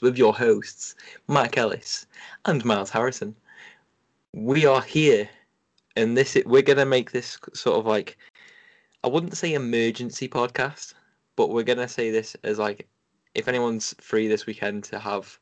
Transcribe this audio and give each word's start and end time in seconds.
with 0.00 0.16
your 0.16 0.34
hosts, 0.34 0.94
Mike 1.26 1.58
Ellis 1.58 2.06
and 2.44 2.64
Miles 2.64 2.90
Harrison. 2.90 3.34
We 4.32 4.64
are 4.64 4.80
here, 4.80 5.28
and 5.96 6.16
this 6.16 6.36
we're 6.46 6.62
gonna 6.62 6.86
make 6.86 7.10
this 7.10 7.38
sort 7.52 7.78
of 7.78 7.86
like 7.86 8.16
I 9.04 9.08
wouldn't 9.08 9.36
say 9.36 9.54
emergency 9.54 10.28
podcast, 10.28 10.94
but 11.36 11.50
we're 11.50 11.64
gonna 11.64 11.88
say 11.88 12.10
this 12.10 12.36
as 12.44 12.58
like 12.58 12.86
if 13.34 13.48
anyone's 13.48 13.94
free 14.00 14.28
this 14.28 14.46
weekend 14.46 14.84
to 14.84 14.98
have 14.98 15.38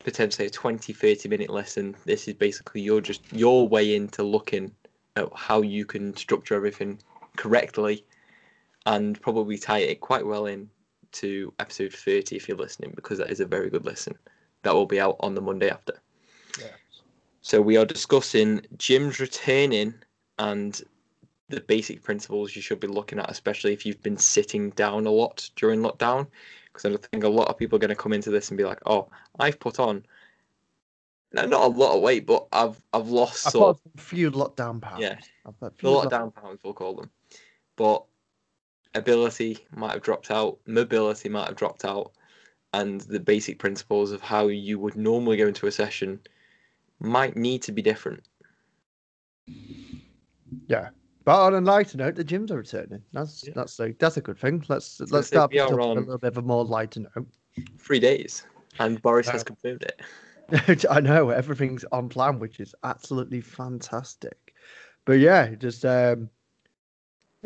potentially 0.00 0.46
a 0.46 0.50
20 0.50 0.92
30 0.92 1.28
minute 1.28 1.50
lesson 1.50 1.94
this 2.04 2.28
is 2.28 2.34
basically 2.34 2.80
your 2.80 3.00
just 3.00 3.20
your 3.32 3.68
way 3.68 3.96
into 3.96 4.22
looking 4.22 4.70
at 5.16 5.28
how 5.34 5.60
you 5.60 5.84
can 5.84 6.16
structure 6.16 6.54
everything 6.54 6.98
correctly 7.36 8.04
and 8.86 9.20
probably 9.20 9.58
tie 9.58 9.78
it 9.78 10.00
quite 10.00 10.24
well 10.24 10.46
in 10.46 10.70
to 11.12 11.52
episode 11.58 11.92
30 11.92 12.36
if 12.36 12.48
you're 12.48 12.56
listening 12.56 12.92
because 12.94 13.18
that 13.18 13.30
is 13.30 13.40
a 13.40 13.46
very 13.46 13.70
good 13.70 13.84
listen. 13.84 14.16
That 14.62 14.74
will 14.74 14.86
be 14.86 15.00
out 15.00 15.16
on 15.20 15.34
the 15.34 15.40
monday 15.40 15.70
after. 15.70 15.94
Yeah. 16.58 16.66
so 17.40 17.60
we 17.60 17.76
are 17.76 17.84
discussing 17.84 18.60
gyms 18.76 19.20
returning 19.20 19.94
and 20.38 20.80
the 21.48 21.60
basic 21.60 22.02
principles 22.02 22.56
you 22.56 22.62
should 22.62 22.80
be 22.80 22.86
looking 22.86 23.18
at 23.18 23.30
especially 23.30 23.72
if 23.72 23.86
you've 23.86 24.02
been 24.02 24.18
sitting 24.18 24.70
down 24.70 25.06
a 25.06 25.10
lot 25.10 25.48
during 25.56 25.80
lockdown. 25.80 26.26
Because 26.72 26.84
I 26.84 27.08
think 27.10 27.24
a 27.24 27.28
lot 27.28 27.48
of 27.48 27.56
people 27.58 27.76
are 27.76 27.80
going 27.80 27.88
to 27.88 27.96
come 27.96 28.12
into 28.12 28.30
this 28.30 28.50
and 28.50 28.58
be 28.58 28.64
like, 28.64 28.78
"Oh, 28.86 29.08
I've 29.40 29.58
put 29.58 29.80
on 29.80 30.04
no, 31.32 31.44
not 31.44 31.62
a 31.62 31.66
lot 31.66 31.94
of 31.94 32.02
weight, 32.02 32.26
but 32.26 32.46
I've 32.52 32.80
I've 32.92 33.08
lost 33.08 33.46
I've 33.46 33.52
sort 33.52 33.78
a 33.96 34.00
few 34.00 34.30
lockdown 34.30 34.80
pounds. 34.80 35.02
yeah, 35.02 35.18
I've 35.46 35.58
got 35.60 35.72
a 35.72 35.74
few 35.76 35.90
lot 35.90 36.06
of 36.06 36.12
lock- 36.12 36.20
down 36.20 36.30
pounds 36.30 36.60
we'll 36.64 36.72
call 36.72 36.94
them, 36.94 37.10
but 37.76 38.04
ability 38.94 39.58
might 39.74 39.92
have 39.92 40.02
dropped 40.02 40.30
out, 40.30 40.58
mobility 40.66 41.28
might 41.28 41.46
have 41.48 41.56
dropped 41.56 41.84
out, 41.84 42.12
and 42.72 43.00
the 43.02 43.20
basic 43.20 43.58
principles 43.58 44.12
of 44.12 44.20
how 44.20 44.48
you 44.48 44.78
would 44.78 44.96
normally 44.96 45.36
go 45.36 45.46
into 45.46 45.66
a 45.66 45.72
session 45.72 46.20
might 47.00 47.36
need 47.36 47.62
to 47.62 47.72
be 47.72 47.82
different. 47.82 48.22
Yeah. 50.66 50.90
But 51.24 51.40
on 51.40 51.54
a 51.54 51.60
lighter 51.60 51.98
note, 51.98 52.14
the 52.14 52.24
gyms 52.24 52.50
are 52.50 52.56
returning. 52.56 53.02
That's 53.12 53.46
Yeah. 53.46 53.52
that's 53.54 53.78
a 53.80 53.92
that's 53.98 54.16
a 54.16 54.22
good 54.22 54.38
thing. 54.38 54.64
Let's 54.68 55.00
let's 55.10 55.28
start 55.28 55.52
with 55.52 55.60
a 55.60 55.76
little 55.76 56.18
bit 56.18 56.28
of 56.28 56.38
a 56.38 56.42
more 56.42 56.64
lighter 56.64 57.00
note. 57.00 57.28
Three 57.78 58.00
days, 58.00 58.44
and 58.78 59.00
Boris 59.02 59.28
has 59.28 59.44
confirmed 59.44 59.82
it. 59.82 60.86
I 60.90 61.00
know 61.00 61.28
everything's 61.28 61.84
on 61.92 62.08
plan, 62.08 62.38
which 62.38 62.60
is 62.60 62.74
absolutely 62.82 63.42
fantastic. 63.42 64.54
But 65.04 65.18
yeah, 65.18 65.54
just 65.54 65.84
um, 65.84 66.30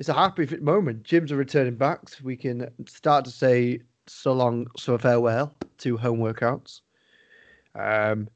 it's 0.02 0.08
a 0.08 0.14
happy 0.14 0.44
moment. 0.56 1.04
Gyms 1.04 1.30
are 1.30 1.36
returning 1.36 1.76
back, 1.76 2.08
so 2.08 2.18
we 2.24 2.34
can 2.34 2.68
start 2.88 3.24
to 3.24 3.30
say 3.30 3.82
so 4.08 4.32
long, 4.32 4.66
so 4.76 4.98
farewell 4.98 5.54
to 5.78 5.96
home 5.96 6.18
workouts. 6.18 6.80
Um, 7.76 8.26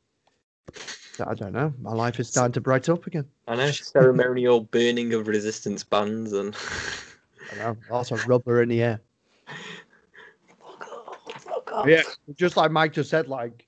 I 1.26 1.34
don't 1.34 1.52
know. 1.52 1.74
My 1.80 1.90
life 1.90 2.20
is 2.20 2.28
starting 2.28 2.52
to 2.52 2.60
bright 2.60 2.88
up 2.88 3.08
again. 3.08 3.24
I 3.48 3.56
know 3.56 3.72
ceremonial 3.72 4.60
burning 4.70 5.12
of 5.12 5.26
resistance 5.26 5.82
bands 5.82 6.32
and. 6.34 6.54
I 7.52 7.56
know. 7.56 7.76
Lots 7.90 8.12
of 8.12 8.24
rubber 8.28 8.62
in 8.62 8.68
the 8.68 8.82
air. 8.84 9.00
Fuck 10.60 10.86
off, 10.88 11.42
fuck 11.42 11.72
off. 11.72 11.88
Yeah, 11.88 12.02
just 12.36 12.56
like 12.56 12.70
Mike 12.70 12.92
just 12.92 13.10
said, 13.10 13.26
like 13.26 13.66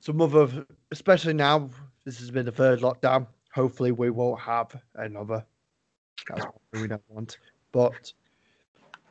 some 0.00 0.22
other, 0.22 0.64
especially 0.90 1.34
now, 1.34 1.68
this 2.06 2.18
has 2.18 2.30
been 2.30 2.46
the 2.46 2.50
third 2.50 2.80
lockdown. 2.80 3.26
Hopefully, 3.54 3.92
we 3.92 4.08
won't 4.08 4.40
have 4.40 4.74
another. 4.94 5.44
That's 6.28 6.44
what 6.44 6.80
we 6.80 6.88
don't 6.88 7.02
want. 7.08 7.38
But 7.72 8.12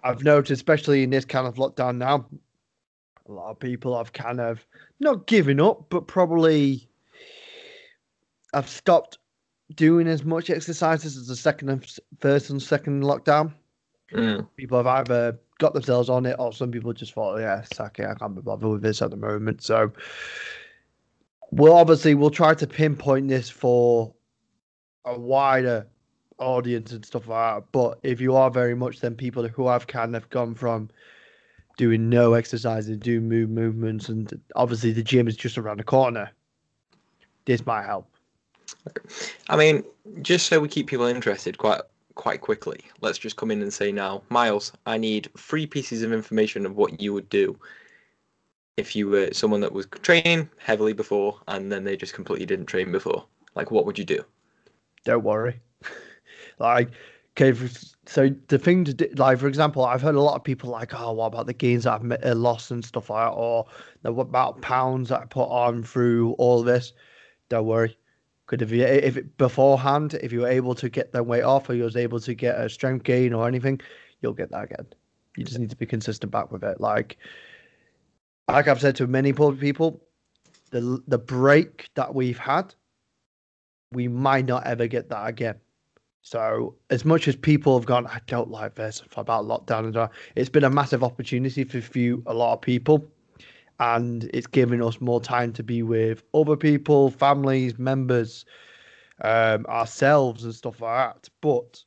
I've 0.04 0.24
noticed, 0.24 0.52
especially 0.52 1.04
in 1.04 1.10
this 1.10 1.26
kind 1.26 1.48
of 1.48 1.56
lockdown 1.56 1.98
now, 1.98 2.26
a 3.28 3.32
lot 3.32 3.52
of 3.52 3.60
people 3.60 3.98
have 3.98 4.14
kind 4.14 4.40
of 4.40 4.66
not 5.00 5.28
given 5.28 5.60
up, 5.60 5.90
but 5.90 6.08
probably 6.08 6.88
have 8.54 8.68
stopped 8.68 9.18
doing 9.76 10.08
as 10.08 10.24
much 10.26 10.50
exercises 10.50 11.16
as 11.16 11.28
the 11.28 11.36
second 11.36 11.70
and 11.70 11.98
first 12.20 12.50
and 12.50 12.62
second 12.62 13.04
lockdown 13.04 13.54
Mm. 14.14 14.48
people 14.58 14.78
have 14.78 14.88
either 14.88 15.40
got 15.60 15.74
themselves 15.74 16.10
on 16.10 16.26
it 16.26 16.36
or 16.38 16.52
some 16.52 16.72
people 16.72 16.92
just 16.92 17.14
thought, 17.14 17.40
yeah, 17.40 17.64
sack 17.74 18.00
it, 18.00 18.08
I 18.08 18.14
can't 18.16 18.36
be 18.36 18.42
bothered 18.42 18.70
with 18.70 18.82
this 18.82 19.02
at 19.02 19.10
the 19.10 19.18
moment. 19.18 19.64
So 19.64 19.92
we'll 21.52 21.76
obviously 21.76 22.16
we'll 22.16 22.30
try 22.30 22.54
to 22.54 22.68
pinpoint 22.68 23.30
this 23.30 23.50
for 23.50 24.14
a 25.06 25.18
wider 25.18 25.88
audience 26.42 26.92
and 26.92 27.06
stuff 27.06 27.28
like 27.28 27.56
that. 27.56 27.72
But 27.72 28.00
if 28.04 28.20
you 28.20 28.36
are 28.36 28.50
very 28.50 28.76
much 28.76 29.00
then 29.00 29.16
people 29.16 29.48
who 29.48 29.68
have 29.68 29.88
kind 29.88 30.16
of 30.16 30.30
gone 30.30 30.56
from 30.56 30.90
doing 31.78 32.10
no 32.10 32.34
exercises, 32.34 32.98
do 32.98 33.22
move 33.22 33.50
movements, 33.50 34.10
and 34.10 34.40
obviously 34.56 34.92
the 34.92 35.04
gym 35.04 35.28
is 35.28 35.38
just 35.38 35.58
around 35.58 35.78
the 35.78 35.84
corner, 35.84 36.32
this 37.46 37.66
might 37.66 37.86
help. 37.86 38.08
I 39.50 39.56
mean, 39.56 39.84
just 40.22 40.48
so 40.48 40.60
we 40.60 40.68
keep 40.68 40.88
people 40.88 41.06
interested 41.06 41.58
quite 41.58 41.82
quite 42.16 42.42
quickly, 42.42 42.82
let's 43.00 43.18
just 43.18 43.38
come 43.38 43.52
in 43.52 43.62
and 43.62 43.74
say 43.74 43.92
now, 43.92 44.22
Miles, 44.30 44.74
I 44.86 44.98
need 44.98 45.30
three 45.38 45.66
pieces 45.66 46.04
of 46.04 46.12
information 46.12 46.66
of 46.66 46.76
what 46.76 47.02
you 47.02 47.14
would 47.14 47.30
do 47.30 47.58
if 48.78 48.96
you 48.96 49.08
were 49.08 49.30
someone 49.32 49.62
that 49.62 49.72
was 49.72 49.88
training 50.02 50.50
heavily 50.58 50.94
before 50.94 51.40
and 51.48 51.72
then 51.72 51.84
they 51.84 51.96
just 51.96 52.14
completely 52.14 52.46
didn't 52.46 52.66
train 52.66 52.92
before. 52.92 53.26
Like, 53.56 53.72
what 53.72 53.86
would 53.86 53.98
you 53.98 54.06
do? 54.06 54.24
Don't 55.04 55.24
worry. 55.24 55.60
Like, 56.62 56.92
okay, 57.38 57.58
so 58.06 58.30
the 58.48 58.60
thing 58.60 58.84
to 58.86 58.94
do, 58.94 59.08
like, 59.16 59.40
for 59.40 59.48
example, 59.48 59.86
I've 59.86 60.02
heard 60.02 60.16
a 60.16 60.22
lot 60.22 60.36
of 60.36 60.44
people 60.44 60.70
like, 60.70 60.94
oh, 60.94 61.14
what 61.14 61.28
about 61.28 61.46
the 61.46 61.54
gains 61.54 61.84
that 61.84 61.94
I've 61.94 62.12
uh, 62.24 62.36
lost 62.36 62.72
and 62.72 62.84
stuff 62.84 63.10
like 63.10 63.30
that, 63.30 63.36
or 63.36 63.66
what 64.04 64.24
about 64.24 64.62
pounds 64.62 65.10
that 65.10 65.22
I 65.22 65.26
put 65.26 65.50
on 65.50 65.84
through 65.84 66.34
all 66.34 66.64
this? 66.64 66.94
Don't 67.50 67.66
worry. 67.66 67.98
Because 68.48 68.68
if 68.68 68.72
you, 68.72 68.84
if 68.84 69.16
it, 69.18 69.38
beforehand, 69.38 70.16
if 70.16 70.34
you 70.34 70.42
were 70.42 70.48
able 70.48 70.76
to 70.76 70.90
get 70.90 71.14
the 71.14 71.24
weight 71.24 71.44
off, 71.44 71.70
or 71.70 71.74
you 71.74 71.84
was 71.84 71.96
able 71.96 72.20
to 72.20 72.34
get 72.34 72.60
a 72.60 72.70
strength 72.70 73.04
gain 73.04 73.34
or 73.34 73.48
anything, 73.48 73.80
you'll 74.22 74.34
get 74.34 74.52
that 74.52 74.66
again. 74.66 74.88
You 75.38 75.46
just 75.46 75.58
need 75.58 75.70
to 75.70 75.78
be 75.78 75.86
consistent 75.86 76.32
back 76.32 76.52
with 76.52 76.64
it. 76.64 76.82
Like, 76.82 77.18
like 78.50 78.68
I've 78.68 78.82
said 78.82 78.98
to 78.98 79.08
many 79.08 79.32
people, 79.32 80.02
the 80.72 81.02
the 81.08 81.18
break 81.18 81.90
that 81.96 82.14
we've 82.14 82.38
had, 82.38 82.76
we 83.94 84.10
might 84.10 84.46
not 84.46 84.66
ever 84.68 84.88
get 84.88 85.08
that 85.10 85.28
again. 85.28 85.56
So 86.22 86.76
as 86.90 87.04
much 87.04 87.28
as 87.28 87.36
people 87.36 87.78
have 87.78 87.86
gone, 87.86 88.06
I 88.08 88.20
don't 88.28 88.52
like 88.52 88.76
this 88.76 89.02
about 89.16 89.46
lockdown 89.46 89.88
and 89.88 90.10
it's 90.36 90.50
been 90.50 90.64
a 90.64 90.70
massive 90.70 91.04
opportunity 91.04 91.64
for 91.64 91.82
few 91.82 92.22
a 92.28 92.34
lot 92.34 92.54
of 92.54 92.62
people, 92.62 93.06
and 93.80 94.30
it's 94.34 94.48
giving 94.48 94.84
us 94.84 95.02
more 95.02 95.20
time 95.20 95.52
to 95.54 95.64
be 95.64 95.82
with 95.82 96.24
other 96.34 96.56
people, 96.56 97.10
families, 97.10 97.80
members, 97.80 98.46
um, 99.22 99.66
ourselves, 99.66 100.44
and 100.44 100.54
stuff 100.54 100.80
like 100.82 101.16
that. 101.16 101.30
But 101.42 101.84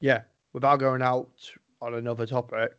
yeah, 0.00 0.22
without 0.52 0.76
going 0.76 1.02
out 1.02 1.50
on 1.82 1.94
another 1.94 2.26
topic, 2.26 2.76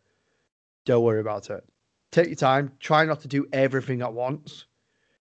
don't 0.85 1.03
worry 1.03 1.19
about 1.19 1.49
it. 1.49 1.65
Take 2.11 2.27
your 2.27 2.35
time. 2.35 2.71
Try 2.79 3.03
not 3.03 3.19
to 3.21 3.27
do 3.27 3.45
everything 3.51 4.01
at 4.01 4.13
once. 4.13 4.65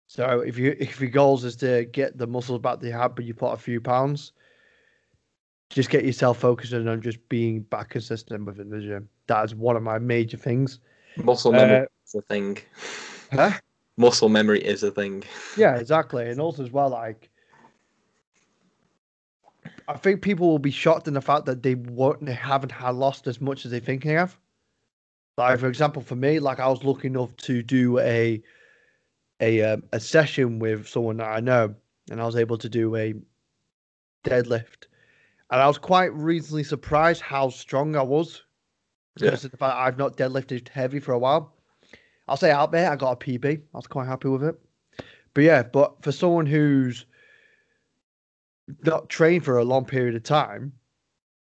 So 0.07 0.39
if 0.39 0.57
you 0.57 0.75
if 0.79 1.01
your 1.01 1.09
goals 1.09 1.43
is 1.43 1.57
to 1.57 1.85
get 1.85 2.17
the 2.17 2.25
muscles 2.25 2.61
back 2.61 2.79
that 2.79 2.87
you 2.87 2.93
had, 2.93 3.13
but 3.15 3.25
you 3.25 3.33
put 3.33 3.51
a 3.51 3.57
few 3.57 3.81
pounds, 3.81 4.31
just 5.69 5.89
get 5.89 6.03
yourself 6.03 6.39
focused 6.39 6.73
on 6.73 7.01
just 7.01 7.27
being 7.29 7.61
back 7.61 7.89
consistent 7.89 8.45
within 8.45 8.69
the 8.69 8.79
gym. 8.79 9.09
That 9.27 9.45
is 9.45 9.55
one 9.55 9.75
of 9.75 9.83
my 9.83 9.99
major 9.99 10.37
things. 10.37 10.79
Muscle 11.17 11.51
memory 11.51 11.81
Uh, 11.81 11.85
is 12.05 12.15
a 12.15 12.21
thing. 12.23 12.57
Huh? 13.31 13.51
Muscle 13.97 14.29
memory 14.29 14.63
is 14.63 14.81
a 14.83 14.91
thing. 14.91 15.23
Yeah, 15.57 15.75
exactly. 15.75 16.29
And 16.29 16.39
also 16.39 16.63
as 16.63 16.71
well, 16.71 16.89
like 16.89 17.29
I 19.87 19.97
think 19.97 20.21
people 20.21 20.47
will 20.47 20.59
be 20.59 20.71
shocked 20.71 21.07
in 21.07 21.13
the 21.13 21.21
fact 21.21 21.45
that 21.45 21.63
they 21.63 21.75
won't 21.75 22.25
they 22.25 22.33
haven't 22.33 22.71
had 22.71 22.95
lost 22.95 23.27
as 23.27 23.41
much 23.41 23.65
as 23.65 23.71
they 23.71 23.79
think 23.79 24.03
they 24.03 24.13
have. 24.13 24.37
Like 25.37 25.59
for 25.59 25.67
example, 25.67 26.01
for 26.01 26.15
me, 26.15 26.39
like 26.39 26.59
I 26.59 26.67
was 26.67 26.83
lucky 26.83 27.07
enough 27.07 27.35
to 27.37 27.61
do 27.61 27.99
a 27.99 28.41
a 29.39 29.61
um, 29.61 29.83
a 29.91 29.99
session 29.99 30.59
with 30.59 30.87
someone 30.87 31.17
that 31.17 31.29
I 31.29 31.39
know, 31.39 31.75
and 32.09 32.21
I 32.21 32.25
was 32.25 32.35
able 32.35 32.57
to 32.57 32.69
do 32.69 32.95
a 32.95 33.13
deadlift, 34.25 34.87
and 35.51 35.61
I 35.61 35.67
was 35.67 35.77
quite 35.77 36.13
reasonably 36.13 36.63
surprised 36.63 37.21
how 37.21 37.49
strong 37.49 37.95
I 37.95 38.03
was. 38.03 38.43
Yeah. 39.17 39.31
Because 39.31 39.43
the 39.43 39.57
fact 39.57 39.75
I've 39.75 39.97
not 39.97 40.17
deadlifted 40.17 40.69
heavy 40.69 40.99
for 40.99 41.13
a 41.13 41.19
while. 41.19 41.53
I'll 42.27 42.37
say 42.37 42.51
out 42.51 42.71
there, 42.71 42.91
I 42.91 42.95
got 42.95 43.13
a 43.13 43.15
PB. 43.15 43.57
I 43.57 43.77
was 43.77 43.87
quite 43.87 44.07
happy 44.07 44.29
with 44.29 44.43
it. 44.43 44.55
But 45.33 45.43
yeah, 45.43 45.63
but 45.63 46.03
for 46.03 46.11
someone 46.11 46.45
who's 46.45 47.05
not 48.83 49.09
trained 49.09 49.43
for 49.43 49.57
a 49.57 49.63
long 49.63 49.85
period 49.85 50.15
of 50.15 50.23
time, 50.23 50.71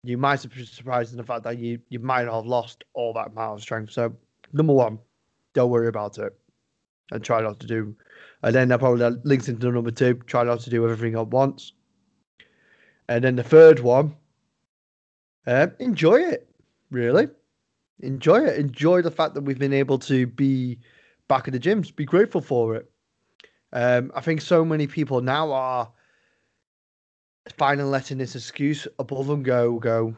you 0.03 0.17
might 0.17 0.45
be 0.53 0.65
surprised 0.65 1.11
in 1.11 1.17
the 1.17 1.23
fact 1.23 1.43
that 1.43 1.57
you, 1.57 1.79
you 1.89 1.99
might 1.99 2.27
have 2.27 2.45
lost 2.45 2.83
all 2.93 3.13
that 3.13 3.29
amount 3.31 3.57
of 3.57 3.61
strength. 3.61 3.91
So, 3.91 4.15
number 4.53 4.73
one, 4.73 4.99
don't 5.53 5.71
worry 5.71 5.87
about 5.87 6.19
it 6.19 6.33
and 7.11 7.23
try 7.23 7.41
not 7.41 7.59
to 7.61 7.67
do. 7.67 7.95
And 8.43 8.53
then 8.53 8.67
that 8.67 8.79
probably 8.79 9.09
links 9.23 9.49
into 9.49 9.71
number 9.71 9.91
two, 9.91 10.15
try 10.27 10.43
not 10.43 10.59
to 10.61 10.69
do 10.69 10.87
everything 10.87 11.19
at 11.19 11.27
once. 11.27 11.73
And 13.07 13.23
then 13.23 13.35
the 13.35 13.43
third 13.43 13.79
one, 13.79 14.15
uh, 15.45 15.67
enjoy 15.79 16.21
it, 16.21 16.49
really. 16.89 17.27
Enjoy 17.99 18.43
it. 18.45 18.57
Enjoy 18.57 19.01
the 19.01 19.11
fact 19.11 19.35
that 19.35 19.41
we've 19.41 19.59
been 19.59 19.73
able 19.73 19.99
to 19.99 20.27
be 20.27 20.79
back 21.27 21.47
at 21.47 21.53
the 21.53 21.59
gyms. 21.59 21.95
Be 21.95 22.05
grateful 22.05 22.41
for 22.41 22.75
it. 22.75 22.89
Um, 23.73 24.11
I 24.15 24.21
think 24.21 24.41
so 24.41 24.65
many 24.65 24.87
people 24.87 25.21
now 25.21 25.51
are 25.51 25.91
finally 27.57 27.89
letting 27.89 28.17
this 28.17 28.35
excuse 28.35 28.87
above 28.99 29.27
them 29.27 29.43
go. 29.43 29.79
Go 29.79 30.15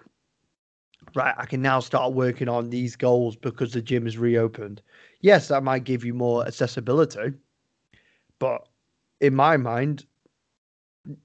right. 1.16 1.36
I 1.38 1.46
can 1.46 1.62
now 1.62 1.80
start 1.80 2.14
working 2.14 2.50
on 2.50 2.70
these 2.70 2.96
goals 2.96 3.36
because 3.36 3.74
the 3.74 3.82
gym 3.82 4.08
is 4.08 4.18
reopened. 4.18 4.82
Yes, 5.22 5.48
that 5.48 5.64
might 5.64 5.84
give 5.84 6.06
you 6.06 6.14
more 6.14 6.46
accessibility, 6.46 7.34
but 8.40 8.68
in 9.20 9.36
my 9.36 9.58
mind, 9.58 10.06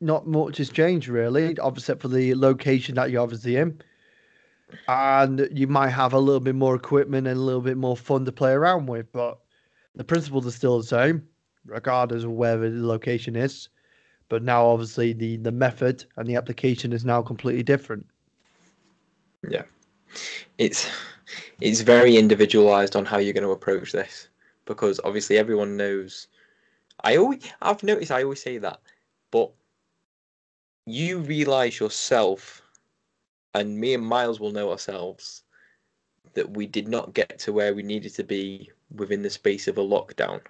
not 0.01 0.27
much 0.27 0.59
has 0.59 0.71
changed 0.71 1.09
really, 1.09 1.57
except 1.65 2.03
for 2.03 2.09
the 2.09 2.35
location 2.35 2.95
that 2.97 3.11
you're 3.11 3.23
obviously 3.23 3.57
in. 3.57 3.81
And 4.89 5.49
you 5.53 5.67
might 5.67 5.91
have 5.91 6.13
a 6.13 6.19
little 6.19 6.41
bit 6.41 6.55
more 6.55 6.75
equipment 6.75 7.27
and 7.27 7.37
a 7.37 7.41
little 7.41 7.61
bit 7.61 7.77
more 7.77 7.97
fun 7.97 8.25
to 8.25 8.33
play 8.33 8.53
around 8.53 8.87
with, 8.87 9.11
but 9.13 9.39
the 9.95 10.05
principles 10.05 10.47
are 10.47 10.51
still 10.51 10.79
the 10.79 10.87
same, 10.87 11.27
regardless 11.67 12.25
of 12.25 12.31
where 12.31 12.57
the 12.57 12.71
location 12.87 13.37
is. 13.37 13.69
But 14.29 14.43
now, 14.43 14.65
obviously, 14.67 15.13
the 15.13 15.37
the 15.37 15.53
method 15.53 16.07
and 16.17 16.27
the 16.27 16.37
application 16.37 16.93
is 16.95 17.05
now 17.05 17.21
completely 17.21 17.63
different. 17.63 18.07
Yeah, 19.47 19.65
it's 20.57 20.89
it's 21.61 21.83
very 21.83 22.17
individualized 22.17 22.97
on 22.97 23.05
how 23.05 23.19
you're 23.19 23.35
going 23.35 23.45
to 23.45 23.51
approach 23.51 23.93
this 23.93 24.29
because 24.65 25.01
obviously 25.05 25.37
everyone 25.37 25.77
knows. 25.77 26.29
I 27.05 27.17
always 27.17 27.43
I've 27.61 27.83
noticed 27.83 28.11
I 28.11 28.23
always 28.23 28.43
say 28.43 28.57
that, 28.59 28.81
but 29.31 29.51
you 30.87 31.19
realize 31.19 31.79
yourself, 31.79 32.63
and 33.55 33.79
me 33.79 33.95
and 33.95 34.05
Miles 34.05 34.41
will 34.41 34.53
know 34.53 34.71
ourselves 34.71 35.43
that 36.35 36.57
we 36.57 36.67
did 36.67 36.89
not 36.89 37.15
get 37.15 37.39
to 37.41 37.53
where 37.53 37.75
we 37.75 37.83
needed 37.83 38.15
to 38.15 38.25
be 38.25 38.71
within 38.95 39.23
the 39.23 39.31
space 39.31 39.69
of 39.69 39.79
a 39.79 39.83
lockdown. 39.83 40.41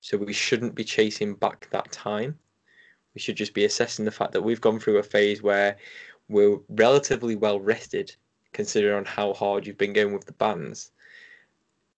So 0.00 0.16
we 0.16 0.32
shouldn't 0.32 0.74
be 0.74 0.84
chasing 0.84 1.34
back 1.34 1.68
that 1.70 1.90
time. 1.92 2.38
We 3.14 3.20
should 3.20 3.36
just 3.36 3.54
be 3.54 3.64
assessing 3.64 4.04
the 4.04 4.10
fact 4.10 4.32
that 4.32 4.42
we've 4.42 4.60
gone 4.60 4.78
through 4.78 4.98
a 4.98 5.02
phase 5.02 5.42
where 5.42 5.76
we're 6.28 6.58
relatively 6.68 7.36
well 7.36 7.60
rested, 7.60 8.14
considering 8.52 8.96
on 8.96 9.04
how 9.04 9.34
hard 9.34 9.66
you've 9.66 9.76
been 9.76 9.92
going 9.92 10.12
with 10.14 10.24
the 10.24 10.32
bands. 10.32 10.92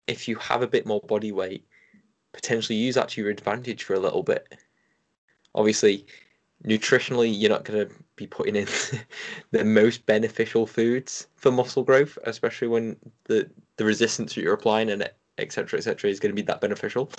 If 0.06 0.26
you 0.26 0.36
have 0.36 0.62
a 0.62 0.66
bit 0.66 0.86
more 0.86 1.00
body 1.00 1.30
weight, 1.30 1.64
potentially 2.32 2.78
use 2.78 2.94
that 2.94 3.10
to 3.10 3.20
your 3.20 3.30
advantage 3.30 3.84
for 3.84 3.94
a 3.94 4.00
little 4.00 4.22
bit. 4.22 4.56
Obviously, 5.54 6.06
nutritionally, 6.66 7.32
you're 7.34 7.50
not 7.50 7.64
going 7.64 7.88
to 7.88 7.94
be 8.16 8.26
putting 8.26 8.56
in 8.56 8.66
the 9.50 9.64
most 9.64 10.06
beneficial 10.06 10.66
foods 10.66 11.26
for 11.36 11.50
muscle 11.50 11.82
growth, 11.82 12.18
especially 12.24 12.68
when 12.68 12.96
the 13.24 13.48
the 13.76 13.84
resistance 13.84 14.34
that 14.34 14.42
you're 14.42 14.54
applying 14.54 14.90
and 14.90 15.08
etc. 15.38 15.78
etc. 15.78 16.10
is 16.10 16.20
going 16.20 16.30
to 16.30 16.40
be 16.40 16.46
that 16.46 16.60
beneficial. 16.60 17.10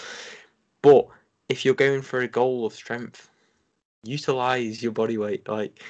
But 0.82 1.08
if 1.50 1.66
you're 1.66 1.74
going 1.74 2.02
for 2.02 2.22
a 2.22 2.28
goal 2.28 2.66
of 2.66 2.74
strength, 2.74 3.30
utilize 4.04 4.84
your 4.84 4.92
body 4.92 5.18
weight. 5.18 5.48
Like 5.48 5.82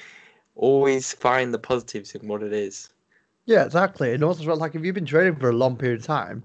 always 0.55 1.13
find 1.13 1.53
the 1.53 1.59
positives 1.59 2.15
in 2.15 2.27
what 2.27 2.43
it 2.43 2.53
is. 2.53 2.89
Yeah, 3.45 3.65
exactly. 3.65 4.13
And 4.13 4.23
also, 4.23 4.55
like, 4.55 4.75
if 4.75 4.83
you've 4.83 4.95
been 4.95 5.05
training 5.05 5.35
for 5.35 5.49
a 5.49 5.53
long 5.53 5.75
period 5.75 5.99
of 5.99 6.05
time, 6.05 6.43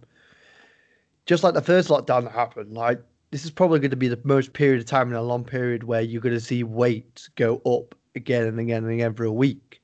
just 1.26 1.44
like 1.44 1.54
the 1.54 1.62
first 1.62 1.88
lockdown 1.88 2.24
that 2.24 2.32
happened, 2.32 2.74
like, 2.74 3.00
this 3.30 3.44
is 3.44 3.50
probably 3.50 3.78
going 3.78 3.90
to 3.90 3.96
be 3.96 4.08
the 4.08 4.20
most 4.24 4.52
period 4.52 4.80
of 4.80 4.86
time 4.86 5.08
in 5.08 5.14
a 5.14 5.22
long 5.22 5.44
period 5.44 5.84
where 5.84 6.00
you're 6.00 6.22
going 6.22 6.34
to 6.34 6.40
see 6.40 6.62
weight 6.64 7.28
go 7.36 7.56
up 7.66 7.94
again 8.14 8.46
and 8.46 8.58
again 8.58 8.84
and 8.84 8.92
again 8.92 9.14
for 9.14 9.24
a 9.24 9.32
week. 9.32 9.82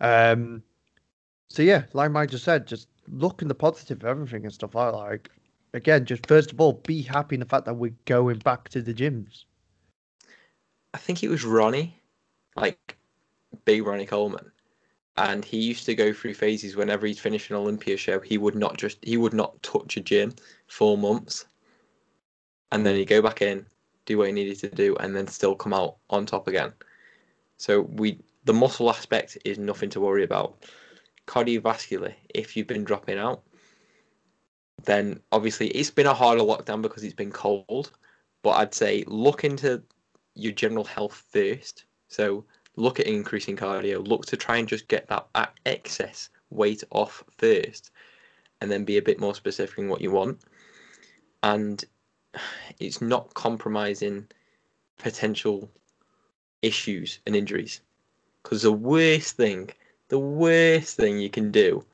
Um, 0.00 0.62
so 1.48 1.62
yeah, 1.62 1.84
like 1.92 2.10
Mike 2.10 2.30
just 2.30 2.44
said, 2.44 2.66
just 2.66 2.88
look 3.08 3.42
in 3.42 3.48
the 3.48 3.54
positive 3.54 3.98
of 3.98 4.08
everything 4.08 4.44
and 4.44 4.52
stuff 4.52 4.74
like 4.74 4.92
like. 4.92 5.30
Again, 5.72 6.04
just 6.04 6.26
first 6.26 6.50
of 6.50 6.60
all, 6.60 6.72
be 6.72 7.02
happy 7.02 7.36
in 7.36 7.40
the 7.40 7.46
fact 7.46 7.64
that 7.66 7.74
we're 7.74 7.94
going 8.04 8.38
back 8.38 8.68
to 8.70 8.82
the 8.82 8.94
gyms. 8.94 9.44
I 10.94 10.98
think 10.98 11.22
it 11.22 11.28
was 11.28 11.44
Ronnie, 11.44 12.00
like 12.56 12.96
big 13.64 13.86
Ronnie 13.86 14.06
Coleman, 14.06 14.50
and 15.16 15.44
he 15.44 15.58
used 15.58 15.86
to 15.86 15.94
go 15.94 16.12
through 16.12 16.34
phases. 16.34 16.74
Whenever 16.74 17.06
he'd 17.06 17.20
finish 17.20 17.50
an 17.50 17.56
Olympia 17.56 17.96
show, 17.96 18.18
he 18.18 18.36
would 18.36 18.56
not 18.56 18.78
just 18.78 18.98
he 19.02 19.16
would 19.16 19.34
not 19.34 19.62
touch 19.62 19.96
a 19.96 20.00
gym 20.00 20.34
for 20.66 20.98
months, 20.98 21.46
and 22.72 22.84
then 22.84 22.94
he'd 22.94 23.06
go 23.06 23.22
back 23.22 23.42
in, 23.42 23.66
do 24.06 24.18
what 24.18 24.28
he 24.28 24.32
needed 24.32 24.58
to 24.60 24.68
do, 24.68 24.96
and 24.96 25.14
then 25.14 25.26
still 25.26 25.54
come 25.54 25.74
out 25.74 25.96
on 26.08 26.26
top 26.26 26.48
again. 26.48 26.72
So 27.56 27.82
we 27.82 28.18
the 28.44 28.54
muscle 28.54 28.90
aspect 28.90 29.36
is 29.44 29.58
nothing 29.58 29.90
to 29.90 30.00
worry 30.00 30.24
about. 30.24 30.64
Cardiovascular, 31.26 32.14
if 32.34 32.56
you've 32.56 32.66
been 32.66 32.84
dropping 32.84 33.18
out, 33.18 33.42
then 34.84 35.20
obviously 35.30 35.68
it's 35.68 35.90
been 35.90 36.06
a 36.06 36.14
harder 36.14 36.42
lockdown 36.42 36.82
because 36.82 37.04
it's 37.04 37.14
been 37.14 37.30
cold. 37.30 37.92
But 38.42 38.52
I'd 38.52 38.74
say 38.74 39.04
look 39.06 39.44
into 39.44 39.82
your 40.34 40.52
general 40.52 40.84
health 40.84 41.22
first. 41.30 41.84
So 42.08 42.44
look 42.76 42.98
at 42.98 43.06
increasing 43.06 43.56
cardio. 43.56 44.06
Look 44.06 44.24
to 44.26 44.36
try 44.36 44.56
and 44.56 44.66
just 44.66 44.88
get 44.88 45.06
that 45.08 45.52
excess 45.66 46.30
weight 46.48 46.82
off 46.90 47.22
first, 47.36 47.90
and 48.60 48.70
then 48.70 48.84
be 48.84 48.96
a 48.96 49.02
bit 49.02 49.20
more 49.20 49.34
specific 49.34 49.78
in 49.78 49.88
what 49.88 50.00
you 50.00 50.10
want. 50.10 50.40
And 51.42 51.84
it's 52.78 53.00
not 53.00 53.34
compromising 53.34 54.26
potential 54.98 55.70
issues 56.62 57.18
and 57.26 57.34
injuries. 57.34 57.80
Because 58.42 58.62
the 58.62 58.72
worst 58.72 59.36
thing, 59.36 59.70
the 60.08 60.18
worst 60.18 60.96
thing 60.96 61.18
you 61.18 61.30
can 61.30 61.50
do 61.50 61.84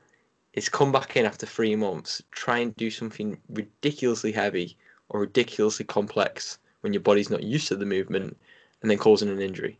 is 0.53 0.69
come 0.69 0.91
back 0.91 1.15
in 1.15 1.25
after 1.25 1.45
three 1.45 1.75
months, 1.75 2.21
try 2.31 2.59
and 2.59 2.75
do 2.75 2.89
something 2.89 3.37
ridiculously 3.49 4.31
heavy 4.31 4.77
or 5.09 5.21
ridiculously 5.21 5.85
complex 5.85 6.57
when 6.81 6.93
your 6.93 7.01
body's 7.01 7.29
not 7.29 7.43
used 7.43 7.67
to 7.67 7.75
the 7.75 7.85
movement, 7.85 8.37
and 8.81 8.91
then 8.91 8.97
causing 8.97 9.29
an 9.29 9.41
injury. 9.41 9.77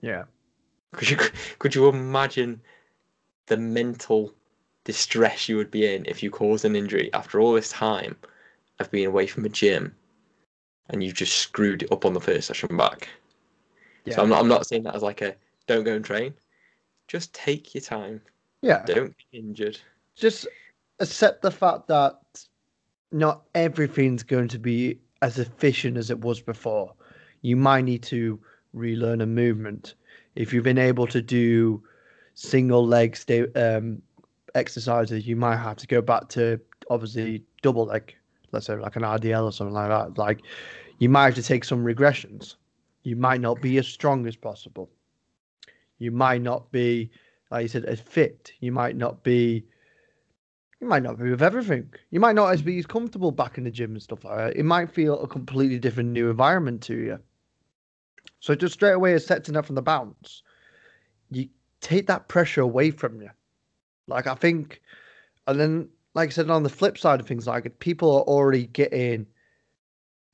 Yeah. 0.00 0.24
Could 0.92 1.10
you 1.10 1.16
could 1.58 1.74
you 1.74 1.88
imagine 1.88 2.60
the 3.46 3.56
mental 3.56 4.32
distress 4.84 5.48
you 5.48 5.56
would 5.56 5.70
be 5.70 5.92
in 5.92 6.06
if 6.06 6.22
you 6.22 6.30
caused 6.30 6.64
an 6.64 6.76
injury 6.76 7.12
after 7.12 7.40
all 7.40 7.52
this 7.52 7.70
time 7.70 8.16
of 8.78 8.90
being 8.90 9.06
away 9.06 9.26
from 9.26 9.44
a 9.44 9.48
gym 9.48 9.94
and 10.90 11.02
you've 11.02 11.14
just 11.14 11.36
screwed 11.36 11.82
it 11.82 11.92
up 11.92 12.04
on 12.04 12.12
the 12.12 12.20
first 12.20 12.46
session 12.46 12.76
back? 12.76 13.08
Yeah. 14.04 14.16
So 14.16 14.22
I'm 14.22 14.28
not 14.28 14.40
I'm 14.40 14.48
not 14.48 14.66
saying 14.66 14.84
that 14.84 14.94
as 14.94 15.02
like 15.02 15.22
a 15.22 15.34
don't 15.66 15.84
go 15.84 15.94
and 15.94 16.04
train. 16.04 16.34
Just 17.08 17.34
take 17.34 17.74
your 17.74 17.82
time. 17.82 18.20
Yeah. 18.62 18.84
Don't 18.84 19.14
get 19.16 19.38
injured. 19.38 19.78
Just 20.14 20.46
accept 21.00 21.42
the 21.42 21.50
fact 21.50 21.88
that 21.88 22.18
not 23.12 23.42
everything's 23.54 24.22
going 24.22 24.48
to 24.48 24.58
be 24.58 24.98
as 25.22 25.38
efficient 25.38 25.96
as 25.96 26.10
it 26.10 26.20
was 26.20 26.40
before. 26.40 26.92
You 27.42 27.56
might 27.56 27.84
need 27.84 28.02
to 28.04 28.40
relearn 28.72 29.20
a 29.20 29.26
movement. 29.26 29.94
If 30.34 30.52
you've 30.52 30.64
been 30.64 30.78
able 30.78 31.06
to 31.08 31.22
do 31.22 31.82
single 32.34 32.86
leg 32.86 33.16
stay, 33.16 33.46
um, 33.52 34.02
exercises, 34.54 35.26
you 35.26 35.36
might 35.36 35.56
have 35.56 35.76
to 35.76 35.86
go 35.86 36.00
back 36.00 36.28
to 36.30 36.60
obviously 36.90 37.42
double 37.62 37.86
leg, 37.86 38.14
let's 38.52 38.66
say 38.66 38.76
like 38.76 38.96
an 38.96 39.02
RDL 39.02 39.44
or 39.44 39.52
something 39.52 39.74
like 39.74 39.88
that. 39.88 40.18
Like 40.18 40.40
you 40.98 41.08
might 41.08 41.26
have 41.26 41.34
to 41.36 41.42
take 41.42 41.64
some 41.64 41.84
regressions. 41.84 42.56
You 43.02 43.16
might 43.16 43.40
not 43.40 43.60
be 43.60 43.78
as 43.78 43.86
strong 43.86 44.26
as 44.26 44.36
possible. 44.36 44.90
You 45.98 46.10
might 46.10 46.42
not 46.42 46.70
be, 46.72 47.10
like 47.50 47.62
you 47.62 47.68
said, 47.68 47.84
as 47.84 48.00
fit. 48.00 48.52
You 48.60 48.72
might 48.72 48.96
not 48.96 49.22
be 49.22 49.64
you 50.80 50.86
might 50.88 51.02
not 51.02 51.18
be 51.18 51.30
with 51.30 51.42
everything. 51.42 51.90
You 52.10 52.20
might 52.20 52.34
not 52.34 52.52
as 52.52 52.60
be 52.60 52.78
as 52.78 52.86
comfortable 52.86 53.32
back 53.32 53.56
in 53.56 53.64
the 53.64 53.70
gym 53.70 53.92
and 53.92 54.02
stuff 54.02 54.24
like 54.24 54.36
that. 54.36 54.56
It 54.56 54.64
might 54.64 54.90
feel 54.90 55.18
a 55.20 55.26
completely 55.26 55.78
different 55.78 56.10
new 56.10 56.28
environment 56.28 56.82
to 56.82 56.94
you. 56.94 57.18
So 58.40 58.54
just 58.54 58.74
straight 58.74 58.92
away 58.92 59.14
accepting 59.14 59.54
that 59.54 59.64
from 59.64 59.74
the 59.74 59.82
bounce, 59.82 60.42
you 61.30 61.48
take 61.80 62.06
that 62.08 62.28
pressure 62.28 62.60
away 62.60 62.90
from 62.90 63.20
you. 63.22 63.30
Like 64.06 64.26
I 64.26 64.34
think, 64.34 64.82
and 65.46 65.58
then 65.58 65.88
like 66.16 66.30
I 66.30 66.32
said, 66.32 66.48
on 66.48 66.62
the 66.62 66.70
flip 66.70 66.96
side 66.96 67.20
of 67.20 67.26
things, 67.26 67.46
like 67.46 67.78
people 67.78 68.10
are 68.16 68.22
already 68.22 68.68
getting 68.68 69.26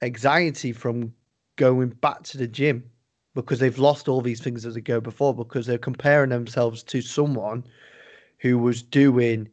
anxiety 0.01 0.73
from 0.73 1.13
going 1.57 1.89
back 1.89 2.23
to 2.23 2.39
the 2.39 2.47
gym 2.47 2.89
because 3.35 3.59
they've 3.59 3.81
lost 3.81 4.07
all 4.07 4.21
these 4.21 4.41
things 4.41 4.65
as 4.65 4.77
they 4.77 4.81
go 4.81 5.01
before 5.01 5.35
because 5.35 5.67
they're 5.67 5.79
comparing 5.79 6.31
themselves 6.31 6.85
to 6.85 7.03
someone 7.03 7.65
who 8.39 8.59
was 8.59 8.81
doing 8.81 9.49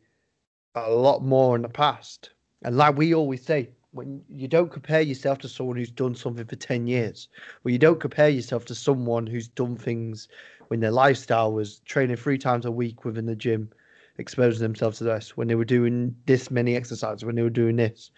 a 0.76 0.92
lot 0.92 1.24
more 1.24 1.56
in 1.56 1.64
the 1.64 1.68
past. 1.70 2.30
And 2.62 2.78
like 2.78 2.96
we 2.96 3.16
always 3.16 3.44
say, 3.44 3.70
when 3.90 4.22
you 4.30 4.48
don't 4.48 4.72
compare 4.72 5.02
yourself 5.02 5.40
to 5.40 5.50
someone 5.50 5.78
who's 5.78 5.90
done 5.90 6.14
something 6.14 6.46
for 6.46 6.56
10 6.56 6.86
years, 6.86 7.28
well, 7.64 7.72
you 7.72 7.80
don't 7.80 8.00
compare 8.00 8.30
yourself 8.30 8.66
to 8.66 8.76
someone 8.76 9.26
who's 9.26 9.48
done 9.48 9.76
things 9.76 10.28
when 10.68 10.80
their 10.80 10.92
lifestyle 10.92 11.52
was 11.52 11.80
training 11.86 12.18
three 12.18 12.38
times 12.38 12.66
a 12.66 12.72
week 12.72 13.04
within 13.04 13.26
the 13.26 13.36
gym, 13.36 13.72
exposing 14.20 14.62
themselves 14.62 15.00
to 15.00 15.06
this, 15.06 15.36
when 15.36 15.48
they 15.48 15.56
were 15.56 15.66
doing 15.66 16.16
this 16.26 16.52
many 16.52 16.76
exercises, 16.76 17.26
when 17.26 17.36
they 17.36 17.42
were 17.42 17.50
doing 17.50 17.76
this. 17.76 18.12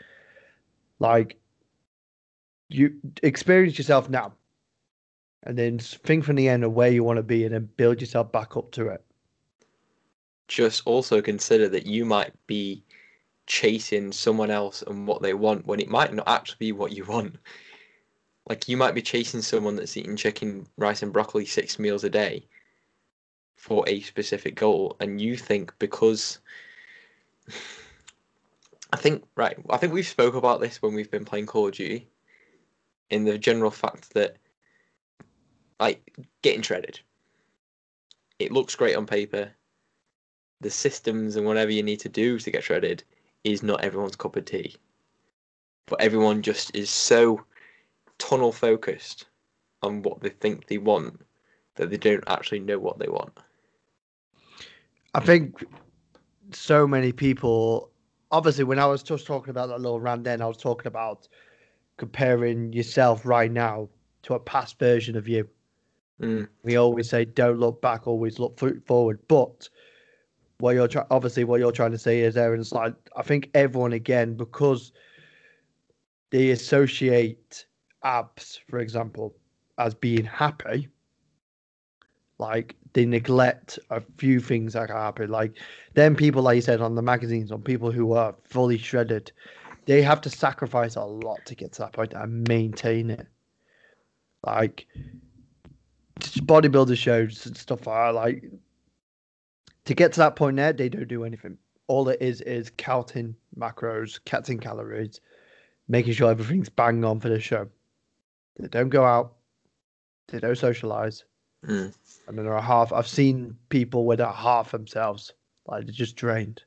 Like, 1.00 1.40
you 2.70 2.94
experience 3.24 3.78
yourself 3.78 4.10
now 4.10 4.34
and 5.44 5.58
then 5.58 5.80
think 5.80 6.24
from 6.24 6.36
the 6.36 6.48
end 6.50 6.64
of 6.64 6.74
where 6.74 6.92
you 6.92 7.04
want 7.04 7.18
to 7.18 7.24
be 7.24 7.44
and 7.44 7.54
then 7.54 7.70
build 7.78 8.00
yourself 8.00 8.32
back 8.32 8.56
up 8.56 8.72
to 8.72 8.88
it 8.88 9.04
just 10.52 10.84
also 10.86 11.22
consider 11.22 11.70
that 11.70 11.86
you 11.86 12.04
might 12.06 12.34
be 12.46 12.84
chasing 13.48 14.12
someone 14.12 14.52
else 14.52 14.84
and 14.86 15.08
what 15.08 15.22
they 15.22 15.34
want 15.34 15.66
when 15.66 15.80
it 15.80 15.90
might 15.90 16.14
not 16.14 16.28
actually 16.28 16.58
be 16.60 16.72
what 16.74 16.92
you 16.92 17.06
want. 17.06 17.38
Like 18.50 18.68
you 18.68 18.76
might 18.76 18.94
be 18.94 19.02
chasing 19.02 19.42
someone 19.42 19.78
that's 19.78 19.96
eating 19.96 20.18
chicken, 20.18 20.68
rice, 20.78 21.04
and 21.04 21.14
broccoli 21.14 21.46
six 21.46 21.80
meals 21.80 22.04
a 22.04 22.10
day 22.10 22.48
for 23.62 23.88
a 23.88 24.02
specific 24.02 24.56
goal, 24.56 24.98
and 25.00 25.22
you 25.22 25.38
think 25.38 25.72
because 25.78 26.40
I 28.92 28.98
think 28.98 29.24
right, 29.36 29.56
I 29.70 29.78
think 29.78 29.94
we've 29.94 30.08
spoke 30.08 30.34
about 30.34 30.62
this 30.62 30.82
when 30.82 30.96
we've 30.96 31.12
been 31.12 31.26
playing 31.26 31.46
Call 31.46 31.68
of 31.68 31.76
Duty. 31.76 32.08
In 33.12 33.24
the 33.24 33.38
general 33.38 33.70
fact 33.70 34.16
that 34.16 34.38
like 35.80 36.12
getting 36.42 36.64
shredded. 36.64 37.00
It 38.40 38.52
looks 38.52 38.76
great 38.76 38.96
on 38.96 39.06
paper. 39.06 39.52
The 40.62 40.72
systems 40.72 41.36
and 41.36 41.46
whatever 41.46 41.72
you 41.72 41.84
need 41.84 42.00
to 42.00 42.10
do 42.10 42.40
to 42.40 42.52
get 42.52 42.64
shredded 42.64 43.04
is 43.44 43.62
not 43.62 43.84
everyone's 43.84 44.16
cup 44.16 44.38
of 44.38 44.46
tea. 44.46 44.76
But 45.86 46.02
everyone 46.02 46.42
just 46.42 46.76
is 46.76 46.90
so 46.90 47.44
tunnel 48.18 48.52
focused 48.52 49.26
on 49.84 50.02
what 50.02 50.22
they 50.22 50.30
think 50.30 50.66
they 50.66 50.80
want 50.80 51.22
that 51.76 51.92
they 51.92 51.98
don't 51.98 52.24
actually 52.28 52.60
know 52.60 52.80
what 52.80 52.98
they 52.98 53.08
want. 53.08 53.34
I 55.14 55.20
think 55.20 55.64
so 56.52 56.88
many 56.88 57.12
people. 57.12 57.90
Obviously, 58.32 58.64
when 58.64 58.80
I 58.80 58.86
was 58.86 59.04
just 59.04 59.26
talking 59.26 59.50
about 59.50 59.68
that 59.68 59.82
little 59.82 60.00
rant, 60.00 60.24
then 60.24 60.42
I 60.42 60.48
was 60.48 60.58
talking 60.58 60.88
about 60.88 61.28
comparing 61.98 62.72
yourself 62.72 63.26
right 63.26 63.52
now 63.52 63.90
to 64.24 64.36
a 64.36 64.40
past 64.40 64.80
version 64.80 65.18
of 65.18 65.28
you. 65.28 65.48
Mm. 66.22 66.48
We 66.64 66.78
always 66.78 67.10
say, 67.10 67.26
"Don't 67.26 67.60
look 67.60 67.82
back, 67.82 68.08
always 68.08 68.40
look 68.40 68.60
forward." 68.86 69.20
But 69.28 69.68
what 70.60 70.76
you're 70.76 70.88
trying, 70.88 71.08
obviously, 71.12 71.44
what 71.44 71.60
you're 71.60 71.72
trying 71.72 71.92
to 71.92 71.98
say 71.98 72.22
is, 72.22 72.38
Aaron's 72.38 72.72
like, 72.72 72.94
I 73.16 73.24
think 73.24 73.50
everyone 73.54 73.94
again 73.94 74.36
because 74.36 74.94
they 76.30 76.52
associate 76.52 77.66
abs, 78.04 78.62
for 78.70 78.80
example, 78.80 79.36
as 79.78 79.94
being 79.94 80.24
happy. 80.24 80.88
Like 82.42 82.76
they 82.94 83.06
neglect 83.06 83.78
a 83.92 84.02
few 84.18 84.40
things 84.40 84.74
that 84.74 84.90
happen. 84.90 85.30
Like 85.30 85.58
then 85.94 86.16
people, 86.16 86.42
like 86.42 86.56
you 86.56 86.62
said, 86.62 86.82
on 86.82 86.96
the 86.96 87.02
magazines, 87.04 87.52
on 87.52 87.62
people 87.62 87.92
who 87.92 88.14
are 88.14 88.36
fully 88.44 88.80
shredded, 88.80 89.32
they 89.86 90.02
have 90.02 90.22
to 90.22 90.30
sacrifice 90.30 90.96
a 90.96 91.04
lot 91.04 91.46
to 91.46 91.56
get 91.56 91.72
to 91.74 91.84
that 91.84 91.94
point 91.94 92.14
and 92.14 92.48
maintain 92.50 93.12
it. 93.12 93.28
Like 94.44 94.88
bodybuilder 96.20 96.98
shows 96.98 97.46
and 97.46 97.56
stuff 97.56 97.88
are 97.88 98.12
like 98.12 98.44
to 99.86 99.94
get 99.94 100.12
to 100.14 100.20
that 100.22 100.36
point 100.36 100.58
there, 100.58 100.74
they 100.74 100.90
don't 100.90 101.08
do 101.08 101.24
anything. 101.24 101.60
All 101.88 102.10
it 102.10 102.22
is 102.22 102.42
is 102.42 102.72
counting 102.78 103.36
macros, 103.56 104.20
counting 104.26 104.58
calories, 104.58 105.22
making 105.88 106.14
sure 106.14 106.32
everything's 106.32 106.70
bang 106.70 107.06
on 107.06 107.20
for 107.20 107.30
the 107.30 107.40
show. 107.40 107.68
They 108.58 108.68
don't 108.68 108.90
go 108.90 109.04
out, 109.06 109.34
they 110.30 110.40
don't 110.40 110.58
socialize, 110.58 111.24
Mm. 111.68 111.94
and 112.28 112.38
then 112.38 112.46
they're 112.46 112.60
half. 112.60 112.92
I've 112.92 113.08
seen 113.08 113.56
people 113.70 114.06
where 114.06 114.18
they're 114.18 114.28
half 114.28 114.72
themselves, 114.72 115.34
like 115.68 115.86
they're 115.86 115.94
just 115.94 116.16
drained. 116.16 116.64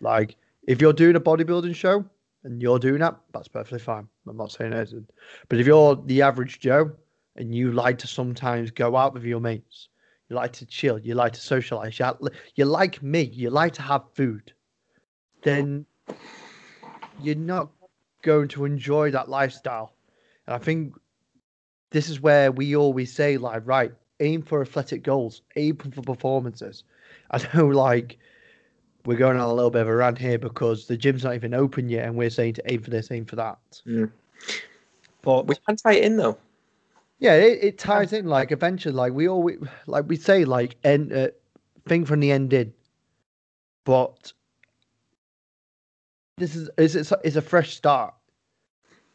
Like 0.00 0.36
if 0.66 0.80
you're 0.80 0.92
doing 0.92 1.16
a 1.16 1.20
bodybuilding 1.20 1.74
show 1.74 2.04
and 2.44 2.60
you're 2.60 2.78
doing 2.78 2.98
that, 3.00 3.16
that's 3.32 3.48
perfectly 3.48 3.78
fine. 3.78 4.08
I'm 4.28 4.36
not 4.36 4.52
saying 4.52 4.72
it 4.72 4.80
isn't. 4.80 5.10
But 5.48 5.60
if 5.60 5.66
you're 5.66 5.96
the 6.06 6.22
average 6.22 6.60
Joe 6.60 6.92
and 7.36 7.54
you 7.54 7.72
like 7.72 7.98
to 7.98 8.06
sometimes 8.06 8.70
go 8.70 8.96
out 8.96 9.14
with 9.14 9.24
your 9.24 9.40
mates, 9.40 9.88
you 10.28 10.36
like 10.36 10.52
to 10.54 10.66
chill, 10.66 10.98
you 10.98 11.14
like 11.14 11.32
to 11.34 11.40
socialize, 11.40 11.98
you, 11.98 12.06
li- 12.20 12.32
you 12.56 12.64
like 12.64 13.02
me, 13.02 13.22
you 13.22 13.50
like 13.50 13.72
to 13.74 13.82
have 13.82 14.02
food, 14.14 14.52
then 15.42 15.86
you're 17.20 17.34
not 17.34 17.70
going 18.22 18.48
to 18.48 18.64
enjoy 18.64 19.10
that 19.10 19.28
lifestyle. 19.28 19.94
And 20.46 20.54
I 20.54 20.58
think 20.58 20.94
this 21.92 22.08
is 22.08 22.20
where 22.20 22.50
we 22.52 22.74
always 22.76 23.12
say, 23.12 23.36
like, 23.36 23.62
right, 23.66 23.92
aim 24.20 24.42
for 24.42 24.60
athletic 24.62 25.02
goals, 25.02 25.42
aim 25.56 25.76
for 25.76 26.02
performances. 26.02 26.84
I 27.30 27.40
know, 27.54 27.66
like, 27.68 28.18
we're 29.04 29.16
going 29.16 29.36
on 29.36 29.48
a 29.48 29.54
little 29.54 29.70
bit 29.70 29.82
of 29.82 29.88
a 29.88 29.94
rant 29.96 30.18
here 30.18 30.38
because 30.38 30.86
the 30.86 30.96
gym's 30.96 31.24
not 31.24 31.34
even 31.34 31.54
open 31.54 31.88
yet, 31.88 32.06
and 32.06 32.16
we're 32.16 32.30
saying 32.30 32.54
to 32.54 32.72
aim 32.72 32.82
for 32.82 32.90
this, 32.90 33.10
aim 33.10 33.24
for 33.24 33.36
that. 33.36 33.58
Mm. 33.86 34.10
But 35.22 35.46
We 35.46 35.56
can 35.66 35.76
tie 35.76 35.94
it 35.94 36.04
in 36.04 36.16
though. 36.16 36.38
yeah, 37.18 37.34
it, 37.34 37.62
it 37.62 37.78
ties 37.78 38.12
in. 38.12 38.26
Like 38.26 38.52
eventually, 38.52 38.94
like 38.94 39.12
we 39.12 39.28
always, 39.28 39.58
like 39.86 40.08
we 40.08 40.16
say, 40.16 40.44
like 40.44 40.76
end, 40.84 41.12
uh, 41.12 41.28
thing 41.86 42.04
from 42.04 42.20
the 42.20 42.32
end 42.32 42.52
in. 42.52 42.72
But 43.84 44.32
this 46.38 46.56
is 46.56 46.70
is 46.78 46.96
it's, 46.96 47.12
it's 47.24 47.36
a 47.36 47.42
fresh 47.42 47.74
start. 47.76 48.14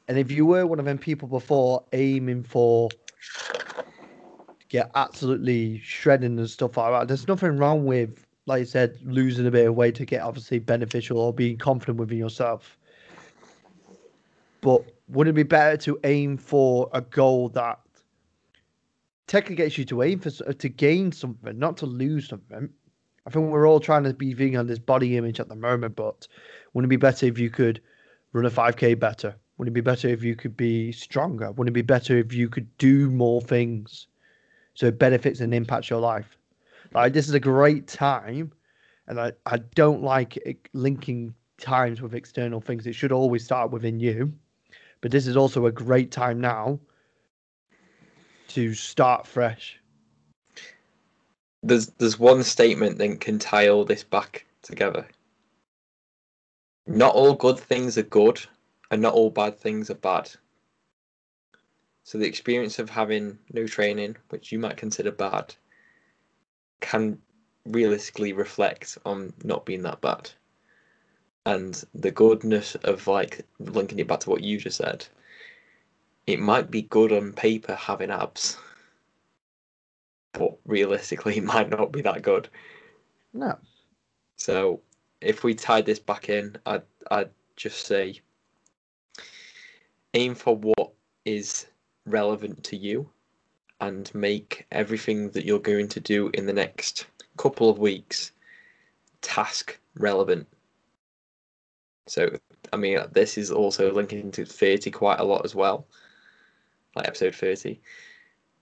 And 0.08 0.18
if 0.18 0.32
you 0.32 0.46
were 0.46 0.66
one 0.66 0.80
of 0.80 0.86
them 0.86 0.98
people 0.98 1.28
before 1.28 1.84
aiming 1.92 2.44
for 2.44 2.90
get 4.70 4.92
absolutely 4.96 5.80
shredding 5.80 6.38
and 6.38 6.50
stuff 6.50 6.78
like 6.78 6.92
that, 6.92 7.08
there's 7.08 7.28
nothing 7.28 7.58
wrong 7.58 7.86
with, 7.86 8.26
like 8.46 8.60
you 8.60 8.66
said, 8.66 8.98
losing 9.04 9.48
a 9.48 9.52
bit 9.52 9.68
of 9.68 9.76
weight 9.76 9.96
to 9.96 10.06
get 10.06 10.22
obviously 10.22 10.60
beneficial 10.60 11.18
or 11.18 11.34
being 11.34 11.58
confident 11.58 11.98
within 11.98 12.18
yourself. 12.18 12.78
But 14.62 14.84
wouldn't 15.10 15.36
it 15.36 15.42
be 15.42 15.44
better 15.44 15.78
to 15.78 16.00
aim 16.04 16.38
for 16.38 16.90
a 16.94 17.02
goal 17.02 17.50
that 17.50 17.80
technically 19.28 19.56
gets 19.56 19.78
you 19.78 19.86
to 19.86 20.04
aim 20.04 20.20
for 20.20 20.32
uh, 20.48 20.54
to 20.54 20.70
gain 20.70 21.12
something, 21.12 21.58
not 21.58 21.78
to 21.78 21.86
lose 21.86 22.28
something? 22.28 22.70
I 23.26 23.30
think 23.30 23.52
we're 23.52 23.68
all 23.68 23.82
trying 23.82 24.04
to 24.04 24.14
be 24.14 24.34
vegan 24.34 24.60
on 24.60 24.68
this 24.68 24.80
body 24.80 25.18
image 25.18 25.42
at 25.42 25.50
the 25.50 25.56
moment, 25.56 25.98
but 25.98 26.28
wouldn't 26.74 26.88
it 26.88 26.96
be 26.96 26.96
better 26.96 27.26
if 27.26 27.38
you 27.38 27.50
could 27.50 27.82
run 28.32 28.46
a 28.46 28.50
5k 28.50 28.98
better? 28.98 29.36
Wouldn't 29.58 29.74
it 29.74 29.76
be 29.76 29.82
better 29.82 30.08
if 30.08 30.24
you 30.24 30.36
could 30.36 30.56
be 30.56 30.92
stronger? 30.92 31.52
Wouldn't 31.52 31.74
it 31.74 31.74
be 31.74 31.82
better 31.82 32.18
if 32.18 32.34
you 32.34 32.48
could 32.48 32.76
do 32.78 33.10
more 33.10 33.42
things 33.42 34.08
so 34.76 34.88
it 34.88 35.00
benefits 35.00 35.40
and 35.40 35.54
impacts 35.54 35.90
your 35.90 36.00
life? 36.00 36.38
Like 36.94 37.14
this 37.14 37.28
is 37.28 37.34
a 37.34 37.40
great 37.40 37.88
time, 37.88 38.52
and 39.08 39.20
I, 39.20 39.34
I 39.46 39.58
don't 39.58 40.04
like 40.04 40.38
it 40.38 40.70
linking 40.74 41.34
times 41.58 42.02
with 42.02 42.14
external 42.14 42.62
things. 42.62 42.86
It 42.86 42.94
should 42.94 43.12
always 43.12 43.44
start 43.44 43.72
within 43.72 44.00
you, 44.00 44.32
but 45.02 45.12
this 45.12 45.28
is 45.28 45.36
also 45.36 45.66
a 45.66 45.72
great 45.72 46.12
time 46.12 46.40
now 46.40 46.80
to 48.50 48.74
start 48.74 49.28
fresh. 49.28 49.80
There's 51.64 51.88
there's 51.98 52.20
one 52.20 52.44
statement 52.44 53.00
that 53.00 53.20
can 53.20 53.40
tie 53.40 53.68
all 53.68 53.84
this 53.84 54.04
back 54.04 54.46
together. 54.62 55.08
Not 56.86 57.16
all 57.16 57.34
good 57.34 57.60
things 57.60 57.98
are 57.98 58.04
good, 58.04 58.40
and 58.92 59.02
not 59.02 59.14
all 59.14 59.30
bad 59.30 59.60
things 59.60 59.90
are 59.90 59.96
bad. 59.96 60.32
So 62.04 62.18
the 62.18 62.26
experience 62.28 62.80
of 62.80 62.90
having 62.90 63.38
no 63.52 63.68
training, 63.68 64.16
which 64.30 64.52
you 64.52 64.60
might 64.60 64.78
consider 64.78 65.12
bad, 65.12 65.56
can 66.80 67.22
realistically 67.66 68.34
reflect 68.34 68.98
on 69.06 69.34
not 69.44 69.66
being 69.66 69.82
that 69.84 70.00
bad. 70.02 70.30
And 71.46 71.82
the 71.94 72.12
goodness 72.12 72.76
of 72.76 73.08
like 73.08 73.46
linking 73.60 74.00
it 74.00 74.08
back 74.08 74.22
to 74.22 74.30
what 74.30 74.44
you 74.44 74.58
just 74.58 74.78
said, 74.78 75.06
it 76.26 76.40
might 76.40 76.70
be 76.72 76.84
good 76.84 77.12
on 77.12 77.34
paper 77.34 77.76
having 77.76 78.12
abs, 78.12 78.58
but 80.34 80.58
realistically, 80.66 81.38
it 81.38 81.44
might 81.44 81.70
not 81.70 81.92
be 81.92 82.02
that 82.02 82.22
good. 82.22 82.50
No, 83.34 83.58
So 84.38 84.82
if 85.22 85.44
we 85.44 85.54
tied 85.56 85.86
this 85.86 86.00
back 86.00 86.30
in, 86.30 86.58
I'd 86.66 86.84
I'd 87.12 87.32
just 87.56 87.86
say 87.86 88.22
aim 90.14 90.36
for 90.36 90.56
what 90.56 90.92
is 91.26 91.68
relevant 92.06 92.64
to 92.64 92.78
you 92.78 93.10
and 93.82 94.14
make 94.16 94.66
everything 94.72 95.30
that 95.32 95.46
you're 95.46 95.60
going 95.60 95.88
to 95.88 96.00
do 96.00 96.30
in 96.34 96.46
the 96.46 96.54
next 96.54 97.06
couple 97.38 97.70
of 97.70 97.78
weeks 97.78 98.32
task 99.22 99.80
relevant. 99.96 100.48
So 102.08 102.30
I 102.74 102.78
mean 102.78 103.00
this 103.12 103.38
is 103.38 103.52
also 103.52 103.92
linking 103.92 104.32
to 104.32 104.46
30 104.46 104.92
quite 104.92 105.20
a 105.20 105.24
lot 105.24 105.46
as 105.46 105.54
well. 105.54 105.86
Like 106.96 107.08
episode 107.08 107.36
30. 107.36 107.80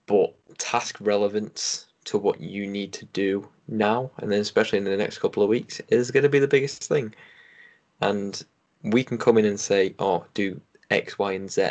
But 0.07 0.33
task 0.57 0.97
relevance 0.99 1.87
to 2.05 2.17
what 2.17 2.39
you 2.39 2.67
need 2.67 2.93
to 2.93 3.05
do 3.05 3.47
now 3.67 4.11
and 4.17 4.31
then 4.31 4.41
especially 4.41 4.77
in 4.77 4.83
the 4.83 4.97
next 4.97 5.19
couple 5.19 5.41
of 5.41 5.49
weeks 5.49 5.81
is 5.89 6.11
going 6.11 6.23
to 6.23 6.29
be 6.29 6.39
the 6.39 6.47
biggest 6.47 6.83
thing 6.83 7.13
and 8.01 8.45
we 8.83 9.03
can 9.03 9.17
come 9.17 9.39
in 9.39 9.45
and 9.45 9.59
say 9.59 9.95
oh 9.97 10.23
do 10.35 10.61
x 10.89 11.17
y 11.17 11.33
and 11.33 11.51
z 11.51 11.69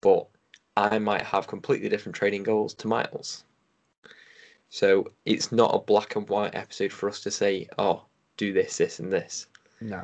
but 0.00 0.26
i 0.76 0.98
might 0.98 1.22
have 1.22 1.46
completely 1.46 1.88
different 1.88 2.16
training 2.16 2.42
goals 2.42 2.74
to 2.74 2.88
miles 2.88 3.44
so 4.68 5.10
it's 5.24 5.52
not 5.52 5.74
a 5.74 5.78
black 5.78 6.16
and 6.16 6.28
white 6.28 6.54
episode 6.54 6.92
for 6.92 7.08
us 7.08 7.20
to 7.20 7.30
say 7.30 7.68
oh 7.78 8.02
do 8.36 8.52
this 8.52 8.76
this 8.76 8.98
and 8.98 9.12
this 9.12 9.46
no. 9.80 10.02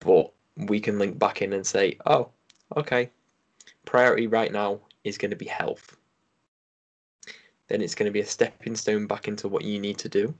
but 0.00 0.32
we 0.68 0.80
can 0.80 0.98
link 0.98 1.18
back 1.18 1.42
in 1.42 1.52
and 1.52 1.66
say 1.66 1.96
oh 2.06 2.28
okay 2.76 3.10
priority 3.84 4.26
right 4.26 4.52
now 4.52 4.80
is 5.04 5.18
going 5.18 5.30
to 5.30 5.36
be 5.36 5.46
health 5.46 5.96
then 7.68 7.80
it's 7.80 7.94
going 7.94 8.06
to 8.06 8.12
be 8.12 8.20
a 8.20 8.26
stepping 8.26 8.76
stone 8.76 9.06
back 9.06 9.28
into 9.28 9.48
what 9.48 9.64
you 9.64 9.80
need 9.80 9.98
to 9.98 10.08
do. 10.08 10.34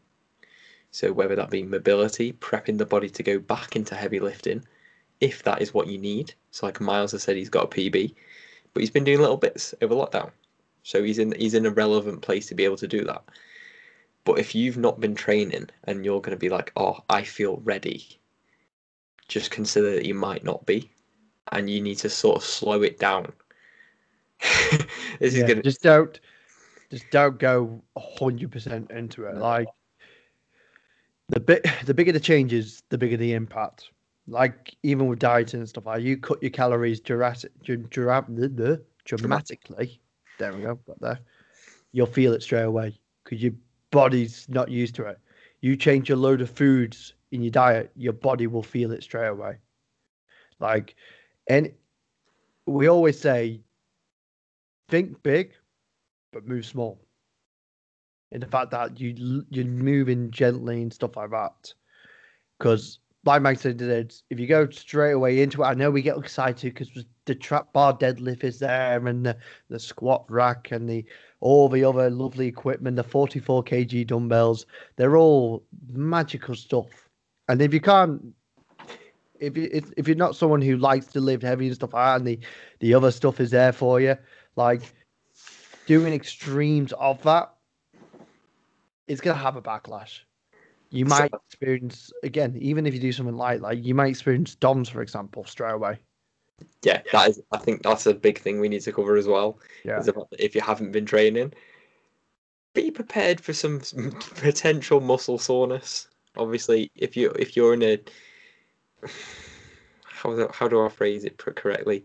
So 0.91 1.13
whether 1.13 1.35
that 1.37 1.51
be 1.51 1.63
mobility, 1.63 2.33
prepping 2.33 2.79
the 2.79 2.87
body 2.87 3.09
to 3.11 3.23
go 3.23 3.39
back 3.39 3.77
into 3.77 3.95
heavy 3.95 4.21
lifting, 4.21 4.65
if 5.21 5.43
that 5.45 5.63
is 5.63 5.75
what 5.75 5.87
you 5.89 5.99
need. 5.99 6.35
So 6.51 6.67
like 6.67 6.81
Miles 6.81 7.13
has 7.13 7.23
said, 7.23 7.37
he's 7.37 7.49
got 7.49 7.65
a 7.65 7.69
PB, 7.69 8.15
but 8.73 8.81
he's 8.81 8.91
been 8.91 9.05
doing 9.05 9.21
little 9.21 9.37
bits 9.37 9.75
over 9.83 9.95
lockdown, 9.95 10.31
so 10.83 11.03
he's 11.03 11.19
in 11.19 11.33
he's 11.33 11.55
in 11.55 11.67
a 11.67 11.71
relevant 11.71 12.23
place 12.23 12.47
to 12.49 12.55
be 12.55 12.65
able 12.65 12.77
to 12.79 12.89
do 12.89 13.05
that. 13.05 13.23
But 14.25 14.39
if 14.39 14.55
you've 14.55 14.79
not 14.79 15.01
been 15.01 15.15
training 15.15 15.69
and 15.85 16.05
you're 16.05 16.21
going 16.21 16.37
to 16.37 16.41
be 16.41 16.49
like, 16.49 16.73
oh, 16.77 17.01
I 17.11 17.23
feel 17.25 17.59
ready, 17.59 18.19
just 19.29 19.51
consider 19.51 19.95
that 19.95 20.07
you 20.07 20.15
might 20.15 20.45
not 20.45 20.65
be, 20.67 20.91
and 21.53 21.69
you 21.69 21.81
need 21.81 21.99
to 21.99 22.09
sort 22.09 22.37
of 22.37 22.45
slow 22.45 22.83
it 22.83 22.99
down. 22.99 23.33
this 25.21 25.35
Yeah, 25.35 25.37
is 25.37 25.45
gonna 25.45 25.63
just 25.63 25.83
don't 25.83 26.19
just 26.91 27.11
don't 27.11 27.39
go 27.39 27.83
hundred 27.97 28.53
percent 28.53 28.91
into 28.91 29.25
it. 29.25 29.37
Like 29.37 29.69
the 31.29 31.41
bit 31.41 31.67
the 31.85 31.95
bigger 31.95 32.13
the 32.13 32.21
changes, 32.21 32.83
the 32.91 32.99
bigger 32.99 33.17
the 33.17 33.33
impact. 33.33 33.91
Like 34.27 34.75
even 34.83 35.07
with 35.07 35.19
dieting 35.19 35.61
and 35.61 35.69
stuff, 35.69 35.87
like 35.87 36.03
you 36.03 36.17
cut 36.17 36.43
your 36.43 36.51
calories 36.51 37.01
drastic, 37.01 37.53
dramatically. 37.63 40.01
There 40.39 40.53
we 40.53 40.63
go, 40.63 40.77
got 40.87 41.01
there. 41.01 41.19
You'll 41.93 42.07
feel 42.07 42.33
it 42.33 42.43
straight 42.43 42.63
away 42.63 42.99
because 43.23 43.43
your 43.43 43.53
body's 43.91 44.47
not 44.49 44.71
used 44.71 44.95
to 44.97 45.07
it. 45.07 45.19
You 45.61 45.77
change 45.77 46.11
a 46.11 46.17
load 46.17 46.41
of 46.41 46.51
foods 46.51 47.15
in 47.33 47.43
your 47.43 47.51
diet, 47.51 47.91
your 47.97 48.13
body 48.13 48.47
will 48.47 48.63
feel 48.63 48.93
it 48.93 49.03
straight 49.03 49.29
away. 49.29 49.59
Like, 50.59 50.97
and 51.49 51.73
we 52.67 52.89
always 52.89 53.21
say, 53.21 53.61
think 54.89 55.23
big, 55.23 55.53
but 56.33 56.47
move 56.47 56.65
small. 56.65 57.01
In 58.33 58.41
the 58.41 58.47
fact 58.47 58.71
that 58.73 58.99
you 58.99 59.45
you're 59.51 59.67
moving 59.67 60.31
gently 60.31 60.83
and 60.83 60.93
stuff 60.93 61.17
like 61.17 61.31
that, 61.31 61.73
because 62.59 62.99
like 63.25 63.43
Mike 63.43 63.59
said, 63.59 63.81
if 63.81 64.39
you 64.39 64.47
go 64.47 64.69
straight 64.71 65.13
away 65.13 65.41
into 65.41 65.63
it, 65.63 65.67
I 65.67 65.75
know 65.75 65.91
we 65.91 66.03
get 66.03 66.19
excited 66.19 66.75
because 66.75 67.05
the 67.25 67.35
trap 67.35 67.73
bar 67.73 67.97
deadlift 67.97 68.45
is 68.45 68.59
there 68.59 69.07
and 69.07 69.25
the, 69.25 69.37
the 69.69 69.79
squat 69.79 70.25
rack 70.29 70.71
and 70.73 70.89
the 70.89 71.05
all 71.41 71.69
the 71.69 71.85
other 71.85 72.11
lovely 72.11 72.47
equipment, 72.47 72.97
the 72.97 73.03
44 73.03 73.65
kg 73.65 74.07
dumbbells, 74.07 74.67
they're 74.97 75.17
all 75.17 75.63
magical 75.93 76.55
stuff. 76.55 77.09
And 77.49 77.61
if 77.61 77.75
you 77.75 77.81
can't, 77.81 78.35
if 79.41 79.57
you 79.57 79.69
if, 79.73 80.09
you're 80.09 80.17
not 80.17 80.37
someone 80.37 80.63
who 80.63 80.77
likes 80.77 81.07
to 81.09 81.21
lift 81.21 81.43
heavy 81.43 81.67
and 81.67 81.75
stuff 81.75 81.91
and 81.95 82.27
the 82.27 82.39
the 82.81 82.95
other 82.95 83.11
stuff 83.11 83.41
is 83.41 83.51
there 83.51 83.73
for 83.73 84.01
you, 84.01 84.17
like 84.57 84.83
doing 85.87 86.15
extremes 86.15 86.93
of 86.95 87.23
that, 87.23 87.55
it's 89.07 89.21
gonna 89.21 89.39
have 89.39 89.57
a 89.57 89.63
backlash. 89.63 90.21
You 90.95 91.09
So- 91.09 91.19
might 91.19 91.35
experience 91.49 92.13
again, 92.23 92.57
even 92.61 92.87
if 92.87 92.95
you 92.95 93.01
do 93.01 93.11
something 93.11 93.35
like 93.37 93.61
like 93.61 93.85
you 93.85 93.97
might 93.97 94.07
experience 94.11 94.55
DOMS, 94.55 94.89
for 94.89 95.03
example, 95.03 95.45
straight 95.45 95.73
away. 95.73 95.99
yeah, 96.85 97.03
that 97.11 97.31
is. 97.31 97.43
I 97.51 97.59
think 97.59 97.83
that's 97.83 98.07
a 98.07 98.15
big 98.15 98.39
thing 98.39 98.61
we 98.61 98.69
need 98.69 98.83
to 98.83 98.93
cover 98.93 99.17
as 99.17 99.27
well. 99.27 99.59
Yeah. 99.85 100.01
if 100.39 100.55
you 100.55 100.61
haven't 100.61 100.93
been 100.93 101.05
training, 101.05 101.53
be 102.75 102.93
prepared 102.93 103.41
for 103.41 103.53
some 103.53 103.81
potential 104.37 105.01
muscle 105.01 105.37
soreness. 105.37 106.07
Obviously, 106.37 106.93
if 106.95 107.17
you 107.17 107.31
if 107.31 107.57
you're 107.57 107.75
in 107.75 107.83
a 107.83 107.99
how 110.05 110.33
do, 110.37 110.49
how 110.53 110.69
do 110.69 110.81
I 110.85 110.89
phrase 110.89 111.25
it 111.25 111.39
correctly? 111.39 112.05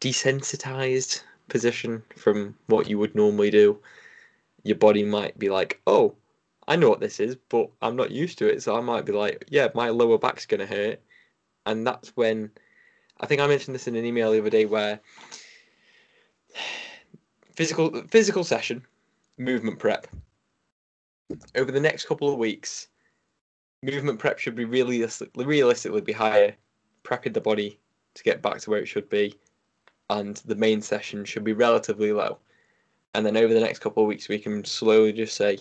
Desensitized 0.00 1.22
position 1.48 2.02
from 2.16 2.56
what 2.68 2.88
you 2.88 2.98
would 2.98 3.14
normally 3.14 3.50
do, 3.50 3.78
your 4.64 4.76
body 4.76 5.04
might 5.04 5.38
be 5.38 5.50
like, 5.50 5.78
"Oh, 5.86 6.14
I 6.68 6.76
know 6.76 6.88
what 6.88 7.00
this 7.00 7.20
is, 7.20 7.36
but 7.48 7.70
I'm 7.80 7.96
not 7.96 8.10
used 8.10 8.38
to 8.38 8.48
it." 8.48 8.62
So 8.62 8.76
I 8.76 8.80
might 8.80 9.04
be 9.04 9.12
like, 9.12 9.44
"Yeah, 9.48 9.68
my 9.74 9.90
lower 9.90 10.18
back's 10.18 10.46
gonna 10.46 10.66
hurt," 10.66 11.00
and 11.66 11.86
that's 11.86 12.16
when 12.16 12.50
I 13.20 13.26
think 13.26 13.40
I 13.40 13.46
mentioned 13.46 13.74
this 13.74 13.86
in 13.86 13.96
an 13.96 14.04
email 14.04 14.32
the 14.32 14.40
other 14.40 14.50
day 14.50 14.64
where 14.66 15.00
physical 17.56 18.02
physical 18.08 18.44
session, 18.44 18.84
movement 19.38 19.78
prep. 19.78 20.06
Over 21.54 21.72
the 21.72 21.80
next 21.80 22.04
couple 22.06 22.30
of 22.30 22.38
weeks, 22.38 22.88
movement 23.82 24.18
prep 24.18 24.38
should 24.38 24.54
be 24.54 24.64
realistically 24.64 25.44
realistically 25.44 26.00
be 26.00 26.12
higher, 26.12 26.54
prepping 27.04 27.34
the 27.34 27.40
body 27.40 27.78
to 28.14 28.22
get 28.22 28.42
back 28.42 28.58
to 28.60 28.70
where 28.70 28.80
it 28.80 28.86
should 28.86 29.08
be, 29.08 29.34
and 30.10 30.36
the 30.44 30.54
main 30.54 30.82
session 30.82 31.24
should 31.24 31.44
be 31.44 31.52
relatively 31.52 32.12
low. 32.12 32.38
And 33.14 33.26
then 33.26 33.36
over 33.36 33.52
the 33.52 33.60
next 33.60 33.80
couple 33.80 34.02
of 34.02 34.08
weeks, 34.08 34.28
we 34.28 34.38
can 34.38 34.64
slowly 34.64 35.12
just 35.12 35.36
say, 35.36 35.58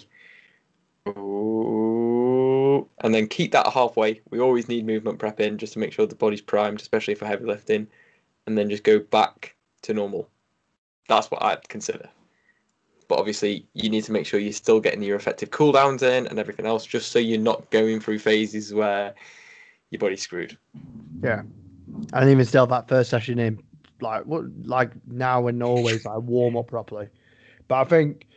"Ooh," 1.08 2.88
and 3.00 3.14
then 3.14 3.28
keep 3.28 3.52
that 3.52 3.68
halfway. 3.68 4.22
We 4.30 4.40
always 4.40 4.68
need 4.68 4.86
movement 4.86 5.20
prep 5.20 5.40
in 5.40 5.58
just 5.58 5.74
to 5.74 5.80
make 5.80 5.94
sure 5.94 6.06
the 6.06 6.16
body's 6.16 6.42
primed, 6.42 6.82
especially 6.82 7.16
for 7.16 7.26
heavy 7.26 7.46
lifting, 7.46 7.88
and 8.46 8.58
then 8.58 8.70
just 8.70 8.84
go 8.84 9.00
back 9.00 9.56
to 9.84 9.94
normal. 9.94 10.30
That's 11.08 11.32
what 11.32 11.44
I'd 11.44 11.68
consider. 11.68 12.10
But 13.08 13.20
obviously, 13.20 13.66
you 13.74 13.90
need 13.90 14.06
to 14.06 14.14
make 14.14 14.26
sure 14.26 14.40
you're 14.40 14.54
still 14.54 14.80
getting 14.80 15.04
your 15.04 15.18
effective 15.18 15.52
cool 15.52 15.74
downs 15.74 16.02
in 16.02 16.28
and 16.28 16.40
everything 16.40 16.66
else, 16.66 16.86
just 16.86 17.12
so 17.12 17.20
you're 17.20 17.40
not 17.40 17.70
going 17.70 18.00
through 18.00 18.20
phases 18.20 18.74
where 18.74 19.14
your 19.90 20.00
body's 20.00 20.22
screwed. 20.22 20.58
Yeah. 21.22 21.42
And 22.14 22.30
even 22.30 22.46
still, 22.46 22.68
that 22.68 22.88
first 22.88 23.10
session 23.10 23.38
in, 23.40 23.62
like 24.00 24.26
what, 24.26 24.46
like 24.64 24.92
now 25.08 25.48
and 25.48 25.62
always, 25.62 26.06
like 26.06 26.22
warm 26.22 26.56
up 26.56 26.68
properly. 26.68 27.10
But 27.68 27.82
I 27.82 27.84
think 27.84 28.28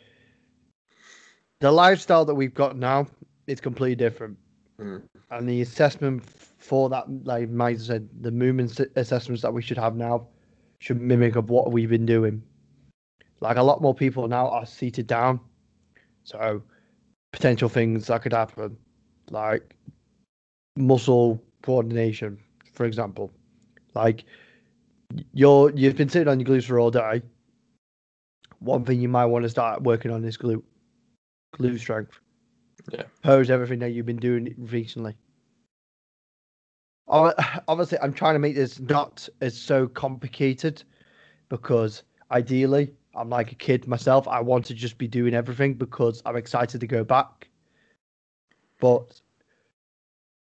the 1.60 1.70
lifestyle 1.70 2.24
that 2.24 2.34
we've 2.34 2.54
got 2.54 2.76
now 2.76 3.06
is 3.46 3.60
completely 3.60 3.96
different, 3.96 4.36
Mm. 4.78 5.02
and 5.30 5.48
the 5.48 5.62
assessment 5.62 6.24
for 6.24 6.88
that, 6.88 7.04
like 7.24 7.48
Mike 7.48 7.78
said, 7.78 8.08
the 8.22 8.30
movement 8.30 8.80
assessments 8.96 9.42
that 9.42 9.52
we 9.52 9.62
should 9.62 9.78
have 9.78 9.96
now 9.96 10.26
should 10.80 11.00
mimic 11.00 11.36
of 11.36 11.50
what 11.50 11.70
we've 11.72 11.90
been 11.90 12.06
doing. 12.06 12.42
Like 13.40 13.56
a 13.56 13.62
lot 13.62 13.80
more 13.80 13.94
people 13.94 14.26
now 14.28 14.48
are 14.48 14.66
seated 14.66 15.06
down, 15.06 15.40
so 16.24 16.62
potential 17.32 17.68
things 17.68 18.06
that 18.06 18.22
could 18.22 18.32
happen, 18.32 18.76
like 19.30 19.76
muscle 20.76 21.40
coordination, 21.62 22.38
for 22.72 22.84
example. 22.84 23.30
Like 23.94 24.24
you're 25.32 25.70
you've 25.70 25.96
been 25.96 26.08
sitting 26.08 26.28
on 26.28 26.40
your 26.40 26.48
glutes 26.48 26.64
for 26.66 26.80
all 26.80 26.90
day. 26.90 27.22
One 28.58 28.84
thing 28.84 29.00
you 29.00 29.08
might 29.08 29.26
want 29.26 29.44
to 29.44 29.48
start 29.48 29.82
working 29.82 30.10
on 30.10 30.24
is 30.24 30.36
glute 30.36 30.62
glute 31.54 31.78
strength. 31.78 32.18
Yeah. 32.92 33.04
Pose 33.22 33.50
everything 33.50 33.78
that 33.80 33.90
you've 33.90 34.06
been 34.06 34.16
doing 34.16 34.54
recently. 34.58 35.16
Obviously, 37.08 37.98
I'm 38.02 38.12
trying 38.12 38.34
to 38.34 38.38
make 38.38 38.54
this 38.54 38.80
not 38.80 39.28
as 39.40 39.58
so 39.58 39.86
complicated 39.86 40.82
because 41.48 42.02
ideally, 42.30 42.92
I'm 43.14 43.30
like 43.30 43.52
a 43.52 43.56
kid 43.56 43.86
myself. 43.86 44.26
I 44.26 44.40
want 44.40 44.64
to 44.66 44.74
just 44.74 44.98
be 44.98 45.06
doing 45.06 45.34
everything 45.34 45.74
because 45.74 46.22
I'm 46.26 46.36
excited 46.36 46.80
to 46.80 46.86
go 46.86 47.04
back. 47.04 47.48
But 48.80 49.20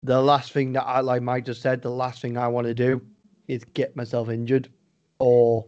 the 0.03 0.21
last 0.21 0.51
thing 0.51 0.73
that 0.73 0.83
I 0.83 1.01
like 1.01 1.21
Mike 1.21 1.45
just 1.45 1.61
said, 1.61 1.81
the 1.81 1.89
last 1.89 2.21
thing 2.21 2.37
I 2.37 2.47
want 2.47 2.67
to 2.67 2.73
do 2.73 3.01
is 3.47 3.63
get 3.73 3.95
myself 3.95 4.29
injured 4.29 4.69
or 5.19 5.65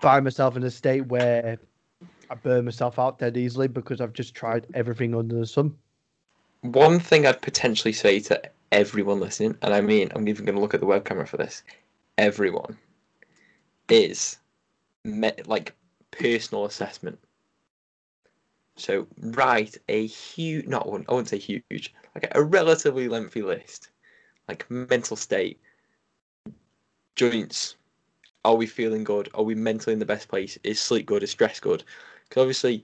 find 0.00 0.24
myself 0.24 0.56
in 0.56 0.64
a 0.64 0.70
state 0.70 1.06
where 1.06 1.58
I 2.32 2.34
burn 2.36 2.64
myself 2.64 2.98
out 2.98 3.18
dead 3.18 3.36
easily 3.36 3.68
because 3.68 4.00
I've 4.00 4.14
just 4.14 4.34
tried 4.34 4.66
everything 4.72 5.14
under 5.14 5.38
the 5.38 5.46
sun. 5.46 5.76
One 6.62 6.98
thing 6.98 7.26
I'd 7.26 7.42
potentially 7.42 7.92
say 7.92 8.20
to 8.20 8.40
everyone 8.70 9.20
listening, 9.20 9.58
and 9.60 9.74
I 9.74 9.82
mean, 9.82 10.10
I'm 10.14 10.26
even 10.26 10.46
going 10.46 10.54
to 10.54 10.60
look 10.62 10.72
at 10.72 10.80
the 10.80 10.86
web 10.86 11.04
camera 11.04 11.26
for 11.26 11.36
this, 11.36 11.62
everyone, 12.16 12.78
is 13.90 14.38
me- 15.04 15.32
like 15.44 15.74
personal 16.10 16.64
assessment. 16.64 17.18
So 18.76 19.06
write 19.18 19.76
a 19.90 20.06
huge, 20.06 20.66
not 20.66 20.88
one, 20.90 21.04
I 21.10 21.12
wouldn't 21.12 21.28
say 21.28 21.38
huge, 21.38 21.92
like 22.14 22.28
a 22.34 22.42
relatively 22.42 23.08
lengthy 23.10 23.42
list, 23.42 23.90
like 24.48 24.70
mental 24.70 25.18
state, 25.18 25.60
joints. 27.14 27.76
Are 28.44 28.56
we 28.56 28.66
feeling 28.66 29.04
good? 29.04 29.28
Are 29.34 29.44
we 29.44 29.54
mentally 29.54 29.92
in 29.92 30.00
the 30.00 30.06
best 30.06 30.28
place? 30.28 30.58
Is 30.64 30.80
sleep 30.80 31.06
good? 31.06 31.22
Is 31.22 31.30
stress 31.30 31.60
good? 31.60 31.84
Because 32.32 32.40
obviously, 32.40 32.82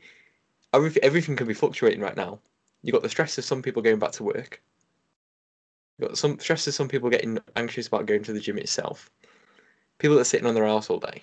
everything, 0.74 1.02
everything 1.02 1.34
can 1.34 1.46
be 1.46 1.54
fluctuating 1.54 2.02
right 2.02 2.18
now. 2.18 2.38
You've 2.82 2.92
got 2.92 3.02
the 3.02 3.08
stress 3.08 3.38
of 3.38 3.46
some 3.46 3.62
people 3.62 3.80
going 3.80 3.98
back 3.98 4.12
to 4.12 4.22
work. 4.22 4.61
You've 5.96 6.11
got 6.11 6.18
some 6.18 6.38
stress 6.38 6.66
of 6.66 6.74
some 6.74 6.87
people 6.87 7.08
getting 7.08 7.38
anxious 7.56 7.87
about 7.87 8.04
going 8.04 8.22
to 8.24 8.34
the 8.34 8.40
gym 8.40 8.58
itself. 8.58 9.11
People 9.96 10.16
that 10.16 10.20
are 10.20 10.24
sitting 10.24 10.46
on 10.46 10.54
their 10.54 10.66
ass 10.66 10.90
all 10.90 10.98
day. 10.98 11.22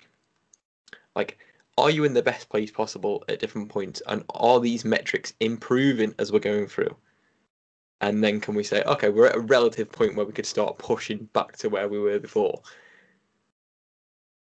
Like, 1.14 1.38
are 1.78 1.88
you 1.88 2.02
in 2.02 2.14
the 2.14 2.22
best 2.22 2.48
place 2.48 2.72
possible 2.72 3.22
at 3.28 3.38
different 3.38 3.68
points? 3.68 4.02
And 4.08 4.24
are 4.30 4.58
these 4.58 4.84
metrics 4.84 5.32
improving 5.38 6.12
as 6.18 6.32
we're 6.32 6.40
going 6.40 6.66
through? 6.66 6.96
And 8.00 8.24
then 8.24 8.40
can 8.40 8.56
we 8.56 8.64
say, 8.64 8.82
okay, 8.82 9.08
we're 9.08 9.28
at 9.28 9.36
a 9.36 9.40
relative 9.40 9.92
point 9.92 10.16
where 10.16 10.26
we 10.26 10.32
could 10.32 10.46
start 10.46 10.78
pushing 10.78 11.28
back 11.32 11.56
to 11.58 11.68
where 11.68 11.88
we 11.88 12.00
were 12.00 12.18
before? 12.18 12.60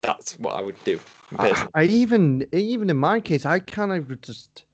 That's 0.03 0.39
what 0.39 0.55
I 0.55 0.63
would 0.63 0.83
do. 0.85 0.99
I. 1.39 1.69
I 1.75 1.85
even 1.85 2.47
even 2.53 2.91
in 2.91 2.97
my 2.97 3.21
case, 3.21 3.45
I 3.45 3.59
kind 3.59 3.93
of 3.93 4.21
just 4.21 4.65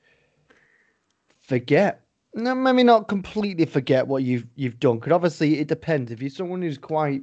forget. 1.43 2.03
No, 2.35 2.55
maybe 2.55 2.85
not 2.85 3.09
completely 3.09 3.65
forget 3.65 4.07
what 4.07 4.23
you've 4.23 4.47
you've 4.55 4.79
done. 4.79 4.99
Because 4.99 5.13
obviously 5.13 5.59
it 5.59 5.69
depends. 5.69 6.13
If 6.13 6.21
you're 6.21 6.31
someone 6.31 6.63
who's 6.63 6.79
quite 6.79 7.23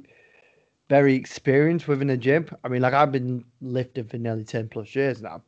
very 0.88 1.14
experienced 1.14 1.88
within 1.88 2.10
a 2.10 2.16
gym, 2.16 2.48
I 2.62 2.68
mean, 2.68 2.82
like 2.82 2.94
I've 2.94 3.12
been 3.12 3.44
lifting 3.60 4.04
for 4.04 4.18
nearly 4.18 4.44
ten 4.44 4.68
plus 4.68 4.94
years 4.94 5.22
now. 5.22 5.42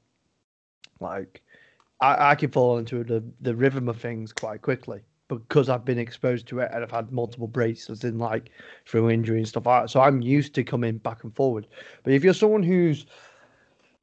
Like, 0.98 1.42
I, 2.00 2.30
I 2.30 2.34
can 2.36 2.50
fall 2.50 2.78
into 2.78 3.04
the 3.04 3.22
the 3.40 3.54
rhythm 3.54 3.88
of 3.88 4.00
things 4.00 4.32
quite 4.32 4.62
quickly 4.62 5.02
because 5.28 5.68
I've 5.68 5.84
been 5.84 5.98
exposed 5.98 6.46
to 6.48 6.60
it 6.60 6.70
and 6.72 6.82
I've 6.82 6.90
had 6.90 7.10
multiple 7.10 7.48
braces 7.48 8.04
in 8.04 8.18
like 8.18 8.50
through 8.86 9.10
injury 9.10 9.38
and 9.38 9.48
stuff 9.48 9.66
like 9.66 9.84
that. 9.84 9.90
So 9.90 10.00
I'm 10.00 10.22
used 10.22 10.54
to 10.54 10.64
coming 10.64 10.98
back 10.98 11.24
and 11.24 11.34
forward. 11.34 11.66
But 12.04 12.12
if 12.12 12.22
you're 12.22 12.34
someone 12.34 12.62
who's 12.62 13.06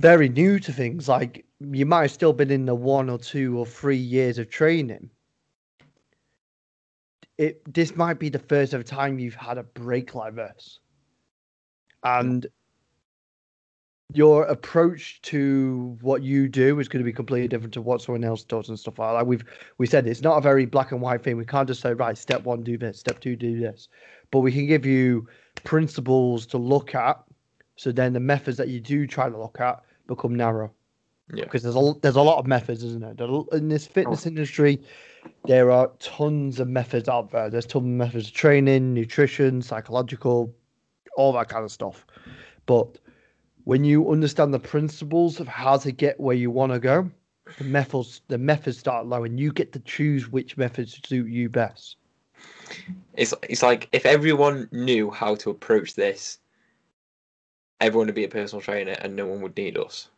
very 0.02 0.28
new 0.28 0.60
to 0.60 0.74
things, 0.74 1.08
like 1.08 1.46
you 1.60 1.86
might 1.86 2.02
have 2.04 2.12
still 2.12 2.34
been 2.34 2.52
in 2.52 2.66
the 2.66 2.76
one 2.76 3.10
or 3.10 3.18
two 3.18 3.58
or 3.58 3.66
three 3.66 3.98
years 3.98 4.38
of 4.38 4.50
training. 4.50 5.10
It 7.38 7.74
this 7.74 7.96
might 7.96 8.20
be 8.20 8.30
the 8.30 8.40
first 8.40 8.74
ever 8.74 8.84
time 8.84 9.18
you've 9.18 9.34
had 9.34 9.58
a 9.58 9.64
break 9.64 10.14
like 10.14 10.36
this. 10.36 10.80
And 12.04 12.46
your 14.14 14.44
approach 14.46 15.22
to 15.24 15.98
what 16.02 16.22
you 16.22 16.48
do 16.48 16.80
is 16.80 16.88
going 16.88 17.04
to 17.04 17.06
be 17.06 17.14
completely 17.14 17.48
different 17.48 17.74
to 17.74 17.82
what 17.82 18.02
someone 18.02 18.24
else 18.24 18.44
does 18.44 18.70
and 18.70 18.80
stuff 18.80 19.00
like 19.00 19.18
that. 19.18 19.28
We've 19.28 19.44
we 19.78 19.88
said 19.88 20.08
it's 20.08 20.22
not 20.22 20.38
a 20.38 20.42
very 20.42 20.66
black 20.66 20.92
and 20.92 21.02
white 21.02 21.24
thing. 21.24 21.38
We 21.38 21.46
can't 21.46 21.68
just 21.68 21.82
say 21.82 21.94
right, 21.94 22.18
step 22.18 22.44
one, 22.44 22.64
do 22.64 22.78
this, 22.78 23.00
step 23.00 23.20
two, 23.20 23.36
do 23.36 23.60
this. 23.60 23.88
But 24.32 24.40
we 24.40 24.52
can 24.52 24.68
give 24.68 24.86
you 24.86 25.28
principles 25.64 26.46
to 26.48 26.58
look 26.58 26.96
at. 26.96 27.22
So 27.76 27.92
then 27.92 28.14
the 28.14 28.20
methods 28.20 28.58
that 28.58 28.68
you 28.68 28.80
do 28.80 29.08
try 29.08 29.30
to 29.30 29.38
look 29.38 29.60
at 29.60 29.84
become 30.08 30.36
narrow. 30.36 30.72
Yeah. 31.34 31.46
Because 31.46 31.64
there's 31.64 31.76
a 31.76 31.94
there's 32.02 32.16
a 32.16 32.22
lot 32.22 32.38
of 32.38 32.46
methods, 32.46 32.84
isn't 32.84 33.18
there? 33.18 33.44
In 33.54 33.70
this 33.70 33.88
fitness 33.88 34.26
oh. 34.26 34.30
industry, 34.30 34.82
there 35.46 35.72
are 35.72 35.92
tons 36.00 36.60
of 36.60 36.68
methods 36.68 37.10
out 37.10 37.32
there. 37.32 37.50
There's 37.50 37.66
tons 37.66 37.86
of 37.86 37.90
methods 37.90 38.28
of 38.28 38.34
training, 38.34 38.94
nutrition, 38.94 39.62
psychological, 39.62 40.54
all 41.16 41.34
that 41.34 41.50
kind 41.50 41.64
of 41.64 41.72
stuff. 41.72 42.06
But 42.66 42.98
when 43.66 43.84
you 43.84 44.12
understand 44.12 44.54
the 44.54 44.60
principles 44.60 45.40
of 45.40 45.48
how 45.48 45.78
to 45.78 45.92
get 45.92 46.20
where 46.20 46.36
you 46.36 46.52
want 46.52 46.72
to 46.74 46.80
go, 46.80 47.10
the 47.58 47.64
methods 47.64 48.22
the 48.28 48.38
methods 48.38 48.80
start 48.80 49.06
low, 49.06 49.24
and 49.24 49.40
you 49.40 49.52
get 49.52 49.72
to 49.74 49.80
choose 49.80 50.32
which 50.32 50.58
methods 50.58 51.00
suit 51.06 51.28
you 51.28 51.50
best. 51.50 51.98
It's 53.16 53.34
it's 53.44 53.64
like 53.64 53.90
if 53.92 54.06
everyone 54.06 54.70
knew 54.72 55.12
how 55.12 55.36
to 55.36 55.50
approach 55.50 55.94
this, 55.96 56.40
everyone 57.80 58.08
would 58.08 58.16
be 58.16 58.24
a 58.24 58.30
personal 58.30 58.62
trainer 58.62 58.96
and 59.00 59.16
no 59.16 59.26
one 59.26 59.42
would 59.42 59.56
need 59.58 59.78
us. 59.78 60.10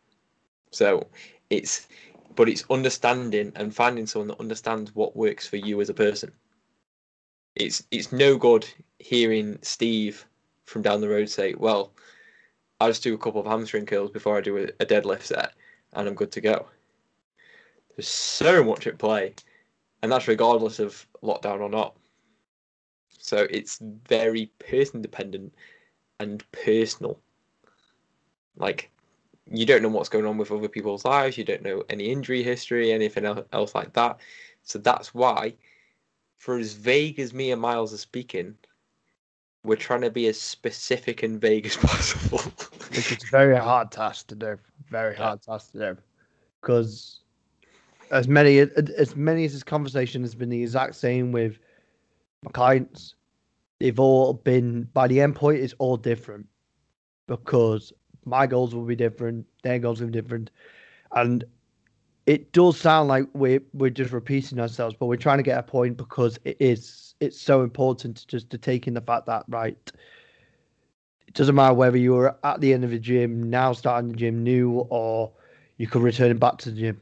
So 0.70 1.06
it's 1.50 1.88
but 2.34 2.48
it's 2.48 2.64
understanding 2.70 3.52
and 3.56 3.74
finding 3.74 4.06
someone 4.06 4.28
that 4.28 4.40
understands 4.40 4.94
what 4.94 5.16
works 5.16 5.46
for 5.46 5.56
you 5.56 5.80
as 5.80 5.88
a 5.88 5.94
person. 5.94 6.32
It's 7.54 7.82
it's 7.90 8.12
no 8.12 8.36
good 8.36 8.66
hearing 8.98 9.58
Steve 9.62 10.26
from 10.64 10.82
down 10.82 11.00
the 11.00 11.08
road 11.08 11.28
say, 11.30 11.54
"Well, 11.54 11.92
I 12.80 12.88
just 12.88 13.02
do 13.02 13.14
a 13.14 13.18
couple 13.18 13.40
of 13.40 13.46
hamstring 13.46 13.86
curls 13.86 14.10
before 14.10 14.36
I 14.36 14.40
do 14.40 14.58
a, 14.58 14.64
a 14.80 14.86
deadlift 14.86 15.22
set, 15.22 15.54
and 15.92 16.08
I'm 16.08 16.14
good 16.14 16.32
to 16.32 16.40
go." 16.40 16.66
There's 17.96 18.08
so 18.08 18.62
much 18.62 18.86
at 18.86 18.98
play, 18.98 19.34
and 20.02 20.12
that's 20.12 20.28
regardless 20.28 20.78
of 20.78 21.06
lockdown 21.22 21.60
or 21.60 21.70
not. 21.70 21.96
So 23.18 23.46
it's 23.50 23.78
very 24.08 24.46
person 24.58 25.02
dependent 25.02 25.54
and 26.20 26.44
personal. 26.52 27.18
Like 28.56 28.90
you 29.50 29.64
don't 29.64 29.82
know 29.82 29.88
what's 29.88 30.08
going 30.08 30.26
on 30.26 30.38
with 30.38 30.50
other 30.50 30.68
people's 30.68 31.04
lives, 31.04 31.38
you 31.38 31.44
don't 31.44 31.62
know 31.62 31.84
any 31.88 32.10
injury 32.10 32.42
history, 32.42 32.92
anything 32.92 33.24
else 33.24 33.74
like 33.74 33.92
that. 33.92 34.20
So 34.62 34.78
that's 34.78 35.14
why, 35.14 35.54
for 36.38 36.58
as 36.58 36.72
vague 36.74 37.20
as 37.20 37.32
me 37.32 37.52
and 37.52 37.60
Miles 37.60 37.94
are 37.94 37.98
speaking, 37.98 38.56
we're 39.62 39.76
trying 39.76 40.00
to 40.00 40.10
be 40.10 40.26
as 40.26 40.40
specific 40.40 41.22
and 41.22 41.40
vague 41.40 41.66
as 41.66 41.76
possible. 41.80 42.40
Which 42.96 43.12
is 43.12 43.24
a 43.24 43.26
very 43.30 43.56
hard 43.56 43.90
task 43.92 44.26
to 44.28 44.34
do. 44.34 44.58
Very 44.88 45.14
hard 45.14 45.42
task 45.42 45.72
to 45.72 45.78
do, 45.78 45.96
because 46.60 47.20
as 48.10 48.28
many 48.28 48.58
as 48.58 49.16
many 49.16 49.44
as 49.44 49.52
this 49.52 49.62
conversation 49.62 50.22
has 50.22 50.34
been 50.34 50.48
the 50.48 50.62
exact 50.62 50.94
same 50.94 51.32
with 51.32 51.58
my 52.42 52.50
clients, 52.52 53.14
they've 53.80 53.98
all 53.98 54.32
been 54.34 54.84
by 54.94 55.08
the 55.08 55.20
end 55.20 55.34
point. 55.34 55.58
It's 55.60 55.74
all 55.78 55.96
different 55.96 56.46
because 57.26 57.92
my 58.24 58.46
goals 58.46 58.74
will 58.74 58.84
be 58.84 58.96
different, 58.96 59.46
their 59.62 59.78
goals 59.78 60.00
will 60.00 60.08
be 60.08 60.20
different, 60.20 60.50
and 61.12 61.44
it 62.26 62.52
does 62.52 62.78
sound 62.78 63.08
like 63.08 63.24
we're 63.34 63.62
we're 63.72 63.90
just 63.90 64.12
repeating 64.12 64.58
ourselves, 64.60 64.96
but 64.98 65.06
we're 65.06 65.16
trying 65.16 65.38
to 65.38 65.42
get 65.44 65.58
a 65.58 65.62
point 65.62 65.96
because 65.96 66.38
it 66.44 66.56
is 66.60 67.14
it's 67.20 67.40
so 67.40 67.62
important 67.62 68.16
to 68.18 68.26
just 68.26 68.50
to 68.50 68.58
take 68.58 68.86
in 68.86 68.94
the 68.94 69.00
fact 69.00 69.26
that 69.26 69.44
right 69.48 69.92
it 71.26 71.34
doesn't 71.34 71.54
matter 71.54 71.74
whether 71.74 71.96
you're 71.98 72.36
at 72.44 72.60
the 72.60 72.72
end 72.72 72.84
of 72.84 72.90
the 72.90 72.98
gym 72.98 73.50
now 73.50 73.72
starting 73.72 74.10
the 74.10 74.16
gym 74.16 74.42
new 74.42 74.86
or 74.90 75.32
you 75.76 75.86
could 75.86 76.02
return 76.02 76.36
back 76.38 76.58
to 76.58 76.70
the 76.70 76.80
gym 76.80 77.00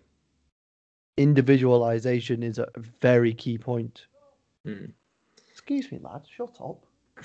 individualization 1.17 2.43
is 2.43 2.59
a 2.59 2.69
very 3.01 3.33
key 3.33 3.57
point 3.59 4.07
Hmm. 4.65 4.87
excuse 5.51 5.91
me 5.93 5.99
lad 5.99 6.23
shut 6.29 6.57
up 6.61 6.85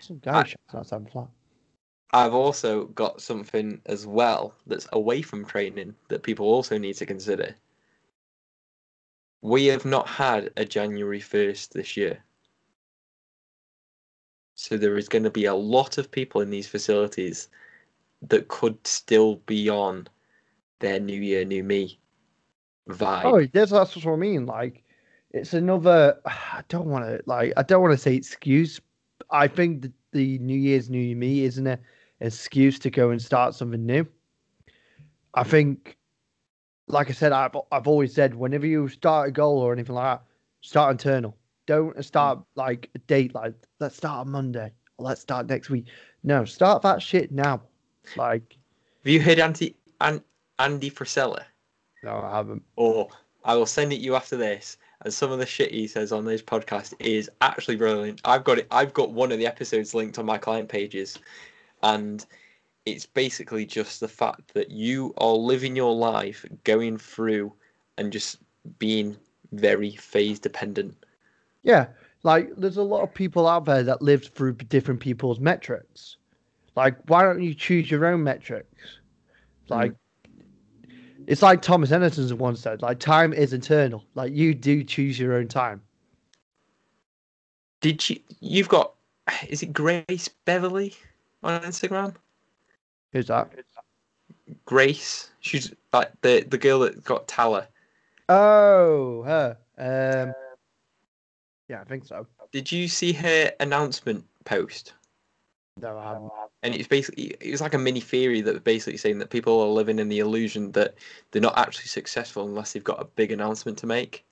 some 0.00 0.20
I- 0.32 0.42
guy 0.42 0.44
shouting 0.44 0.58
outside 0.74 1.10
flat 1.10 1.28
I've 2.12 2.34
also 2.34 2.86
got 2.86 3.20
something 3.20 3.80
as 3.86 4.06
well 4.06 4.54
that's 4.66 4.86
away 4.92 5.22
from 5.22 5.44
training 5.44 5.94
that 6.08 6.22
people 6.22 6.46
also 6.46 6.78
need 6.78 6.94
to 6.94 7.04
consider. 7.04 7.54
We 9.42 9.66
have 9.66 9.84
not 9.84 10.06
had 10.08 10.50
a 10.56 10.64
January 10.64 11.20
1st 11.20 11.74
this 11.74 11.96
year. 11.96 12.22
So 14.56 14.76
there 14.76 14.98
is 14.98 15.08
going 15.08 15.24
to 15.24 15.30
be 15.30 15.44
a 15.44 15.54
lot 15.54 15.98
of 15.98 16.10
people 16.10 16.40
in 16.40 16.50
these 16.50 16.66
facilities 16.66 17.48
that 18.22 18.48
could 18.48 18.84
still 18.86 19.36
be 19.46 19.68
on 19.68 20.08
their 20.80 20.98
New 20.98 21.20
Year, 21.20 21.44
New 21.44 21.62
Me 21.62 21.98
vibe. 22.88 23.24
oh 23.24 23.46
that's, 23.52 23.70
that's 23.72 23.96
what 23.96 24.12
i 24.12 24.16
mean 24.16 24.46
like 24.46 24.84
it's 25.32 25.54
another 25.54 26.18
i 26.26 26.62
don't 26.68 26.86
want 26.86 27.04
to 27.04 27.20
like 27.26 27.52
i 27.56 27.62
don't 27.62 27.82
want 27.82 27.92
to 27.92 27.98
say 27.98 28.14
excuse 28.14 28.80
i 29.30 29.48
think 29.48 29.82
that 29.82 29.92
the 30.12 30.38
new 30.38 30.58
year's 30.58 30.88
new 30.88 31.16
me 31.16 31.44
isn't 31.44 31.66
an 31.66 31.78
excuse 32.20 32.78
to 32.78 32.90
go 32.90 33.10
and 33.10 33.20
start 33.20 33.54
something 33.54 33.84
new 33.84 34.06
i 35.34 35.42
think 35.42 35.96
like 36.86 37.10
i 37.10 37.12
said 37.12 37.32
i've, 37.32 37.56
I've 37.72 37.88
always 37.88 38.14
said 38.14 38.34
whenever 38.34 38.66
you 38.66 38.88
start 38.88 39.28
a 39.28 39.32
goal 39.32 39.58
or 39.58 39.72
anything 39.72 39.96
like 39.96 40.18
that 40.18 40.24
start 40.60 40.92
internal 40.92 41.36
don't 41.66 42.04
start 42.04 42.38
mm. 42.38 42.44
like 42.54 42.90
a 42.94 42.98
date 43.00 43.34
like 43.34 43.54
let's 43.80 43.96
start 43.96 44.26
on 44.26 44.32
monday 44.32 44.72
or 44.98 45.06
let's 45.06 45.20
start 45.20 45.46
next 45.48 45.70
week 45.70 45.86
no 46.22 46.44
start 46.44 46.82
that 46.82 47.02
shit 47.02 47.30
now 47.32 47.60
like 48.16 48.56
Have 49.04 49.12
you 49.12 49.20
heard 49.20 49.38
Andy, 49.38 49.74
An, 50.00 50.22
Andy 50.58 50.90
Frisella? 50.90 51.44
no 52.02 52.20
i 52.20 52.36
haven't 52.36 52.62
or 52.76 53.08
I 53.46 53.54
will 53.54 53.64
send 53.64 53.92
it 53.92 54.00
you 54.00 54.16
after 54.16 54.36
this. 54.36 54.76
And 55.02 55.14
some 55.14 55.30
of 55.30 55.38
the 55.38 55.46
shit 55.46 55.70
he 55.70 55.86
says 55.86 56.10
on 56.10 56.24
this 56.24 56.42
podcast 56.42 56.94
is 56.98 57.30
actually 57.40 57.76
brilliant. 57.76 58.20
I've 58.24 58.42
got 58.42 58.58
it. 58.58 58.66
I've 58.72 58.92
got 58.92 59.12
one 59.12 59.30
of 59.30 59.38
the 59.38 59.46
episodes 59.46 59.94
linked 59.94 60.18
on 60.18 60.26
my 60.26 60.36
client 60.36 60.68
pages, 60.68 61.18
and 61.82 62.26
it's 62.86 63.06
basically 63.06 63.64
just 63.64 64.00
the 64.00 64.08
fact 64.08 64.52
that 64.54 64.70
you 64.70 65.14
are 65.18 65.34
living 65.34 65.76
your 65.76 65.94
life 65.94 66.44
going 66.64 66.98
through 66.98 67.52
and 67.98 68.12
just 68.12 68.38
being 68.80 69.16
very 69.52 69.92
phase 69.92 70.40
dependent. 70.40 70.96
Yeah, 71.66 71.88
like 72.22 72.48
there's 72.56 72.76
a 72.76 72.82
lot 72.82 73.02
of 73.02 73.12
people 73.12 73.48
out 73.48 73.64
there 73.64 73.82
that 73.82 74.00
live 74.00 74.24
through 74.24 74.52
different 74.52 75.00
people's 75.00 75.40
metrics. 75.40 76.16
Like, 76.76 76.96
why 77.08 77.24
don't 77.24 77.42
you 77.42 77.54
choose 77.54 77.90
your 77.90 78.06
own 78.06 78.22
metrics? 78.22 79.00
Like, 79.68 79.92
it's 81.26 81.42
like 81.42 81.62
Thomas 81.62 81.90
Edison 81.90 82.38
once 82.38 82.60
said, 82.60 82.82
like 82.82 83.00
time 83.00 83.32
is 83.32 83.52
eternal. 83.52 84.04
Like 84.14 84.32
you 84.32 84.54
do 84.54 84.84
choose 84.84 85.18
your 85.18 85.34
own 85.34 85.48
time. 85.48 85.82
Did 87.80 88.08
you? 88.08 88.20
You've 88.38 88.68
got. 88.68 88.92
Is 89.48 89.64
it 89.64 89.72
Grace 89.72 90.28
Beverley 90.44 90.94
on 91.42 91.60
Instagram? 91.62 92.14
Who's 93.12 93.26
that? 93.26 93.50
Grace. 94.66 95.30
She's 95.40 95.74
like 95.92 96.12
the 96.20 96.46
the 96.48 96.58
girl 96.58 96.78
that 96.80 97.02
got 97.02 97.26
TALA. 97.26 97.66
Oh, 98.28 99.22
her. 99.24 99.56
Um, 99.78 100.32
yeah, 101.68 101.80
I 101.80 101.84
think 101.84 102.04
so. 102.04 102.26
Did 102.52 102.70
you 102.70 102.88
see 102.88 103.12
her 103.12 103.52
announcement 103.60 104.24
post? 104.44 104.94
No, 105.80 105.98
I 105.98 106.04
haven't. 106.04 106.30
and 106.62 106.74
it's 106.74 106.88
basically 106.88 107.36
it 107.38 107.50
was 107.50 107.60
like 107.60 107.74
a 107.74 107.78
mini 107.78 108.00
theory 108.00 108.40
that 108.40 108.54
was 108.54 108.62
basically 108.62 108.96
saying 108.96 109.18
that 109.18 109.28
people 109.28 109.60
are 109.60 109.68
living 109.68 109.98
in 109.98 110.08
the 110.08 110.20
illusion 110.20 110.72
that 110.72 110.94
they're 111.30 111.42
not 111.42 111.58
actually 111.58 111.88
successful 111.88 112.46
unless 112.46 112.72
they've 112.72 112.82
got 112.82 113.00
a 113.02 113.04
big 113.04 113.30
announcement 113.30 113.76
to 113.78 113.86
make 113.86 114.24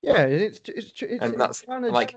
Yeah, 0.00 0.22
it's 0.22 0.60
it's 0.60 0.68
it's, 0.70 1.02
it's 1.02 1.22
and 1.22 1.38
that's 1.38 1.60
kinda- 1.60 1.90
like 1.90 2.16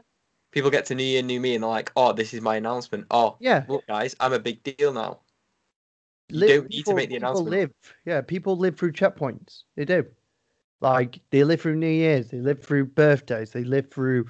people 0.51 0.69
get 0.71 0.85
to 0.85 0.95
new 0.95 1.03
year 1.03 1.19
and 1.19 1.27
new 1.27 1.41
me 1.41 1.55
and 1.55 1.63
they're 1.63 1.69
like 1.69 1.91
oh 1.97 2.13
this 2.13 2.33
is 2.33 2.39
my 2.39 2.55
announcement 2.55 3.05
oh 3.11 3.35
yeah. 3.41 3.65
look 3.67 3.85
guys 3.85 4.15
i'm 4.21 4.31
a 4.31 4.39
big 4.39 4.63
deal 4.63 4.93
now 4.93 5.19
you 6.29 6.39
li- 6.39 6.47
don't 6.47 6.69
need 6.69 6.85
to 6.85 6.93
make 6.93 7.09
the 7.09 7.15
announcement. 7.17 7.49
Live, 7.51 7.71
yeah, 8.05 8.21
people 8.21 8.57
live 8.57 8.77
through 8.77 8.91
checkpoints. 8.91 9.63
They 9.75 9.85
do. 9.85 10.05
Like 10.79 11.19
they 11.31 11.43
live 11.43 11.61
through 11.61 11.75
New 11.75 11.87
Year's, 11.87 12.29
they 12.29 12.39
live 12.39 12.63
through 12.63 12.85
birthdays, 12.85 13.51
they 13.51 13.63
live 13.63 13.89
through 13.89 14.27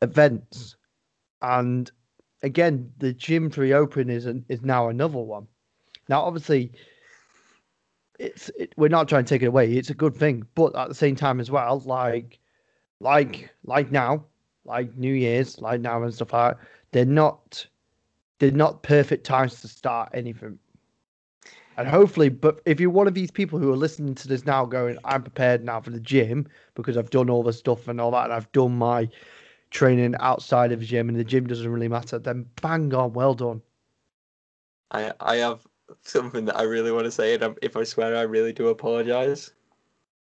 events, 0.00 0.76
and 1.42 1.90
again, 2.42 2.90
the 2.98 3.12
gym 3.12 3.50
to 3.50 3.60
reopen 3.60 4.08
is 4.08 4.26
an, 4.26 4.44
is 4.48 4.62
now 4.62 4.88
another 4.88 5.18
one. 5.18 5.46
Now, 6.08 6.22
obviously, 6.22 6.72
it's 8.18 8.48
it, 8.50 8.72
we're 8.76 8.88
not 8.88 9.08
trying 9.08 9.24
to 9.24 9.28
take 9.28 9.42
it 9.42 9.46
away. 9.46 9.72
It's 9.72 9.90
a 9.90 9.94
good 9.94 10.14
thing, 10.14 10.46
but 10.54 10.74
at 10.76 10.88
the 10.88 10.94
same 10.94 11.16
time 11.16 11.40
as 11.40 11.50
well, 11.50 11.82
like 11.84 12.38
like 13.00 13.50
like 13.64 13.90
now, 13.90 14.24
like 14.64 14.96
New 14.96 15.12
Year's, 15.12 15.60
like 15.60 15.80
now 15.80 16.02
and 16.02 16.14
stuff 16.14 16.32
like 16.32 16.56
that, 16.56 16.66
they're 16.92 17.04
not 17.04 17.66
they're 18.38 18.50
not 18.50 18.82
perfect 18.82 19.24
times 19.24 19.60
to 19.60 19.68
start 19.68 20.10
anything. 20.14 20.58
And 21.76 21.86
hopefully, 21.86 22.30
but 22.30 22.60
if 22.64 22.80
you're 22.80 22.90
one 22.90 23.06
of 23.06 23.14
these 23.14 23.30
people 23.30 23.58
who 23.58 23.70
are 23.70 23.76
listening 23.76 24.14
to 24.14 24.28
this 24.28 24.46
now, 24.46 24.64
going, 24.64 24.96
I'm 25.04 25.22
prepared 25.22 25.62
now 25.62 25.80
for 25.80 25.90
the 25.90 26.00
gym 26.00 26.46
because 26.74 26.96
I've 26.96 27.10
done 27.10 27.28
all 27.28 27.42
the 27.42 27.52
stuff 27.52 27.86
and 27.86 28.00
all 28.00 28.10
that, 28.12 28.24
and 28.24 28.32
I've 28.32 28.50
done 28.52 28.78
my 28.78 29.08
training 29.70 30.14
outside 30.20 30.72
of 30.72 30.80
the 30.80 30.86
gym, 30.86 31.08
and 31.08 31.18
the 31.18 31.24
gym 31.24 31.46
doesn't 31.46 31.70
really 31.70 31.88
matter, 31.88 32.18
then 32.18 32.46
bang 32.62 32.94
on, 32.94 33.12
well 33.12 33.34
done. 33.34 33.60
I 34.90 35.12
I 35.20 35.36
have 35.36 35.66
something 36.02 36.46
that 36.46 36.56
I 36.56 36.62
really 36.62 36.92
want 36.92 37.04
to 37.04 37.10
say, 37.10 37.34
and 37.34 37.58
if 37.60 37.76
I 37.76 37.84
swear, 37.84 38.16
I 38.16 38.22
really 38.22 38.52
do 38.52 38.68
apologize. 38.68 39.52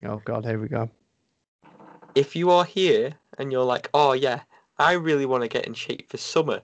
Oh 0.05 0.21
God, 0.25 0.45
here 0.45 0.59
we 0.59 0.69
go. 0.69 0.91
If 2.15 2.37
you 2.37 2.51
are 2.51 2.65
here 2.65 3.15
and 3.39 3.51
you're 3.51 3.65
like, 3.65 3.89
oh 3.95 4.13
yeah, 4.13 4.41
I 4.79 4.93
really 4.93 5.27
want 5.27 5.43
to 5.43 5.49
get 5.49 5.67
in 5.67 5.75
shape 5.75 6.11
for 6.11 6.19
summer, 6.19 6.63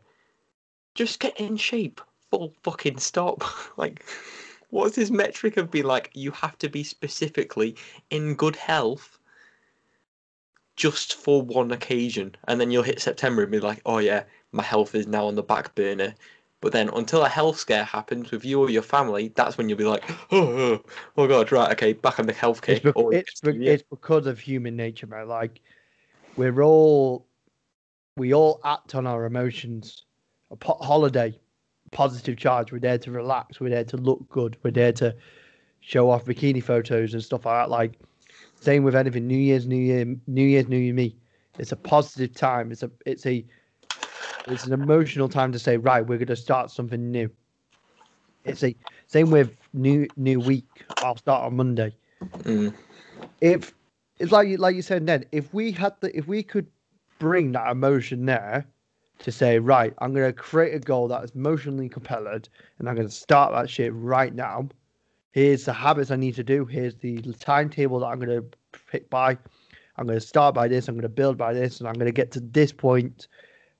just 0.94 1.20
get 1.20 1.38
in 1.40 1.56
shape. 1.56 2.00
Full 2.30 2.52
fucking 2.62 2.98
stop. 2.98 3.44
like, 3.76 4.04
what's 4.74 4.96
his 4.96 5.10
metric 5.10 5.56
of 5.56 5.70
being 5.70 5.84
like? 5.84 6.10
You 6.14 6.32
have 6.32 6.58
to 6.58 6.68
be 6.68 6.82
specifically 6.82 7.76
in 8.10 8.34
good 8.34 8.56
health 8.56 9.20
just 10.76 11.14
for 11.14 11.40
one 11.42 11.70
occasion, 11.70 12.34
and 12.48 12.60
then 12.60 12.72
you'll 12.72 12.82
hit 12.82 13.00
September 13.00 13.42
and 13.42 13.52
be 13.52 13.60
like, 13.60 13.80
oh 13.86 13.98
yeah, 13.98 14.24
my 14.50 14.64
health 14.64 14.96
is 14.96 15.06
now 15.06 15.26
on 15.26 15.36
the 15.36 15.42
back 15.44 15.74
burner. 15.76 16.12
But 16.60 16.72
then 16.72 16.88
until 16.88 17.22
a 17.24 17.28
health 17.28 17.56
scare 17.58 17.84
happens 17.84 18.32
with 18.32 18.44
you 18.44 18.60
or 18.60 18.68
your 18.68 18.82
family, 18.82 19.32
that's 19.36 19.56
when 19.56 19.68
you'll 19.68 19.78
be 19.78 19.84
like, 19.84 20.02
oh, 20.32 20.42
oh, 20.42 20.82
oh 21.16 21.28
god, 21.28 21.52
right, 21.52 21.70
okay, 21.72 21.92
back 21.92 22.18
on 22.18 22.26
the 22.26 22.32
health 22.32 22.58
It's, 22.68 22.80
kick. 22.80 22.82
bec- 22.82 22.96
Or 22.96 23.14
it's, 23.14 23.40
be- 23.40 23.68
it's 23.68 23.84
because 23.88 24.26
of 24.26 24.40
human 24.40 24.74
nature, 24.74 25.06
man. 25.06 25.28
Like 25.28 25.60
we're 26.36 26.62
all 26.62 27.26
we 28.16 28.34
all 28.34 28.60
act 28.64 28.96
on 28.96 29.06
our 29.06 29.24
emotions. 29.24 30.04
A 30.50 30.84
holiday, 30.84 31.38
positive 31.94 32.36
charge. 32.36 32.72
We're 32.72 32.80
there 32.80 32.98
to 32.98 33.10
relax. 33.10 33.60
We're 33.60 33.70
there 33.70 33.84
to 33.84 33.96
look 33.96 34.28
good. 34.28 34.58
We're 34.62 34.72
there 34.72 34.92
to 34.94 35.16
show 35.80 36.10
off 36.10 36.26
bikini 36.26 36.62
photos 36.62 37.14
and 37.14 37.22
stuff 37.22 37.46
like 37.46 37.62
that. 37.62 37.70
Like 37.70 37.98
same 38.60 38.84
with 38.84 38.94
anything. 38.94 39.26
New 39.26 39.38
Year's, 39.38 39.66
New 39.66 39.76
Year, 39.76 40.04
New 40.26 40.44
Year's, 40.44 40.68
New 40.68 40.78
Year, 40.78 40.94
me. 40.94 41.16
It's 41.58 41.72
a 41.72 41.76
positive 41.76 42.34
time. 42.34 42.70
It's 42.72 42.82
a 42.82 42.90
it's 43.06 43.24
a 43.24 43.44
it's 44.48 44.66
an 44.66 44.74
emotional 44.74 45.28
time 45.28 45.52
to 45.52 45.58
say 45.58 45.78
right. 45.78 46.06
We're 46.06 46.18
going 46.18 46.26
to 46.26 46.36
start 46.36 46.70
something 46.70 47.10
new. 47.10 47.30
It's 48.44 48.62
a 48.62 48.76
same 49.06 49.30
with 49.30 49.56
new 49.72 50.06
new 50.16 50.40
week. 50.40 50.84
I'll 51.02 51.16
start 51.16 51.44
on 51.44 51.56
Monday 51.56 51.94
Mm, 52.44 52.74
if 53.40 53.74
it's 54.18 54.32
like 54.32 54.48
you 54.48 54.56
like 54.56 54.76
you 54.76 54.82
said 54.82 55.02
Ned, 55.02 55.26
if 55.32 55.52
we 55.52 55.72
had 55.72 55.94
the 56.00 56.16
if 56.16 56.26
we 56.26 56.42
could 56.42 56.66
bring 57.18 57.52
that 57.52 57.70
emotion 57.70 58.26
there 58.26 58.66
to 59.20 59.32
say, 59.32 59.58
right, 59.58 59.94
I'm 59.98 60.12
gonna 60.12 60.32
create 60.32 60.74
a 60.74 60.78
goal 60.78 61.08
that 61.08 61.24
is 61.24 61.30
emotionally 61.32 61.88
compelling 61.88 62.42
and 62.78 62.88
I'm 62.88 62.94
gonna 62.94 63.10
start 63.10 63.52
that 63.52 63.70
shit 63.70 63.92
right 63.94 64.34
now. 64.34 64.68
Here's 65.32 65.64
the 65.64 65.72
habits 65.72 66.10
I 66.10 66.16
need 66.16 66.34
to 66.36 66.44
do, 66.44 66.64
here's 66.64 66.94
the 66.96 67.20
timetable 67.38 68.00
that 68.00 68.06
I'm 68.06 68.20
gonna 68.20 68.42
pick 68.90 69.08
by. 69.10 69.36
I'm 69.96 70.06
gonna 70.06 70.20
start 70.20 70.54
by 70.54 70.68
this, 70.68 70.88
I'm 70.88 70.94
gonna 70.96 71.08
build 71.08 71.36
by 71.36 71.52
this, 71.52 71.80
and 71.80 71.88
I'm 71.88 71.94
gonna 71.94 72.12
get 72.12 72.30
to 72.32 72.40
this 72.40 72.72
point 72.72 73.28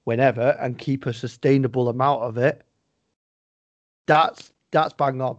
whenever 0.04 0.56
and 0.60 0.78
keep 0.78 1.06
a 1.06 1.12
sustainable 1.12 1.88
amount 1.88 2.22
of 2.22 2.38
it. 2.38 2.62
That's 4.06 4.52
that's 4.70 4.92
bang 4.92 5.20
on. 5.22 5.38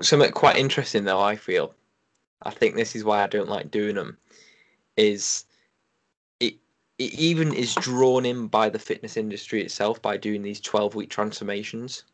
something 0.00 0.30
quite 0.32 0.56
interesting 0.56 1.04
though 1.04 1.20
i 1.20 1.34
feel 1.34 1.74
i 2.42 2.50
think 2.50 2.74
this 2.76 2.94
is 2.94 3.02
why 3.04 3.22
i 3.22 3.26
don't 3.26 3.48
like 3.48 3.70
doing 3.70 3.94
them 3.94 4.18
is 4.98 5.45
it 6.98 7.12
even 7.14 7.52
is 7.52 7.74
drawn 7.74 8.24
in 8.24 8.46
by 8.46 8.68
the 8.68 8.78
fitness 8.78 9.16
industry 9.16 9.62
itself 9.62 10.00
by 10.00 10.16
doing 10.16 10.42
these 10.42 10.60
12 10.60 10.94
week 10.94 11.10
transformations. 11.10 12.04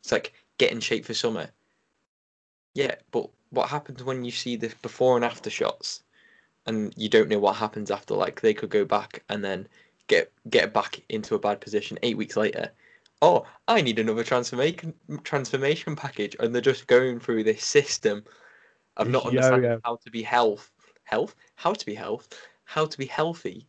It's 0.00 0.12
like 0.12 0.32
get 0.58 0.72
in 0.72 0.80
shape 0.80 1.04
for 1.04 1.14
summer. 1.14 1.48
Yeah 2.74 2.94
but 3.10 3.28
what 3.50 3.68
happens 3.68 4.04
when 4.04 4.24
you 4.24 4.30
see 4.30 4.56
the 4.56 4.72
before 4.82 5.16
and 5.16 5.24
after 5.24 5.50
shots? 5.50 6.02
And 6.66 6.92
you 6.96 7.08
don't 7.08 7.28
know 7.28 7.38
what 7.38 7.56
happens 7.56 7.90
after 7.90 8.14
like 8.14 8.40
they 8.40 8.54
could 8.54 8.70
go 8.70 8.84
back 8.84 9.24
and 9.28 9.44
then 9.44 9.66
get 10.06 10.32
get 10.48 10.72
back 10.72 11.00
into 11.08 11.34
a 11.34 11.38
bad 11.38 11.60
position 11.60 11.98
eight 12.02 12.16
weeks 12.16 12.36
later. 12.36 12.70
Oh, 13.22 13.46
I 13.68 13.80
need 13.80 13.98
another 13.98 14.24
transformation 14.24 14.94
transformation 15.24 15.96
package, 15.96 16.36
and 16.38 16.54
they're 16.54 16.62
just 16.62 16.86
going 16.86 17.20
through 17.20 17.44
this 17.44 17.64
system 17.64 18.24
of 18.96 19.08
not 19.08 19.24
oh, 19.24 19.28
understanding 19.28 19.70
yo-yo. 19.70 19.80
how 19.84 19.96
to 20.04 20.10
be 20.10 20.22
health, 20.22 20.70
health, 21.04 21.34
how 21.54 21.72
to 21.72 21.86
be 21.86 21.94
health, 21.94 22.28
how 22.70 22.86
to 22.86 22.98
be 22.98 23.06
healthy, 23.06 23.66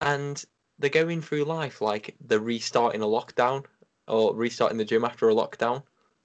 and 0.00 0.44
they're 0.80 0.90
going 0.90 1.22
through 1.22 1.44
life 1.44 1.80
like 1.80 2.16
they're 2.20 2.40
restarting 2.40 3.00
a 3.00 3.06
lockdown 3.06 3.64
or 4.08 4.34
restarting 4.34 4.76
the 4.76 4.84
gym 4.84 5.04
after 5.04 5.30
a 5.30 5.34
lockdown, 5.34 5.84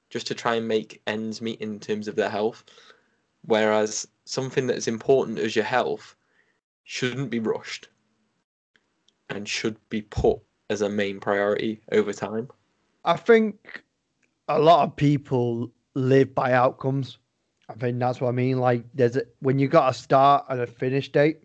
just 0.09 0.25
to 0.25 0.33
try 0.33 0.55
and 0.55 0.67
make 0.67 1.03
ends 1.05 1.39
meet 1.39 1.61
in 1.61 1.79
terms 1.79 2.07
of 2.07 2.15
their 2.15 2.31
health. 2.31 2.63
Whereas 3.43 4.07
something 4.25 4.65
that's 4.65 4.87
important 4.87 5.37
as 5.37 5.55
your 5.55 5.65
health 5.65 6.15
shouldn't 6.83 7.29
be 7.29 7.39
rushed 7.39 7.89
and 9.29 9.47
should 9.47 9.77
be 9.89 10.01
put 10.01 10.39
as 10.71 10.81
a 10.81 10.89
main 10.89 11.19
priority 11.19 11.79
over 11.91 12.11
time. 12.11 12.49
I 13.05 13.17
think 13.17 13.83
a 14.47 14.57
lot 14.57 14.83
of 14.83 14.95
people 14.95 15.71
live 15.93 16.33
by 16.33 16.53
outcomes. 16.53 17.19
I 17.69 17.73
think 17.73 17.99
that's 17.99 18.19
what 18.19 18.29
I 18.29 18.31
mean. 18.31 18.59
Like, 18.59 18.83
there's 18.95 19.17
a, 19.17 19.23
when 19.41 19.59
you 19.59 19.67
got 19.67 19.91
a 19.91 19.93
start 19.93 20.45
and 20.49 20.61
a 20.61 20.67
finish 20.67 21.11
date, 21.11 21.43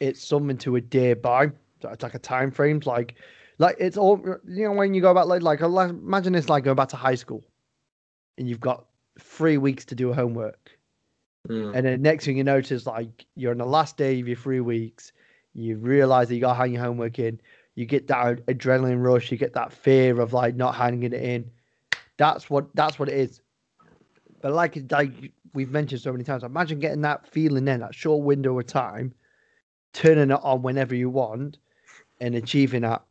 it's 0.00 0.22
something 0.22 0.56
to 0.58 0.76
adhere 0.76 1.14
by. 1.16 1.50
It's 1.82 2.02
like 2.02 2.14
a 2.14 2.18
time 2.18 2.50
frame. 2.50 2.80
Like, 2.84 3.14
like 3.58 3.76
it's 3.78 3.96
all 3.96 4.20
you 4.48 4.64
know 4.64 4.72
when 4.72 4.94
you 4.94 5.00
go 5.00 5.14
back 5.14 5.26
like 5.26 5.60
like 5.60 5.90
imagine 5.90 6.34
it's 6.34 6.48
like 6.48 6.64
going 6.64 6.76
back 6.76 6.88
to 6.88 6.96
high 6.96 7.14
school, 7.14 7.44
and 8.38 8.48
you've 8.48 8.60
got 8.60 8.86
three 9.18 9.58
weeks 9.58 9.84
to 9.86 9.94
do 9.94 10.12
homework, 10.12 10.70
Mm. 11.48 11.74
and 11.74 11.86
then 11.86 12.02
next 12.02 12.26
thing 12.26 12.36
you 12.36 12.44
notice, 12.44 12.84
like 12.84 13.24
you're 13.34 13.52
on 13.52 13.58
the 13.58 13.64
last 13.64 13.96
day 13.96 14.20
of 14.20 14.28
your 14.28 14.36
three 14.36 14.60
weeks, 14.60 15.12
you 15.54 15.78
realize 15.78 16.28
that 16.28 16.34
you 16.34 16.40
got 16.42 16.52
to 16.52 16.58
hang 16.58 16.74
your 16.74 16.82
homework 16.82 17.18
in. 17.18 17.40
You 17.76 17.86
get 17.86 18.08
that 18.08 18.44
adrenaline 18.46 19.02
rush. 19.02 19.32
You 19.32 19.38
get 19.38 19.54
that 19.54 19.72
fear 19.72 20.20
of 20.20 20.34
like 20.34 20.54
not 20.54 20.74
hanging 20.74 21.02
it 21.04 21.14
in. 21.14 21.50
That's 22.18 22.50
what 22.50 22.66
that's 22.74 22.98
what 22.98 23.08
it 23.08 23.14
is. 23.14 23.40
But 24.42 24.52
like 24.52 24.78
like 24.90 25.32
we've 25.54 25.70
mentioned 25.70 26.02
so 26.02 26.12
many 26.12 26.24
times, 26.24 26.44
imagine 26.44 26.78
getting 26.78 27.00
that 27.02 27.26
feeling 27.26 27.66
in 27.68 27.80
that 27.80 27.94
short 27.94 28.22
window 28.22 28.58
of 28.58 28.66
time, 28.66 29.14
turning 29.92 30.30
it 30.30 30.40
on 30.42 30.62
whenever 30.62 30.94
you 30.94 31.10
want, 31.10 31.58
and 32.20 32.34
achieving 32.34 32.82
that 32.82 33.02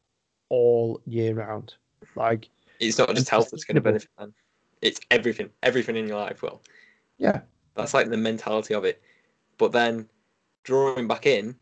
all 0.50 1.02
year 1.06 1.34
round. 1.34 1.76
Like 2.16 2.50
It's 2.80 2.98
not 2.98 3.14
just 3.16 3.30
health 3.30 3.52
that's 3.52 3.64
going 3.64 3.76
to 3.76 3.82
benefit 3.82 4.10
them. 4.18 4.34
It's 4.82 5.00
everything. 5.12 5.50
Everything 5.64 5.96
in 5.96 6.08
your 6.08 6.20
life 6.20 6.42
will. 6.42 6.62
yeah, 7.18 7.42
That's 7.76 7.94
like 7.94 8.10
the 8.10 8.18
mentality 8.18 8.74
of 8.74 8.86
it. 8.86 9.02
But 9.58 9.72
then 9.72 10.08
drawing 10.64 11.08
back 11.08 11.26
in, 11.26 11.56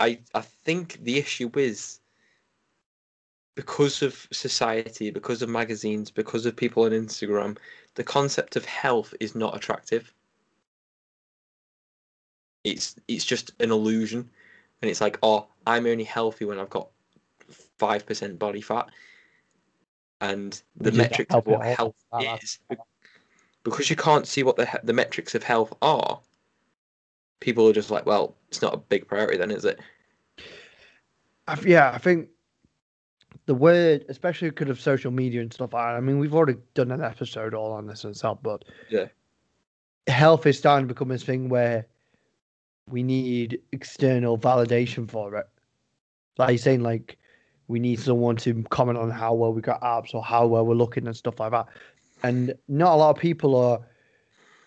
I 0.00 0.18
I 0.34 0.40
think 0.40 0.98
the 1.02 1.18
issue 1.18 1.50
is 1.54 2.00
because 3.54 4.02
of 4.02 4.26
society, 4.32 5.10
because 5.10 5.42
of 5.42 5.48
magazines, 5.48 6.10
because 6.10 6.46
of 6.46 6.56
people 6.56 6.84
on 6.84 6.92
Instagram, 6.92 7.58
the 7.94 8.04
concept 8.04 8.56
of 8.56 8.64
health 8.64 9.14
is 9.20 9.34
not 9.34 9.56
attractive. 9.56 10.12
It's 12.64 12.96
it's 13.08 13.24
just 13.24 13.52
an 13.60 13.70
illusion. 13.70 14.30
And 14.82 14.90
it's 14.90 15.00
like, 15.00 15.18
oh, 15.22 15.46
I'm 15.66 15.86
only 15.86 16.04
healthy 16.04 16.44
when 16.44 16.58
I've 16.58 16.70
got 16.70 16.88
five 17.78 18.04
percent 18.04 18.38
body 18.38 18.60
fat. 18.60 18.88
And 20.20 20.60
the 20.76 20.90
Which 20.90 20.94
metrics 20.94 21.34
of 21.34 21.46
what 21.46 21.62
at 21.62 21.78
all. 21.80 21.94
health 22.12 22.40
is, 22.42 22.58
that. 22.68 22.78
because 23.64 23.90
you 23.90 23.96
can't 23.96 24.26
see 24.26 24.42
what 24.42 24.56
the 24.56 24.68
the 24.82 24.92
metrics 24.92 25.34
of 25.34 25.42
health 25.42 25.72
are. 25.82 26.20
People 27.40 27.68
are 27.68 27.72
just 27.72 27.90
like, 27.90 28.06
well, 28.06 28.36
it's 28.48 28.62
not 28.62 28.74
a 28.74 28.76
big 28.76 29.08
priority, 29.08 29.36
then, 29.36 29.50
is 29.50 29.64
it? 29.64 29.80
I, 31.48 31.58
yeah, 31.66 31.90
I 31.92 31.98
think 31.98 32.28
the 33.46 33.54
word, 33.54 34.04
especially 34.08 34.50
because 34.50 34.68
of 34.68 34.80
social 34.80 35.10
media 35.10 35.40
and 35.40 35.52
stuff. 35.52 35.74
I 35.74 35.98
mean, 35.98 36.20
we've 36.20 36.34
already 36.34 36.58
done 36.74 36.92
an 36.92 37.02
episode 37.02 37.54
all 37.54 37.72
on 37.72 37.86
this 37.86 38.04
and 38.04 38.16
stuff, 38.16 38.38
but 38.42 38.64
Yeah. 38.88 39.06
health 40.06 40.46
is 40.46 40.56
starting 40.56 40.86
to 40.86 40.94
become 40.94 41.08
this 41.08 41.24
thing 41.24 41.48
where 41.48 41.86
we 42.92 43.02
need 43.02 43.58
external 43.72 44.38
validation 44.38 45.10
for 45.10 45.34
it. 45.36 45.46
Like 46.38 46.50
you're 46.50 46.58
saying, 46.58 46.82
like 46.82 47.18
we 47.66 47.80
need 47.80 47.98
someone 47.98 48.36
to 48.36 48.62
comment 48.64 48.98
on 48.98 49.10
how 49.10 49.32
well 49.32 49.52
we 49.52 49.62
got 49.62 49.82
abs 49.82 50.12
or 50.12 50.22
how 50.22 50.46
well 50.46 50.66
we're 50.66 50.74
looking 50.74 51.06
and 51.06 51.16
stuff 51.16 51.40
like 51.40 51.52
that. 51.52 51.66
And 52.22 52.54
not 52.68 52.94
a 52.94 52.96
lot 52.96 53.10
of 53.10 53.16
people 53.16 53.56
are 53.56 53.80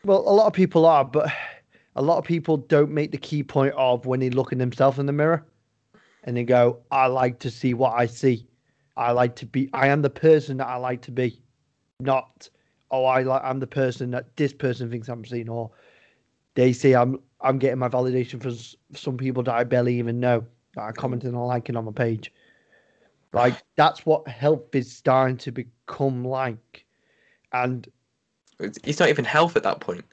Well, 0.03 0.19
a 0.27 0.33
lot 0.33 0.47
of 0.47 0.53
people 0.53 0.85
are, 0.85 1.05
but 1.05 1.31
a 1.95 2.01
lot 2.01 2.17
of 2.17 2.25
people 2.25 2.57
don't 2.57 2.91
make 2.91 3.11
the 3.11 3.17
key 3.17 3.43
point 3.43 3.73
of 3.75 4.05
when 4.05 4.19
they 4.19 4.31
look 4.31 4.51
at 4.51 4.57
themselves 4.57 4.99
in 4.99 5.05
the 5.05 5.13
mirror 5.13 5.45
and 6.23 6.35
they 6.35 6.43
go, 6.43 6.79
I 6.91 7.07
like 7.07 7.39
to 7.39 7.51
see 7.51 7.73
what 7.73 7.93
I 7.93 8.07
see. 8.07 8.47
I 8.97 9.11
like 9.11 9.35
to 9.37 9.45
be 9.45 9.69
I 9.73 9.87
am 9.87 10.01
the 10.01 10.09
person 10.09 10.57
that 10.57 10.67
I 10.67 10.77
like 10.77 11.01
to 11.03 11.11
be. 11.11 11.41
Not 11.99 12.49
oh 12.89 13.05
I 13.05 13.21
like 13.21 13.41
I'm 13.43 13.59
the 13.59 13.67
person 13.67 14.11
that 14.11 14.35
this 14.35 14.51
person 14.51 14.89
thinks 14.89 15.09
I'm 15.09 15.25
seeing 15.25 15.49
or 15.49 15.69
they 16.55 16.73
say 16.73 16.95
I'm 16.95 17.19
I'm 17.41 17.59
getting 17.59 17.79
my 17.79 17.89
validation 17.89 18.41
for 18.41 18.51
some 18.97 19.17
people 19.17 19.43
that 19.43 19.53
I 19.53 19.63
barely 19.63 19.99
even 19.99 20.19
know 20.19 20.45
that 20.73 20.81
are 20.81 20.93
commenting 20.93 21.29
and 21.29 21.45
liking 21.45 21.75
on 21.75 21.85
my 21.85 21.91
page. 21.91 22.33
Like 23.33 23.55
that's 23.75 24.05
what 24.05 24.27
health 24.27 24.73
is 24.73 24.91
starting 24.91 25.37
to 25.37 25.51
become 25.51 26.25
like. 26.25 26.85
And 27.53 27.87
it's 28.59 28.99
not 28.99 29.09
even 29.09 29.25
health 29.25 29.55
at 29.55 29.63
that 29.63 29.79
point. 29.79 30.05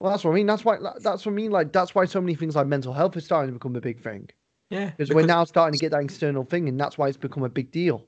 Well, 0.00 0.12
that's 0.12 0.24
what 0.24 0.32
I 0.32 0.34
mean. 0.34 0.46
That's 0.46 0.64
why. 0.64 0.78
That's 1.00 1.26
what 1.26 1.32
I 1.32 1.34
mean. 1.34 1.50
Like 1.50 1.72
that's 1.72 1.94
why 1.94 2.04
so 2.04 2.20
many 2.20 2.34
things 2.34 2.54
like 2.54 2.66
mental 2.66 2.92
health 2.92 3.16
is 3.16 3.24
starting 3.24 3.50
to 3.50 3.58
become 3.58 3.74
a 3.74 3.80
big 3.80 4.00
thing. 4.02 4.28
Yeah, 4.70 4.90
because 4.90 5.14
we're 5.14 5.26
now 5.26 5.44
starting 5.44 5.78
to 5.78 5.82
get 5.82 5.92
that 5.92 6.02
external 6.02 6.44
thing, 6.44 6.68
and 6.68 6.78
that's 6.78 6.98
why 6.98 7.08
it's 7.08 7.16
become 7.16 7.42
a 7.42 7.48
big 7.48 7.72
deal. 7.72 8.04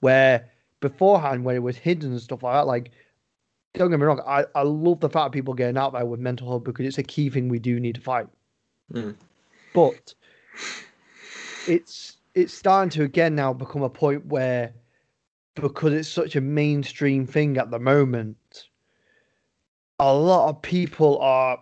Where 0.00 0.48
beforehand, 0.80 1.44
when 1.44 1.56
it 1.56 1.62
was 1.62 1.76
hidden 1.76 2.12
and 2.12 2.20
stuff 2.20 2.42
like 2.42 2.54
that, 2.54 2.66
like 2.66 2.90
don't 3.74 3.90
get 3.90 3.98
me 3.98 4.06
wrong, 4.06 4.22
I, 4.26 4.44
I 4.54 4.62
love 4.62 5.00
the 5.00 5.10
fact 5.10 5.26
of 5.26 5.32
people 5.32 5.54
getting 5.54 5.76
out 5.76 5.92
there 5.92 6.06
with 6.06 6.20
mental 6.20 6.48
health 6.48 6.64
because 6.64 6.86
it's 6.86 6.98
a 6.98 7.02
key 7.02 7.28
thing 7.28 7.48
we 7.48 7.58
do 7.58 7.80
need 7.80 7.96
to 7.96 8.00
fight. 8.00 8.28
Mm. 8.92 9.16
But 9.72 10.14
it's 11.66 12.16
it's 12.34 12.54
starting 12.54 12.90
to 12.90 13.02
again 13.02 13.34
now 13.34 13.52
become 13.52 13.82
a 13.82 13.90
point 13.90 14.26
where 14.26 14.72
because 15.54 15.92
it's 15.92 16.08
such 16.08 16.36
a 16.36 16.40
mainstream 16.40 17.26
thing 17.26 17.56
at 17.58 17.70
the 17.70 17.78
moment, 17.78 18.68
a 19.98 20.12
lot 20.14 20.48
of 20.48 20.62
people 20.62 21.18
are 21.18 21.58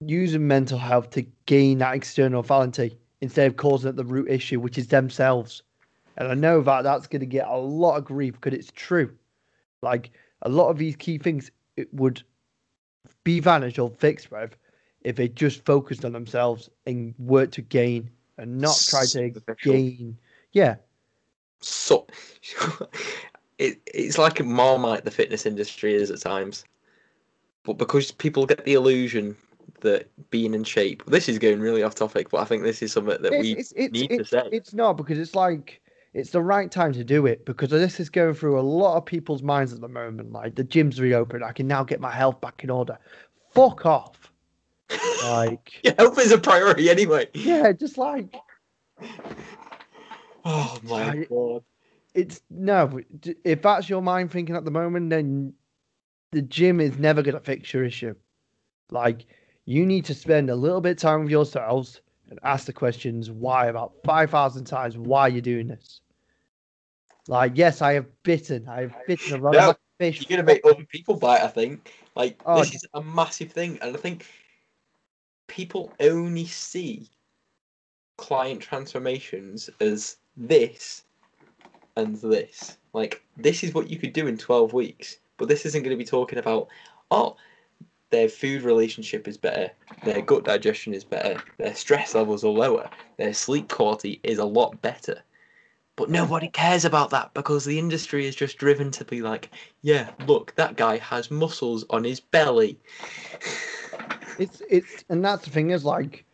using 0.00 0.46
mental 0.46 0.78
health 0.78 1.10
to 1.10 1.22
gain 1.46 1.78
that 1.78 1.94
external 1.94 2.42
validity 2.42 2.98
instead 3.20 3.46
of 3.46 3.56
causing 3.56 3.90
it 3.90 3.96
the 3.96 4.04
root 4.04 4.28
issue, 4.28 4.58
which 4.58 4.78
is 4.78 4.88
themselves. 4.88 5.62
And 6.16 6.28
I 6.28 6.34
know 6.34 6.60
that 6.62 6.82
that's 6.82 7.06
going 7.06 7.20
to 7.20 7.26
get 7.26 7.46
a 7.46 7.56
lot 7.56 7.96
of 7.96 8.04
grief 8.04 8.34
because 8.34 8.58
it's 8.58 8.72
true. 8.74 9.12
Like 9.82 10.10
a 10.42 10.48
lot 10.48 10.68
of 10.68 10.78
these 10.78 10.96
key 10.96 11.18
things, 11.18 11.50
it 11.76 11.92
would 11.94 12.22
be 13.24 13.40
vanished 13.40 13.78
or 13.78 13.90
fixed, 13.90 14.30
Rev, 14.30 14.56
if 15.02 15.16
they 15.16 15.28
just 15.28 15.64
focused 15.64 16.04
on 16.04 16.12
themselves 16.12 16.68
and 16.86 17.14
worked 17.18 17.54
to 17.54 17.62
gain 17.62 18.10
and 18.38 18.60
not 18.60 18.76
try 18.88 19.04
to 19.04 19.32
gain. 19.62 20.18
Yeah. 20.52 20.76
So 21.60 22.06
it, 23.58 23.80
it's 23.86 24.18
like 24.18 24.40
a 24.40 24.44
marmite 24.44 25.04
the 25.04 25.10
fitness 25.10 25.46
industry 25.46 25.94
is 25.94 26.10
at 26.10 26.20
times. 26.20 26.64
But 27.64 27.74
because 27.74 28.10
people 28.10 28.46
get 28.46 28.64
the 28.64 28.74
illusion 28.74 29.36
that 29.80 30.08
being 30.30 30.54
in 30.54 30.64
shape, 30.64 31.04
this 31.06 31.28
is 31.28 31.38
going 31.38 31.60
really 31.60 31.82
off 31.82 31.94
topic, 31.94 32.30
but 32.30 32.38
I 32.38 32.44
think 32.44 32.64
this 32.64 32.82
is 32.82 32.92
something 32.92 33.22
that 33.22 33.32
it's, 33.32 33.42
we 33.42 33.52
it's, 33.52 33.72
it's, 33.76 33.92
need 33.92 34.18
to 34.18 34.24
say. 34.24 34.48
It's 34.50 34.74
not 34.74 34.94
because 34.94 35.18
it's 35.18 35.36
like 35.36 35.80
it's 36.14 36.30
the 36.30 36.42
right 36.42 36.70
time 36.70 36.92
to 36.92 37.04
do 37.04 37.26
it 37.26 37.44
because 37.46 37.70
this 37.70 37.98
is 37.98 38.10
going 38.10 38.34
through 38.34 38.58
a 38.58 38.62
lot 38.62 38.96
of 38.96 39.06
people's 39.06 39.42
minds 39.42 39.72
at 39.72 39.80
the 39.80 39.88
moment. 39.88 40.32
Like 40.32 40.54
the 40.54 40.64
gym's 40.64 41.00
reopened, 41.00 41.42
I 41.42 41.52
can 41.52 41.66
now 41.66 41.84
get 41.84 42.00
my 42.00 42.10
health 42.10 42.40
back 42.40 42.62
in 42.64 42.70
order. 42.70 42.98
Fuck 43.52 43.86
off. 43.86 44.32
Like 45.24 45.72
yeah, 45.82 45.94
health 45.98 46.18
is 46.18 46.32
a 46.32 46.38
priority 46.38 46.90
anyway. 46.90 47.28
Yeah, 47.32 47.72
just 47.72 47.96
like 47.96 48.34
Oh 50.44 50.78
my 50.82 51.24
god. 51.30 51.62
It's 52.14 52.42
no. 52.50 53.00
If 53.44 53.62
that's 53.62 53.88
your 53.88 54.02
mind 54.02 54.30
thinking 54.30 54.54
at 54.54 54.66
the 54.66 54.70
moment, 54.70 55.08
then 55.08 55.54
the 56.32 56.42
gym 56.42 56.80
is 56.80 56.98
never 56.98 57.22
going 57.22 57.34
to 57.36 57.40
fix 57.40 57.72
your 57.72 57.84
issue. 57.84 58.14
Like 58.90 59.24
you 59.64 59.86
need 59.86 60.04
to 60.06 60.14
spend 60.14 60.50
a 60.50 60.56
little 60.56 60.80
bit 60.82 60.92
of 60.92 60.96
time 60.98 61.22
with 61.22 61.30
yourselves 61.30 62.02
and 62.32 62.40
ask 62.42 62.66
the 62.66 62.72
questions 62.72 63.30
why 63.30 63.66
about 63.66 63.92
five 64.04 64.30
thousand 64.30 64.64
times. 64.64 64.96
Why 64.96 65.28
you're 65.28 65.40
doing 65.40 65.68
this? 65.68 66.00
Like 67.28 67.52
yes, 67.54 67.82
I 67.82 67.92
have 67.92 68.06
bitten. 68.22 68.68
I 68.68 68.82
have 68.82 68.96
bitten 69.06 69.38
a 69.38 69.42
lot 69.42 69.52
no, 69.52 69.70
of 69.70 69.76
fish. 69.98 70.20
You're 70.20 70.38
gonna 70.38 70.46
make 70.46 70.64
other 70.64 70.84
people 70.84 71.16
bite. 71.16 71.42
I 71.42 71.48
think. 71.48 71.92
Like 72.16 72.40
oh, 72.46 72.60
this 72.60 72.74
is 72.74 72.86
a 72.94 73.02
massive 73.02 73.52
thing, 73.52 73.78
and 73.82 73.94
I 73.94 73.98
think 74.00 74.26
people 75.46 75.92
only 76.00 76.46
see 76.46 77.08
client 78.16 78.60
transformations 78.60 79.68
as 79.80 80.16
this 80.36 81.04
and 81.96 82.16
this. 82.16 82.78
Like, 82.92 83.22
this 83.36 83.62
is 83.64 83.74
what 83.74 83.88
you 83.88 83.98
could 83.98 84.12
do 84.12 84.26
in 84.26 84.36
12 84.36 84.72
weeks, 84.72 85.18
but 85.36 85.48
this 85.48 85.66
isn't 85.66 85.82
going 85.82 85.96
to 85.96 86.02
be 86.02 86.08
talking 86.08 86.38
about, 86.38 86.68
oh, 87.10 87.36
their 88.12 88.28
food 88.28 88.62
relationship 88.62 89.26
is 89.26 89.36
better, 89.36 89.72
their 90.04 90.22
mm. 90.22 90.26
gut 90.26 90.44
digestion 90.44 90.94
is 90.94 91.02
better, 91.02 91.42
their 91.58 91.74
stress 91.74 92.14
levels 92.14 92.44
are 92.44 92.48
lower, 92.48 92.88
their 93.16 93.34
sleep 93.34 93.68
quality 93.68 94.20
is 94.22 94.38
a 94.38 94.44
lot 94.44 94.80
better. 94.82 95.20
But 95.96 96.08
nobody 96.08 96.48
cares 96.48 96.84
about 96.84 97.10
that 97.10 97.34
because 97.34 97.64
the 97.64 97.78
industry 97.78 98.26
is 98.26 98.34
just 98.34 98.56
driven 98.56 98.90
to 98.92 99.04
be 99.04 99.20
like, 99.20 99.50
yeah, 99.82 100.10
look, 100.26 100.54
that 100.54 100.76
guy 100.76 100.96
has 100.98 101.30
muscles 101.30 101.84
on 101.90 102.04
his 102.04 102.18
belly. 102.18 102.78
It's 104.38 104.62
it's 104.70 105.04
and 105.10 105.22
that's 105.22 105.44
the 105.44 105.50
thing 105.50 105.70
is 105.70 105.84
like 105.84 106.24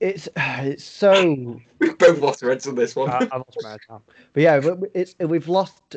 it's 0.00 0.28
it's 0.36 0.84
so 0.84 1.60
We've 1.78 1.98
both 1.98 2.20
lost 2.20 2.40
heads 2.40 2.66
on 2.66 2.74
this 2.74 2.96
one. 2.96 3.10
I, 3.10 3.28
I 3.32 3.36
lost 3.36 3.58
my 3.62 3.70
head. 3.70 3.80
But 4.32 4.42
yeah, 4.42 4.60
it's 4.94 5.14
we've 5.18 5.48
lost. 5.48 5.96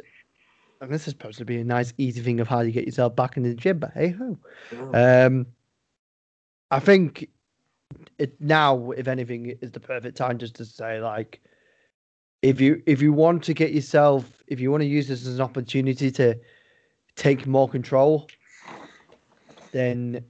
And 0.81 0.91
this 0.91 1.07
is 1.07 1.11
supposed 1.11 1.37
to 1.39 1.45
be 1.45 1.59
a 1.59 1.63
nice, 1.63 1.93
easy 1.97 2.21
thing 2.21 2.39
of 2.39 2.47
how 2.47 2.61
you 2.61 2.71
get 2.71 2.85
yourself 2.85 3.15
back 3.15 3.35
in 3.35 3.43
the 3.43 3.53
gym. 3.53 3.79
But 3.79 3.91
hey 3.93 4.09
ho, 4.09 4.37
um, 4.93 5.45
I 6.71 6.79
think 6.79 7.29
it 8.17 8.39
now, 8.39 8.91
if 8.91 9.07
anything, 9.07 9.57
is 9.61 9.71
the 9.71 9.79
perfect 9.79 10.15
time 10.15 10.37
just 10.37 10.55
to 10.55 10.65
say 10.65 11.01
like, 11.01 11.41
if 12.41 12.61
you 12.61 12.81
if 12.85 13.01
you 13.01 13.11
want 13.11 13.43
to 13.43 13.53
get 13.53 13.73
yourself, 13.73 14.41
if 14.47 14.59
you 14.59 14.71
want 14.71 14.81
to 14.81 14.87
use 14.87 15.07
this 15.07 15.27
as 15.27 15.35
an 15.35 15.41
opportunity 15.41 16.11
to 16.11 16.35
take 17.15 17.45
more 17.45 17.67
control, 17.67 18.27
then 19.71 20.23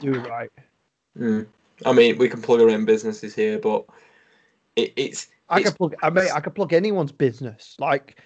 do 0.00 0.14
it 0.14 0.28
right. 0.28 0.50
Mm. 1.18 1.46
I 1.86 1.92
mean, 1.92 2.18
we 2.18 2.28
can 2.28 2.42
plug 2.42 2.60
our 2.60 2.70
own 2.70 2.84
businesses 2.84 3.34
here, 3.34 3.58
but 3.58 3.86
it, 4.76 4.92
it's. 4.96 5.28
I 5.48 5.60
it's, 5.60 5.70
can 5.70 5.76
plug. 5.76 5.94
I 6.02 6.10
mean, 6.10 6.28
I 6.32 6.40
can 6.40 6.52
plug 6.52 6.72
anyone's 6.72 7.12
business. 7.12 7.76
Like, 7.78 8.18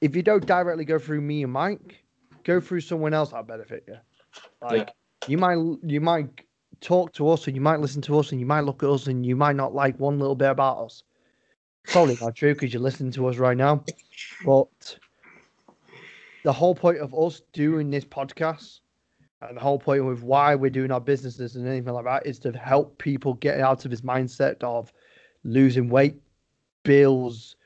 if 0.00 0.16
you 0.16 0.22
don't 0.22 0.46
directly 0.46 0.84
go 0.84 0.98
through 0.98 1.20
me 1.20 1.42
and 1.42 1.52
Mike, 1.52 2.04
go 2.44 2.60
through 2.60 2.80
someone 2.80 3.14
else 3.14 3.30
that 3.30 3.46
benefit 3.46 3.84
you. 3.86 3.96
Like, 4.62 4.88
yeah. 4.88 5.28
you 5.28 5.38
might 5.38 5.58
you 5.82 6.00
might 6.00 6.28
talk 6.80 7.12
to 7.14 7.28
us, 7.28 7.46
and 7.46 7.56
you 7.56 7.62
might 7.62 7.80
listen 7.80 8.02
to 8.02 8.18
us, 8.18 8.32
and 8.32 8.40
you 8.40 8.46
might 8.46 8.62
look 8.62 8.82
at 8.82 8.88
us, 8.88 9.06
and 9.06 9.24
you 9.24 9.36
might 9.36 9.56
not 9.56 9.74
like 9.74 9.98
one 9.98 10.18
little 10.18 10.34
bit 10.34 10.50
about 10.50 10.84
us. 10.84 11.02
Probably 11.84 12.16
not 12.20 12.36
true 12.36 12.54
because 12.54 12.72
you're 12.72 12.82
listening 12.82 13.12
to 13.12 13.26
us 13.26 13.36
right 13.36 13.56
now, 13.56 13.84
but 14.44 14.98
the 16.44 16.52
whole 16.52 16.74
point 16.74 16.98
of 16.98 17.14
us 17.14 17.42
doing 17.52 17.90
this 17.90 18.04
podcast 18.04 18.80
and 19.42 19.56
the 19.56 19.60
whole 19.60 19.78
point 19.78 20.04
with 20.04 20.22
why 20.22 20.54
we're 20.54 20.70
doing 20.70 20.90
our 20.90 21.00
businesses 21.00 21.56
and 21.56 21.66
anything 21.66 21.92
like 21.92 22.04
that 22.04 22.26
is 22.26 22.38
to 22.40 22.52
help 22.52 22.98
people 22.98 23.34
get 23.34 23.60
out 23.60 23.84
of 23.84 23.90
this 23.90 24.02
mindset 24.02 24.62
of 24.62 24.92
losing 25.44 25.88
weight 25.88 26.20
builds 26.82 27.56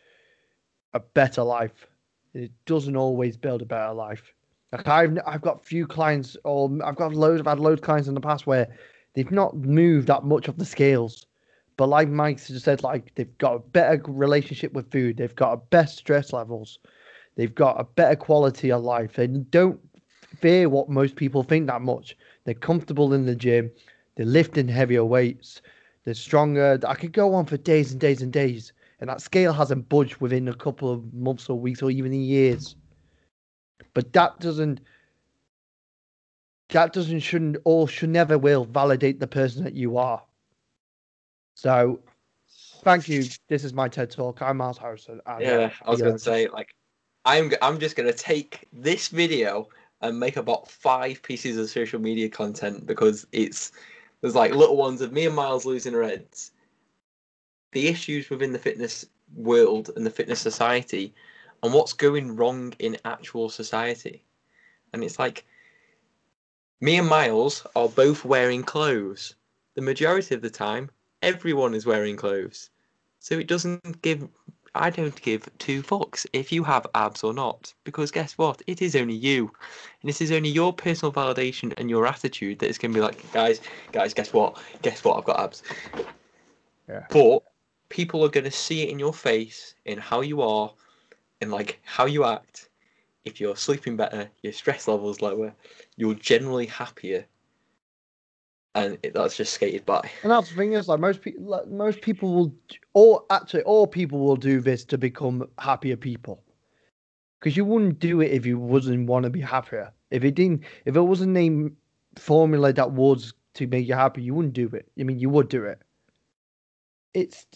a 0.93 1.01
better 1.01 1.43
life. 1.43 1.87
It 2.35 2.51
doesn't 2.67 2.97
always 2.97 3.37
build 3.37 3.63
a 3.63 3.67
better 3.67 3.95
life. 3.95 4.35
Like 4.73 4.89
I've 4.89 5.19
I've 5.27 5.43
got 5.43 5.65
few 5.65 5.87
clients, 5.87 6.37
or 6.45 6.71
I've 6.85 6.97
got 6.97 7.15
loads. 7.15 7.41
I've 7.41 7.47
had 7.47 7.61
loads 7.61 7.81
of 7.81 7.85
clients 7.85 8.09
in 8.09 8.15
the 8.15 8.21
past 8.21 8.47
where 8.47 8.67
they've 9.15 9.31
not 9.31 9.57
moved 9.57 10.09
that 10.09 10.25
much 10.25 10.49
of 10.49 10.59
the 10.59 10.65
scales, 10.65 11.27
but 11.77 11.89
like 11.89 12.09
Mike 12.09 12.45
just 12.45 12.65
said, 12.65 12.83
like 12.83 13.15
they've 13.15 13.39
got 13.39 13.55
a 13.55 13.59
better 13.61 14.03
relationship 14.09 14.73
with 14.73 14.91
food. 14.91 15.17
They've 15.17 15.35
got 15.35 15.53
a 15.53 15.57
best 15.57 15.97
stress 15.99 16.33
levels. 16.33 16.79
They've 17.37 17.55
got 17.55 17.81
a 17.81 17.85
better 17.85 18.17
quality 18.17 18.71
of 18.73 18.83
life. 18.83 19.15
They 19.15 19.27
don't 19.27 19.81
fear 20.41 20.69
what 20.69 20.89
most 20.89 21.17
people 21.17 21.43
think 21.43 21.67
that 21.67 21.83
much. 21.83 22.17
They're 22.45 22.55
comfortable 22.55 23.13
in 23.15 23.27
the 23.27 23.35
gym. 23.35 23.71
They're 24.17 24.27
lifting 24.27 24.69
heavier 24.69 25.05
weights. 25.05 25.63
They're 26.05 26.15
stronger. 26.15 26.79
I 26.87 26.95
could 26.95 27.13
go 27.13 27.35
on 27.35 27.47
for 27.47 27.57
days 27.57 27.93
and 27.93 28.01
days 28.01 28.23
and 28.23 28.33
days, 28.33 28.73
and 29.05 29.11
that 29.11 29.21
scale 29.21 29.53
hasn't 29.53 29.87
budged 29.91 30.17
within 30.17 30.49
a 30.49 30.55
couple 30.55 30.91
of 30.91 31.13
months 31.13 31.51
or 31.51 31.61
weeks 31.61 31.83
or 31.83 31.91
even 31.91 32.11
years. 32.15 32.75
But 33.93 34.15
that 34.15 34.41
doesn't. 34.41 34.81
That 36.71 36.95
doesn't 36.95 37.21
shouldn't 37.21 37.59
or 37.65 37.87
should 37.87 38.09
never 38.09 38.39
will 38.39 38.65
validate 38.65 39.21
the 39.21 39.27
person 39.27 39.63
that 39.63 39.75
you 39.75 39.99
are. 39.99 40.23
So, 41.55 42.01
thank 42.83 43.07
you. 43.07 43.25
This 43.49 43.63
is 43.63 43.75
my 43.75 43.89
TED 43.89 44.11
talk. 44.11 44.41
I'm 44.41 44.57
Miles 44.57 44.79
Harrison. 44.79 45.21
yeah, 45.39 45.51
uh, 45.51 45.71
I 45.85 45.91
was 45.91 46.01
going 46.01 46.15
to 46.15 46.19
say 46.19 46.49
like, 46.49 46.75
I'm 47.27 47.53
I'm 47.61 47.79
just 47.79 47.97
going 47.97 48.11
to 48.11 48.19
take 48.19 48.67
this 48.73 49.09
video 49.09 49.69
and 50.01 50.19
make 50.19 50.39
about 50.39 50.71
five 50.71 51.23
pieces 51.23 51.59
of 51.59 51.69
social 51.69 52.01
media 52.01 52.31
content 52.31 52.87
because 52.87 53.27
it's 53.33 53.71
there's 54.23 54.35
like 54.35 54.55
little 54.55 54.79
ones 54.79 55.03
of 55.03 55.13
me 55.13 55.27
and 55.27 55.37
Miles 55.37 55.67
losing 55.67 55.95
our 55.95 56.05
heads. 56.05 56.53
The 57.75 57.89
issues 57.89 58.31
within 58.31 58.53
the 58.53 58.59
fitness 58.59 59.05
world 59.37 59.91
and 59.97 60.07
the 60.07 60.11
fitness 60.11 60.41
society, 60.41 61.13
and 61.63 61.75
what's 61.75 61.93
going 61.93 62.37
wrong 62.37 62.73
in 62.79 62.97
actual 63.05 63.49
society. 63.49 64.25
And 64.93 65.05
it's 65.05 65.19
like 65.19 65.45
Me 66.81 66.99
and 66.99 67.09
Miles 67.09 67.67
are 67.75 67.89
both 67.89 68.25
wearing 68.25 68.63
clothes. 68.63 69.35
The 69.75 69.83
majority 69.83 70.35
of 70.35 70.43
the 70.43 70.51
time, 70.51 70.91
everyone 71.23 71.75
is 71.75 71.87
wearing 71.87 72.17
clothes. 72.17 72.71
So 73.21 73.39
it 73.39 73.49
doesn't 73.49 74.03
give. 74.03 74.29
I 74.77 74.91
don't 74.91 75.21
give 75.23 75.49
two 75.59 75.83
fucks 75.83 76.27
if 76.33 76.53
you 76.53 76.65
have 76.65 76.87
abs 76.95 77.25
or 77.25 77.33
not, 77.33 77.73
because 77.85 78.11
guess 78.11 78.37
what? 78.37 78.61
It 78.67 78.83
is 78.83 78.95
only 78.97 79.15
you, 79.15 79.51
and 80.03 80.11
it 80.11 80.21
is 80.21 80.33
only 80.33 80.51
your 80.51 80.73
personal 80.73 81.13
validation 81.13 81.73
and 81.79 81.89
your 81.89 82.07
attitude 82.07 82.59
that 82.59 82.69
is 82.69 82.77
going 82.77 82.93
to 82.93 82.99
be 82.99 83.01
like, 83.01 83.33
guys, 83.33 83.61
guys, 83.93 84.13
guess 84.13 84.33
what? 84.33 84.61
Guess 84.83 85.05
what? 85.05 85.17
I've 85.17 85.25
got 85.25 85.41
abs. 85.41 85.63
Yeah. 86.89 87.07
But 87.09 87.45
people 87.95 88.25
are 88.25 88.29
going 88.29 88.45
to 88.45 88.51
see 88.51 88.83
it 88.83 88.89
in 88.89 88.99
your 88.99 89.15
face, 89.15 89.77
in 89.85 89.99
how 89.99 90.21
you 90.21 90.43
are, 90.43 90.73
in 91.41 91.51
like 91.51 91.79
how 91.85 92.07
you 92.07 92.25
act. 92.25 92.69
If 93.25 93.41
you're 93.41 93.57
sleeping 93.57 93.97
better, 93.97 94.29
your 94.43 94.53
stress 94.53 94.89
levels 94.89 95.23
lower, 95.23 95.55
you're 95.97 96.15
generally 96.15 96.67
happier, 96.67 97.25
and 98.75 98.99
it, 99.05 99.15
that's 99.15 99.37
just 99.37 99.53
skated 99.53 99.87
by. 99.87 100.11
And 100.25 100.33
that's 100.33 100.51
the 100.51 100.57
thing 100.57 100.73
is, 100.73 100.89
like 100.89 100.99
most 100.99 101.23
people, 101.23 101.45
like, 101.45 101.69
most 101.69 102.01
people 102.03 102.35
will, 102.35 102.55
or 102.95 103.23
actually, 103.31 103.63
all 103.63 103.87
people 103.87 104.19
will 104.19 104.37
do 104.37 104.61
this 104.61 104.85
to 104.87 104.99
become 104.99 105.49
happier 105.59 105.97
people. 105.97 106.43
Because 107.39 107.57
you 107.57 107.65
wouldn't 107.65 108.01
do 108.01 108.21
it 108.21 108.33
if 108.33 108.45
you 108.45 108.59
wasn't 108.59 109.07
want 109.07 109.23
to 109.23 109.31
be 109.31 109.41
happier. 109.41 109.93
If 110.11 110.25
it 110.25 110.35
didn't, 110.35 110.65
if 110.85 110.97
it 110.97 111.01
wasn't 111.01 111.37
a 111.39 111.71
formula 112.19 112.73
that 112.73 112.91
was 112.91 113.35
to 113.55 113.69
make 113.69 113.87
you 113.87 113.95
happy, 113.95 114.23
you 114.23 114.35
wouldn't 114.35 114.55
do 114.55 114.69
it. 114.73 114.89
I 114.99 115.05
mean, 115.05 115.21
you 115.21 115.31
would 115.31 115.49
do 115.49 115.65
it. 115.65 115.79
It's, 117.13 117.47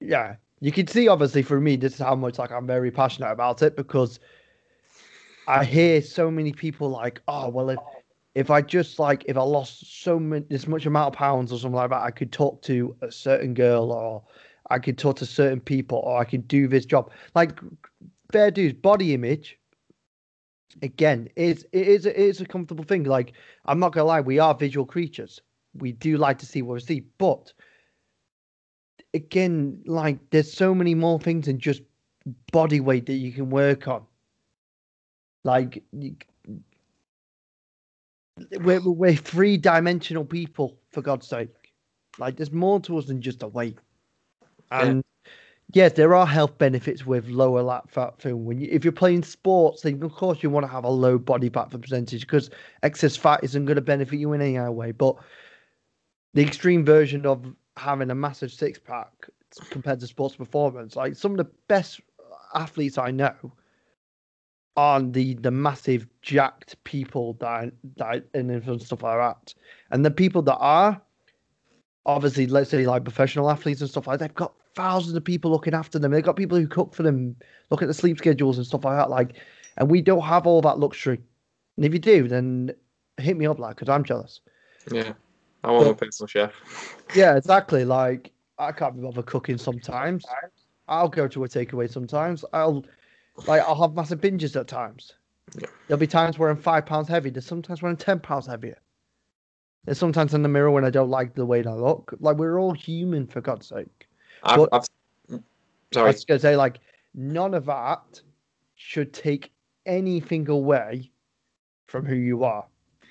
yeah, 0.00 0.36
you 0.60 0.72
can 0.72 0.86
see 0.86 1.08
obviously 1.08 1.42
for 1.42 1.60
me, 1.60 1.76
this 1.76 1.94
is 1.94 1.98
how 1.98 2.14
much 2.14 2.38
like 2.38 2.50
I'm 2.50 2.66
very 2.66 2.90
passionate 2.90 3.30
about 3.30 3.62
it 3.62 3.76
because 3.76 4.20
I 5.46 5.64
hear 5.64 6.02
so 6.02 6.30
many 6.30 6.52
people 6.52 6.90
like, 6.90 7.20
oh 7.28 7.48
well, 7.48 7.70
if 7.70 7.78
if 8.34 8.50
I 8.50 8.62
just 8.62 8.98
like 8.98 9.24
if 9.26 9.36
I 9.36 9.42
lost 9.42 10.02
so 10.02 10.18
much 10.18 10.44
this 10.48 10.66
much 10.66 10.86
amount 10.86 11.14
of 11.14 11.18
pounds 11.18 11.52
or 11.52 11.58
something 11.58 11.76
like 11.76 11.90
that, 11.90 12.02
I 12.02 12.10
could 12.10 12.32
talk 12.32 12.62
to 12.62 12.96
a 13.02 13.10
certain 13.10 13.54
girl 13.54 13.92
or 13.92 14.22
I 14.70 14.78
could 14.78 14.98
talk 14.98 15.16
to 15.16 15.26
certain 15.26 15.60
people 15.60 15.98
or 15.98 16.18
I 16.18 16.24
could 16.24 16.46
do 16.46 16.68
this 16.68 16.84
job. 16.84 17.10
Like 17.34 17.58
fair 18.32 18.50
dues, 18.50 18.72
body 18.74 19.14
image. 19.14 19.58
Again, 20.82 21.28
is 21.34 21.66
it 21.72 21.88
is 21.88 22.06
it 22.06 22.16
is 22.16 22.40
a 22.40 22.46
comfortable 22.46 22.84
thing. 22.84 23.04
Like 23.04 23.32
I'm 23.64 23.80
not 23.80 23.92
gonna 23.92 24.06
lie, 24.06 24.20
we 24.20 24.38
are 24.38 24.54
visual 24.54 24.86
creatures. 24.86 25.40
We 25.74 25.92
do 25.92 26.16
like 26.18 26.38
to 26.38 26.46
see 26.46 26.62
what 26.62 26.74
we 26.74 26.80
see, 26.80 27.00
but 27.18 27.52
again, 29.18 29.82
like 29.86 30.18
there's 30.30 30.52
so 30.52 30.74
many 30.74 30.94
more 30.94 31.18
things 31.20 31.46
than 31.46 31.58
just 31.58 31.82
body 32.52 32.80
weight 32.80 33.06
that 33.06 33.14
you 33.14 33.32
can 33.32 33.50
work 33.50 33.88
on. 33.88 34.04
Like 35.44 35.82
we're 38.60 38.80
we're 38.80 39.14
three 39.14 39.56
dimensional 39.56 40.24
people 40.24 40.78
for 40.90 41.02
God's 41.02 41.26
sake. 41.26 41.54
Like 42.18 42.36
there's 42.36 42.52
more 42.52 42.80
to 42.80 42.98
us 42.98 43.06
than 43.06 43.20
just 43.20 43.42
a 43.42 43.48
weight. 43.48 43.78
And 44.70 45.04
yes, 45.72 45.92
there 45.92 46.14
are 46.14 46.26
health 46.26 46.58
benefits 46.58 47.06
with 47.06 47.28
lower 47.28 47.62
lap 47.62 47.90
fat 47.90 48.20
film. 48.20 48.44
When 48.44 48.60
you, 48.60 48.68
if 48.70 48.84
you're 48.84 48.92
playing 48.92 49.22
sports, 49.22 49.82
then 49.82 50.02
of 50.02 50.12
course 50.12 50.42
you 50.42 50.50
want 50.50 50.64
to 50.64 50.72
have 50.72 50.84
a 50.84 50.90
low 50.90 51.18
body 51.18 51.48
fat 51.48 51.70
percentage 51.70 52.22
because 52.22 52.50
excess 52.82 53.16
fat 53.16 53.40
isn't 53.42 53.64
going 53.64 53.76
to 53.76 53.82
benefit 53.82 54.18
you 54.18 54.32
in 54.32 54.42
any 54.42 54.58
other 54.58 54.72
way. 54.72 54.92
But 54.92 55.16
the 56.34 56.42
extreme 56.42 56.84
version 56.84 57.24
of 57.24 57.46
having 57.78 58.10
a 58.10 58.14
massive 58.14 58.52
six 58.52 58.78
pack 58.78 59.12
compared 59.70 60.00
to 60.00 60.06
sports 60.06 60.36
performance, 60.36 60.96
like 60.96 61.16
some 61.16 61.32
of 61.32 61.38
the 61.38 61.50
best 61.68 62.00
athletes 62.54 62.98
I 62.98 63.10
know 63.10 63.34
are 64.76 65.02
the 65.02 65.34
the 65.34 65.50
massive 65.50 66.06
jacked 66.22 66.82
people 66.84 67.34
that 67.40 67.72
that 67.96 68.24
and 68.34 68.82
stuff 68.82 69.02
like 69.02 69.18
that, 69.18 69.54
and 69.90 70.04
the 70.04 70.10
people 70.10 70.42
that 70.42 70.56
are 70.56 71.00
obviously 72.06 72.46
let's 72.46 72.70
say 72.70 72.86
like 72.86 73.04
professional 73.04 73.50
athletes 73.50 73.80
and 73.80 73.90
stuff 73.90 74.06
like 74.06 74.18
that, 74.18 74.28
they've 74.28 74.34
got 74.34 74.54
thousands 74.78 75.16
of 75.16 75.24
people 75.24 75.50
looking 75.50 75.74
after 75.74 75.98
them. 75.98 76.12
They've 76.12 76.22
got 76.22 76.36
people 76.36 76.56
who 76.56 76.68
cook 76.68 76.94
for 76.94 77.02
them, 77.02 77.34
look 77.70 77.82
at 77.82 77.88
the 77.88 77.94
sleep 77.94 78.16
schedules 78.16 78.58
and 78.58 78.66
stuff 78.66 78.84
like 78.84 78.96
that. 78.96 79.10
Like, 79.10 79.34
and 79.76 79.90
we 79.90 80.00
don't 80.00 80.22
have 80.22 80.46
all 80.46 80.62
that 80.62 80.78
luxury. 80.78 81.20
And 81.76 81.84
if 81.84 81.92
you 81.92 81.98
do, 81.98 82.28
then 82.28 82.70
hit 83.16 83.36
me 83.36 83.46
up, 83.46 83.58
like, 83.58 83.74
because 83.74 83.88
I'm 83.88 84.04
jealous. 84.04 84.40
Yeah, 84.92 85.14
I 85.64 85.70
want 85.70 85.88
a 85.88 85.94
personal 85.94 86.28
chef. 86.28 86.52
Yeah, 87.14 87.36
exactly. 87.36 87.84
Like, 87.84 88.32
I 88.58 88.72
can't 88.72 88.94
be 88.96 89.02
bothered 89.02 89.26
cooking 89.26 89.58
sometimes. 89.58 90.24
I'll 90.88 91.08
go 91.08 91.28
to 91.28 91.44
a 91.44 91.48
takeaway 91.48 91.90
sometimes. 91.90 92.44
I'll 92.52 92.84
like 93.46 93.62
I'll 93.62 93.80
have 93.80 93.94
massive 93.94 94.20
binges 94.20 94.58
at 94.58 94.66
times. 94.66 95.12
Yeah. 95.58 95.66
There'll 95.86 95.98
be 96.00 96.06
times 96.06 96.38
where 96.38 96.50
I'm 96.50 96.56
five 96.56 96.86
pounds 96.86 97.08
heavy. 97.08 97.30
There's 97.30 97.46
sometimes 97.46 97.82
where 97.82 97.90
I'm 97.90 97.96
ten 97.96 98.20
pounds 98.20 98.46
heavier. 98.46 98.78
There's 99.84 99.98
sometimes 99.98 100.34
in 100.34 100.42
the 100.42 100.48
mirror 100.48 100.70
when 100.70 100.84
I 100.84 100.90
don't 100.90 101.10
like 101.10 101.34
the 101.34 101.46
way 101.46 101.64
I 101.64 101.72
look. 101.72 102.14
Like 102.20 102.36
we're 102.36 102.58
all 102.58 102.72
human 102.72 103.26
for 103.26 103.40
God's 103.40 103.68
sake. 103.68 104.08
I've, 104.42 104.56
But- 104.56 104.68
I've, 104.72 105.40
I 105.96 106.02
was 106.02 106.24
gonna 106.24 106.40
say 106.40 106.56
like 106.56 106.78
none 107.14 107.54
of 107.54 107.66
that 107.66 108.20
should 108.76 109.12
take 109.12 109.50
anything 109.86 110.48
away 110.48 111.10
from 111.86 112.04
who 112.04 112.14
you 112.14 112.44
are 112.44 112.66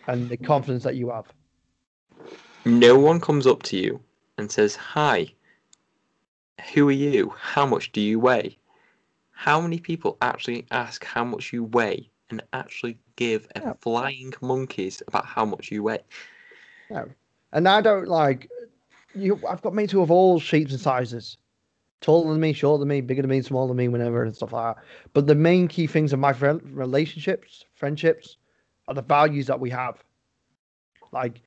and 0.07 0.29
the 0.29 0.37
confidence 0.37 0.83
that 0.83 0.95
you 0.95 1.09
have. 1.09 1.25
No 2.67 2.99
one 2.99 3.21
comes 3.21 3.47
up 3.47 3.63
to 3.63 3.77
you 3.77 4.01
and 4.37 4.51
says, 4.51 4.75
Hi, 4.75 5.33
who 6.73 6.89
are 6.89 6.91
you? 6.91 7.33
How 7.39 7.65
much 7.65 7.93
do 7.93 8.01
you 8.01 8.19
weigh? 8.19 8.57
How 9.31 9.61
many 9.61 9.79
people 9.79 10.17
actually 10.21 10.65
ask 10.71 11.05
how 11.05 11.23
much 11.23 11.53
you 11.53 11.63
weigh 11.63 12.09
and 12.29 12.43
actually 12.51 12.99
give 13.15 13.47
a 13.55 13.61
Yeah. 13.61 13.73
flying 13.79 14.33
monkeys 14.41 15.01
about 15.07 15.25
how 15.25 15.45
much 15.45 15.71
you 15.71 15.81
weigh? 15.81 16.03
And 17.53 17.69
I 17.69 17.79
don't 17.79 18.09
like 18.09 18.49
you. 19.15 19.39
I've 19.47 19.61
got 19.61 19.73
mates 19.73 19.93
who 19.93 20.01
have 20.01 20.11
all 20.11 20.37
shapes 20.37 20.73
and 20.73 20.81
sizes, 20.81 21.37
taller 22.01 22.31
than 22.33 22.41
me, 22.41 22.51
shorter 22.51 22.79
than 22.79 22.89
me, 22.89 22.99
bigger 22.99 23.21
than 23.21 23.31
me, 23.31 23.41
smaller 23.41 23.69
than 23.69 23.77
me, 23.77 23.87
whenever 23.87 24.23
and 24.23 24.35
stuff 24.35 24.51
like 24.51 24.75
that. 24.75 24.83
But 25.13 25.25
the 25.25 25.35
main 25.35 25.69
key 25.69 25.87
things 25.87 26.11
in 26.11 26.19
my 26.19 26.33
friend 26.33 26.59
relationships, 26.73 27.63
friendships, 27.75 28.35
are 28.89 28.93
the 28.93 29.01
values 29.01 29.47
that 29.47 29.61
we 29.61 29.69
have. 29.69 30.03
Like, 31.13 31.41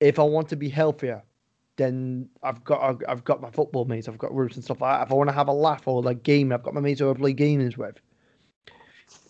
if 0.00 0.18
I 0.18 0.22
want 0.22 0.48
to 0.50 0.56
be 0.56 0.68
healthier, 0.68 1.22
then 1.76 2.28
I've 2.42 2.62
got 2.64 2.82
I've, 2.82 3.02
I've 3.08 3.24
got 3.24 3.40
my 3.40 3.50
football 3.50 3.84
mates, 3.84 4.08
I've 4.08 4.18
got 4.18 4.32
groups 4.32 4.56
and 4.56 4.64
stuff 4.64 4.80
like 4.80 4.98
that. 4.98 5.06
If 5.06 5.12
I 5.12 5.14
want 5.14 5.28
to 5.28 5.34
have 5.34 5.48
a 5.48 5.52
laugh 5.52 5.86
or 5.86 6.02
like 6.02 6.22
game, 6.22 6.52
I've 6.52 6.62
got 6.62 6.74
my 6.74 6.80
mates 6.80 7.00
who 7.00 7.10
I 7.10 7.14
play 7.14 7.32
games 7.32 7.76
with. 7.78 8.00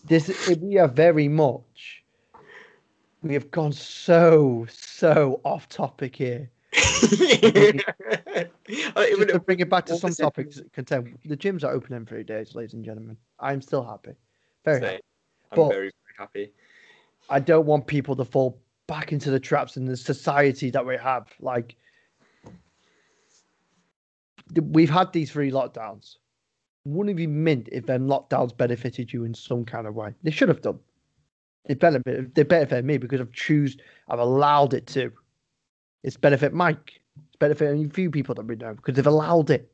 This 0.05 0.47
we 0.61 0.77
are 0.77 0.87
very 0.87 1.27
much. 1.27 2.03
We 3.21 3.33
have 3.33 3.51
gone 3.51 3.71
so 3.73 4.65
so 4.69 5.41
off 5.43 5.67
topic 5.69 6.15
here. 6.15 6.49
Just 6.73 7.09
to 8.69 9.41
bring 9.45 9.59
it 9.59 9.69
back 9.69 9.85
to 9.87 9.97
some 9.97 10.13
topics, 10.13 10.61
content. 10.73 11.19
The 11.25 11.35
gyms 11.37 11.63
are 11.63 11.71
open 11.71 11.93
in 11.95 12.05
three 12.05 12.23
days, 12.23 12.55
ladies 12.55 12.73
and 12.73 12.85
gentlemen. 12.85 13.17
I'm 13.39 13.61
still 13.61 13.83
happy. 13.83 14.13
Very 14.65 14.81
happy. 14.81 14.99
I'm 15.51 15.55
But- 15.55 15.69
very, 15.69 15.91
very 15.91 16.15
happy. 16.17 16.51
I 17.29 17.39
don't 17.39 17.65
want 17.65 17.85
people 17.85 18.15
to 18.15 18.25
fall 18.25 18.59
back 18.89 19.13
into 19.13 19.29
the 19.29 19.39
traps 19.39 19.77
in 19.77 19.85
the 19.85 19.95
society 19.95 20.71
that 20.71 20.83
we 20.83 20.97
have. 20.97 21.27
Like, 21.39 21.75
we've 24.59 24.89
had 24.89 25.13
these 25.13 25.31
three 25.31 25.51
lockdowns. 25.51 26.15
Wouldn't 26.85 27.11
it 27.11 27.17
be 27.17 27.27
mint 27.27 27.69
if 27.71 27.85
them 27.85 28.07
lockdowns 28.07 28.57
benefited 28.57 29.13
you 29.13 29.25
in 29.25 29.35
some 29.35 29.63
kind 29.63 29.85
of 29.85 29.93
way? 29.93 30.15
They 30.23 30.31
should 30.31 30.49
have 30.49 30.63
done. 30.63 30.79
They 31.67 31.75
benefit. 31.75 32.33
They 32.33 32.41
benefit 32.41 32.83
me 32.83 32.97
because 32.97 33.21
I've 33.21 33.31
choose. 33.31 33.77
I've 34.09 34.17
allowed 34.19 34.73
it 34.73 34.87
to. 34.87 35.11
It's 36.03 36.17
benefit 36.17 36.51
Mike. 36.51 36.99
It's 37.27 37.35
benefiting 37.37 37.85
a 37.85 37.89
few 37.89 38.09
people 38.09 38.33
that 38.35 38.47
we 38.47 38.55
know 38.55 38.73
because 38.73 38.95
they've 38.95 39.05
allowed 39.05 39.51
it. 39.51 39.71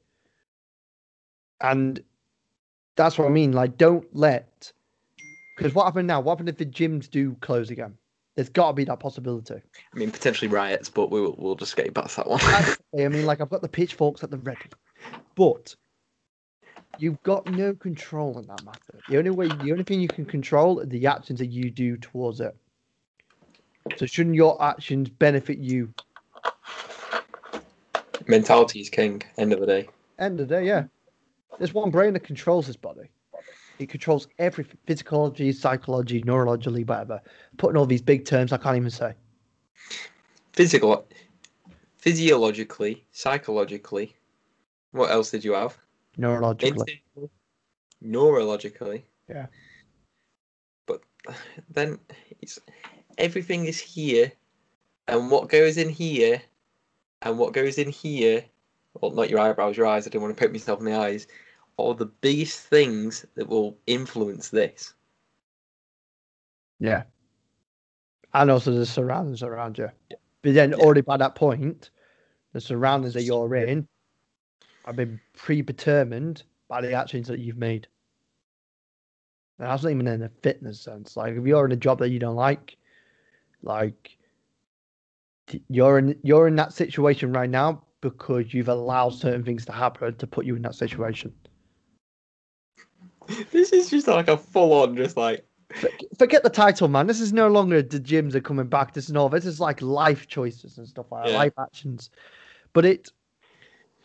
And 1.62 2.02
that's 2.98 3.18
what 3.18 3.28
I 3.28 3.32
mean. 3.32 3.54
Like, 3.54 3.78
don't 3.78 4.06
let. 4.14 4.74
Because 5.56 5.74
what 5.74 5.86
happened 5.86 6.10
now? 6.10 6.20
What 6.20 6.34
happened 6.34 6.50
if 6.50 6.58
the 6.58 6.66
gyms 6.66 7.10
do 7.10 7.38
close 7.40 7.70
again? 7.70 7.94
There's 8.36 8.50
got 8.50 8.68
to 8.68 8.74
be 8.74 8.84
that 8.86 9.00
possibility. 9.00 9.56
I 9.56 9.98
mean, 9.98 10.12
potentially 10.12 10.50
riots, 10.50 10.90
but 10.90 11.10
we'll 11.10 11.36
we'll 11.38 11.56
just 11.56 11.76
get 11.76 11.94
past 11.94 12.18
that 12.18 12.28
one. 12.28 12.42
I 12.44 13.08
mean, 13.08 13.26
like 13.26 13.40
I've 13.40 13.50
got 13.50 13.62
the 13.62 13.70
pitchforks 13.70 14.24
at 14.24 14.32
the 14.32 14.38
ready, 14.38 14.70
but 15.36 15.74
you've 16.98 17.22
got 17.24 17.50
no 17.50 17.74
control 17.74 18.38
in 18.40 18.48
that 18.48 18.64
matter. 18.66 19.00
The 19.10 19.18
only 19.18 19.30
way, 19.30 19.48
the 19.48 19.72
only 19.72 19.84
thing 19.84 20.02
you 20.02 20.10
can 20.10 20.26
control 20.26 20.82
are 20.82 20.86
the 20.86 21.08
actions 21.08 21.40
that 21.40 21.48
you 21.48 21.72
do 21.72 21.96
towards 21.98 22.42
it. 22.42 22.56
So 23.98 24.06
shouldn't 24.06 24.36
your 24.36 24.62
actions 24.62 25.10
benefit 25.10 25.60
you? 25.60 25.94
Mentality 28.28 28.82
is 28.82 28.90
king. 28.90 29.22
End 29.38 29.54
of 29.54 29.60
the 29.60 29.68
day. 29.68 29.88
End 30.18 30.40
of 30.40 30.48
the 30.48 30.56
day, 30.56 30.66
yeah. 30.66 30.86
There's 31.58 31.74
one 31.74 31.92
brain 31.92 32.14
that 32.14 32.22
controls 32.22 32.68
this 32.68 32.76
body. 32.76 33.10
It 33.80 33.90
controls 33.90 34.28
every 34.40 34.66
physiology, 34.86 35.52
psychology, 35.52 36.22
neurologically, 36.24 36.88
whatever. 36.88 37.22
Putting 37.58 37.78
all 37.78 37.86
these 37.86 38.02
big 38.02 38.26
terms 38.26 38.54
I 38.54 38.58
can't 38.58 38.78
even 38.78 38.90
say. 38.90 39.14
Physical, 40.54 41.06
physiologically, 41.98 43.06
psychologically. 43.12 44.16
What 44.92 45.12
else 45.12 45.32
did 45.32 45.44
you 45.44 45.54
have? 45.54 45.78
Neurologically. 46.18 47.02
Neurologically. 48.02 49.02
Yeah. 49.28 49.48
But 50.86 51.02
then 51.70 52.00
it's 52.42 52.60
everything 53.18 53.66
is 53.66 53.80
here, 53.80 54.32
and 55.08 55.30
what 55.30 55.50
goes 55.50 55.78
in 55.78 55.90
here, 55.90 56.42
and 57.22 57.38
what 57.38 57.54
goes 57.54 57.78
in 57.78 57.90
here, 57.90 58.46
well, 59.02 59.12
not 59.12 59.30
your 59.30 59.40
eyebrows, 59.40 59.76
your 59.76 59.88
eyes. 59.88 60.08
I 60.08 60.10
don't 60.10 60.22
want 60.22 60.38
to 60.38 60.42
poke 60.42 60.54
myself 60.54 60.80
in 60.80 60.86
the 60.86 60.96
eyes. 60.96 61.28
Are 61.78 61.94
the 61.94 62.06
biggest 62.06 62.62
things 62.62 63.26
that 63.36 63.48
will 63.48 63.78
influence 63.86 64.50
this. 64.50 64.94
Yeah. 66.80 67.04
And 68.34 68.52
also 68.52 68.72
the 68.72 68.86
surroundings 68.86 69.44
around 69.44 69.78
you. 69.78 69.90
Yeah. 70.10 70.18
But 70.42 70.54
then 70.54 70.72
Yeah. 70.72 70.78
already 70.78 71.02
by 71.02 71.18
that 71.18 71.36
point, 71.36 71.92
the 72.54 72.62
surroundings 72.62 73.14
that 73.14 73.24
you're 73.24 73.54
in 73.56 73.88
have 74.86 74.96
been 74.96 75.20
predetermined 75.34 76.44
by 76.68 76.82
the 76.82 76.94
actions 76.94 77.28
that 77.28 77.40
you've 77.40 77.58
made. 77.58 77.88
And 79.60 79.68
that's 79.68 79.84
not 79.84 79.92
even 79.92 80.08
in 80.08 80.22
a 80.24 80.30
fitness 80.30 80.82
sense. 80.82 81.18
Like 81.18 81.36
if 81.36 81.46
you're 81.46 81.66
in 81.66 81.72
a 81.72 81.78
job 81.78 82.00
that 82.00 82.10
you 82.10 82.20
don't 82.20 82.36
like, 82.36 82.78
like 83.64 84.18
you're 85.70 85.98
in 85.98 86.20
you're 86.24 86.48
in 86.48 86.56
that 86.58 86.74
situation 86.74 87.32
right 87.32 87.50
now 87.50 87.84
because 88.02 88.54
you've 88.54 88.70
allowed 88.70 89.14
certain 89.14 89.44
things 89.44 89.66
to 89.66 89.72
happen 89.72 90.16
to 90.16 90.28
put 90.28 90.46
you 90.46 90.56
in 90.56 90.62
that 90.64 90.76
situation. 90.76 91.34
This 93.52 93.72
is 93.74 93.90
just 93.90 94.08
like 94.08 94.28
a 94.28 94.38
full 94.38 94.74
on, 94.74 94.96
just 94.96 95.18
like 95.18 95.46
Forget 96.18 96.44
the 96.44 96.50
title, 96.50 96.88
man. 96.88 97.08
This 97.08 97.20
is 97.20 97.34
no 97.34 97.48
longer 97.48 97.82
the 97.82 98.00
gyms 98.00 98.36
are 98.36 98.42
coming 98.42 98.68
back. 98.68 98.94
This 98.94 99.06
is 99.06 99.12
no. 99.12 99.28
This 99.28 99.46
is 99.46 99.60
like 99.60 99.82
life 99.82 100.28
choices 100.28 100.78
and 100.78 100.88
stuff 100.88 101.12
like 101.12 101.26
that, 101.26 101.32
Yeah. 101.32 101.38
life 101.38 101.54
actions. 101.60 102.12
But 102.74 102.86
it, 102.86 103.12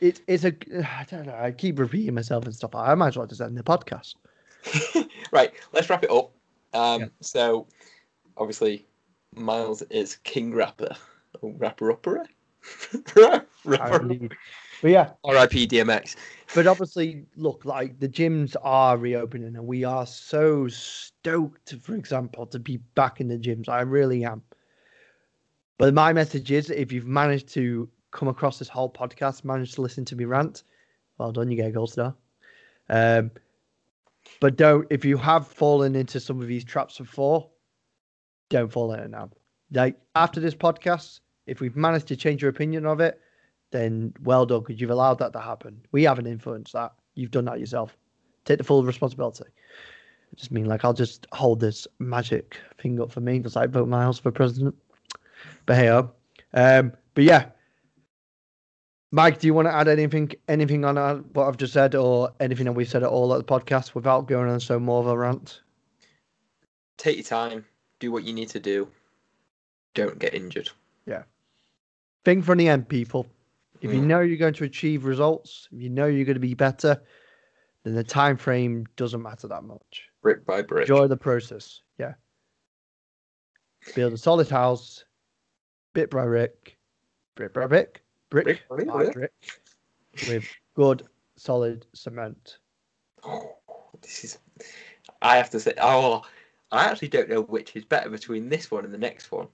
it, 0.00 0.20
it's 0.26 0.44
a. 0.44 0.54
I 0.74 1.04
don't 1.08 1.26
know. 1.26 1.34
I 1.34 1.52
keep 1.52 1.78
repeating 1.78 2.14
myself 2.14 2.44
and 2.46 2.54
stuff. 2.54 2.74
I 2.74 2.94
might 2.94 3.08
as 3.08 3.16
well 3.18 3.26
just 3.26 3.40
end 3.40 3.56
the 3.56 3.62
podcast. 3.62 4.14
right. 5.32 5.52
Let's 5.72 5.88
wrap 5.90 6.02
it 6.02 6.10
up. 6.10 6.32
Um, 6.72 7.00
Yeah. 7.02 7.06
So, 7.20 7.66
obviously, 8.36 8.86
Miles 9.34 9.82
is 9.82 10.16
king 10.16 10.54
rapper. 10.54 10.96
Oh, 11.42 11.54
rapper 11.58 11.92
upper. 11.92 12.24
I 13.16 13.42
rapper. 13.64 14.28
But 14.82 14.90
yeah, 14.90 15.10
R.I.P. 15.24 15.66
DMX. 15.66 16.16
but 16.54 16.66
obviously, 16.66 17.26
look, 17.36 17.64
like 17.64 17.98
the 18.00 18.08
gyms 18.08 18.56
are 18.62 18.96
reopening, 18.96 19.56
and 19.56 19.66
we 19.66 19.84
are 19.84 20.06
so 20.06 20.68
stoked, 20.68 21.74
for 21.82 21.94
example, 21.94 22.46
to 22.46 22.58
be 22.58 22.78
back 22.94 23.20
in 23.20 23.28
the 23.28 23.36
gyms. 23.36 23.68
I 23.68 23.82
really 23.82 24.24
am. 24.24 24.42
But 25.78 25.94
my 25.94 26.12
message 26.12 26.50
is 26.50 26.70
if 26.70 26.92
you've 26.92 27.06
managed 27.06 27.48
to 27.54 27.88
come 28.10 28.28
across 28.28 28.58
this 28.58 28.68
whole 28.68 28.90
podcast, 28.90 29.44
managed 29.44 29.74
to 29.74 29.82
listen 29.82 30.04
to 30.06 30.16
me 30.16 30.24
rant, 30.24 30.62
well 31.18 31.32
done, 31.32 31.50
you 31.50 31.56
get 31.56 31.68
a 31.68 31.72
gold 31.72 31.92
star. 31.92 32.14
Um, 32.88 33.30
but 34.40 34.56
don't, 34.56 34.86
if 34.90 35.04
you 35.04 35.16
have 35.16 35.46
fallen 35.46 35.94
into 35.94 36.20
some 36.20 36.40
of 36.40 36.46
these 36.46 36.64
traps 36.64 36.98
before, 36.98 37.48
don't 38.48 38.70
fall 38.70 38.92
in 38.92 39.00
it 39.00 39.10
now. 39.10 39.30
Like 39.72 39.96
after 40.14 40.40
this 40.40 40.54
podcast, 40.54 41.20
if 41.46 41.60
we've 41.60 41.76
managed 41.76 42.08
to 42.08 42.16
change 42.16 42.42
your 42.42 42.50
opinion 42.50 42.86
of 42.86 43.00
it, 43.00 43.20
then 43.70 44.12
well 44.22 44.46
done 44.46 44.60
because 44.60 44.80
you've 44.80 44.90
allowed 44.90 45.18
that 45.18 45.32
to 45.32 45.40
happen. 45.40 45.80
We 45.92 46.04
haven't 46.04 46.26
influenced 46.26 46.72
that. 46.72 46.92
You've 47.14 47.30
done 47.30 47.44
that 47.46 47.60
yourself. 47.60 47.96
Take 48.44 48.58
the 48.58 48.64
full 48.64 48.84
responsibility. 48.84 49.44
I 49.46 50.36
just 50.36 50.50
mean 50.50 50.66
like 50.66 50.84
I'll 50.84 50.92
just 50.92 51.26
hold 51.32 51.60
this 51.60 51.86
magic 51.98 52.56
thing 52.80 53.00
up 53.00 53.10
for 53.10 53.20
me 53.20 53.38
because 53.38 53.56
I 53.56 53.66
vote 53.66 53.88
my 53.88 54.02
house 54.02 54.18
for 54.18 54.30
president. 54.30 54.74
But 55.66 55.76
hey, 55.76 55.90
oh. 55.90 56.10
um, 56.54 56.92
but 57.14 57.24
yeah, 57.24 57.46
Mike, 59.12 59.40
do 59.40 59.48
you 59.48 59.54
want 59.54 59.66
to 59.66 59.74
add 59.74 59.88
anything, 59.88 60.32
anything 60.46 60.84
on 60.84 60.96
uh, 60.96 61.16
what 61.32 61.48
I've 61.48 61.56
just 61.56 61.72
said, 61.72 61.96
or 61.96 62.32
anything 62.38 62.66
that 62.66 62.72
we've 62.72 62.88
said 62.88 63.02
at 63.02 63.08
all 63.08 63.34
at 63.34 63.44
the 63.44 63.44
podcast 63.44 63.94
without 63.94 64.28
going 64.28 64.48
on 64.48 64.60
so 64.60 64.78
more 64.78 65.00
of 65.00 65.08
a 65.08 65.18
rant? 65.18 65.62
Take 66.96 67.16
your 67.16 67.24
time. 67.24 67.64
Do 67.98 68.12
what 68.12 68.22
you 68.22 68.32
need 68.32 68.50
to 68.50 68.60
do. 68.60 68.88
Don't 69.94 70.18
get 70.18 70.34
injured. 70.34 70.70
Yeah. 71.06 71.24
Think 72.24 72.44
from 72.44 72.58
the 72.58 72.68
end, 72.68 72.88
people. 72.88 73.26
If 73.80 73.92
you 73.92 74.00
know 74.00 74.20
you're 74.20 74.36
going 74.36 74.54
to 74.54 74.64
achieve 74.64 75.04
results, 75.04 75.68
if 75.72 75.80
you 75.80 75.88
know 75.88 76.06
you're 76.06 76.26
going 76.26 76.34
to 76.34 76.40
be 76.40 76.54
better, 76.54 77.00
then 77.84 77.94
the 77.94 78.04
time 78.04 78.36
frame 78.36 78.86
doesn't 78.96 79.22
matter 79.22 79.48
that 79.48 79.64
much. 79.64 80.08
Brick 80.22 80.44
by 80.44 80.62
brick. 80.62 80.82
Enjoy 80.82 81.06
the 81.06 81.16
process. 81.16 81.80
Yeah. 81.98 82.14
Build 83.94 84.12
a 84.12 84.18
solid 84.18 84.50
house, 84.50 85.04
bit 85.94 86.10
by 86.10 86.24
brick, 86.24 86.76
brick 87.34 87.54
by 87.54 87.66
brick, 87.66 88.02
brick, 88.28 88.44
Brick 88.44 88.68
by 88.68 88.84
by 88.84 89.04
brick. 89.04 89.14
brick, 89.14 89.32
with 90.28 90.46
good 90.74 91.04
solid 91.36 91.86
cement. 91.94 92.58
Oh, 93.24 93.56
this 94.02 94.24
is. 94.24 94.38
I 95.22 95.36
have 95.36 95.48
to 95.50 95.60
say. 95.60 95.72
Oh, 95.80 96.22
I 96.70 96.84
actually 96.84 97.08
don't 97.08 97.30
know 97.30 97.40
which 97.40 97.74
is 97.74 97.84
better 97.86 98.10
between 98.10 98.50
this 98.50 98.70
one 98.70 98.84
and 98.84 98.92
the 98.92 98.98
next 98.98 99.32
one. 99.32 99.48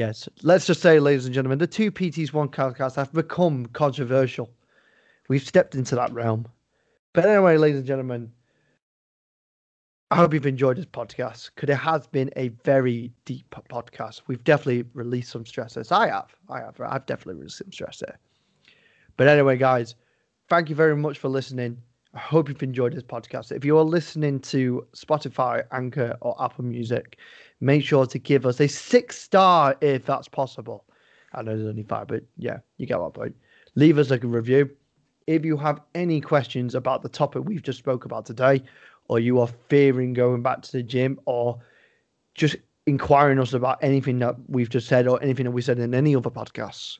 Yes. 0.00 0.30
Let's 0.42 0.64
just 0.64 0.80
say, 0.80 0.98
ladies 0.98 1.26
and 1.26 1.34
gentlemen, 1.34 1.58
the 1.58 1.66
two 1.66 1.92
PTs 1.92 2.32
one 2.32 2.48
podcasts 2.48 2.96
have 2.96 3.12
become 3.12 3.66
controversial. 3.66 4.48
We've 5.28 5.46
stepped 5.46 5.74
into 5.74 5.94
that 5.94 6.10
realm. 6.14 6.48
But 7.12 7.26
anyway, 7.26 7.58
ladies 7.58 7.80
and 7.80 7.86
gentlemen, 7.86 8.32
I 10.10 10.16
hope 10.16 10.32
you've 10.32 10.46
enjoyed 10.46 10.78
this 10.78 10.86
podcast 10.86 11.50
because 11.54 11.68
it 11.68 11.76
has 11.76 12.06
been 12.06 12.30
a 12.36 12.48
very 12.64 13.12
deep 13.26 13.54
podcast. 13.68 14.22
We've 14.26 14.42
definitely 14.42 14.88
released 14.94 15.32
some 15.32 15.44
stresses. 15.44 15.92
I 15.92 16.08
have. 16.08 16.34
I 16.48 16.60
have. 16.60 16.80
I've 16.80 17.04
definitely 17.04 17.34
released 17.34 17.58
some 17.58 17.70
stress 17.70 17.98
there. 17.98 18.18
But 19.18 19.28
anyway, 19.28 19.58
guys, 19.58 19.96
thank 20.48 20.70
you 20.70 20.76
very 20.76 20.96
much 20.96 21.18
for 21.18 21.28
listening. 21.28 21.76
I 22.14 22.20
hope 22.20 22.48
you've 22.48 22.62
enjoyed 22.62 22.94
this 22.94 23.02
podcast. 23.02 23.52
If 23.52 23.66
you 23.66 23.76
are 23.76 23.84
listening 23.84 24.40
to 24.40 24.86
Spotify, 24.96 25.62
Anchor, 25.72 26.16
or 26.22 26.42
Apple 26.42 26.64
Music, 26.64 27.18
make 27.60 27.84
sure 27.84 28.06
to 28.06 28.18
give 28.18 28.46
us 28.46 28.60
a 28.60 28.68
six 28.68 29.18
star 29.18 29.76
if 29.80 30.06
that's 30.06 30.28
possible. 30.28 30.84
I 31.32 31.42
know 31.42 31.56
there's 31.56 31.68
only 31.68 31.82
five, 31.82 32.08
but 32.08 32.24
yeah, 32.36 32.58
you 32.78 32.86
get 32.86 32.98
my 32.98 33.10
point. 33.10 33.36
Leave 33.74 33.98
us 33.98 34.10
a 34.10 34.18
review. 34.18 34.70
If 35.26 35.44
you 35.44 35.56
have 35.58 35.80
any 35.94 36.20
questions 36.20 36.74
about 36.74 37.02
the 37.02 37.08
topic 37.08 37.44
we've 37.44 37.62
just 37.62 37.78
spoke 37.78 38.04
about 38.04 38.26
today, 38.26 38.62
or 39.08 39.20
you 39.20 39.38
are 39.40 39.48
fearing 39.68 40.12
going 40.12 40.42
back 40.42 40.62
to 40.62 40.72
the 40.72 40.82
gym, 40.82 41.20
or 41.26 41.60
just 42.34 42.56
inquiring 42.86 43.38
us 43.38 43.52
about 43.52 43.78
anything 43.82 44.18
that 44.18 44.34
we've 44.48 44.70
just 44.70 44.88
said 44.88 45.06
or 45.06 45.22
anything 45.22 45.44
that 45.44 45.50
we 45.52 45.62
said 45.62 45.78
in 45.78 45.94
any 45.94 46.16
other 46.16 46.30
podcasts, 46.30 46.98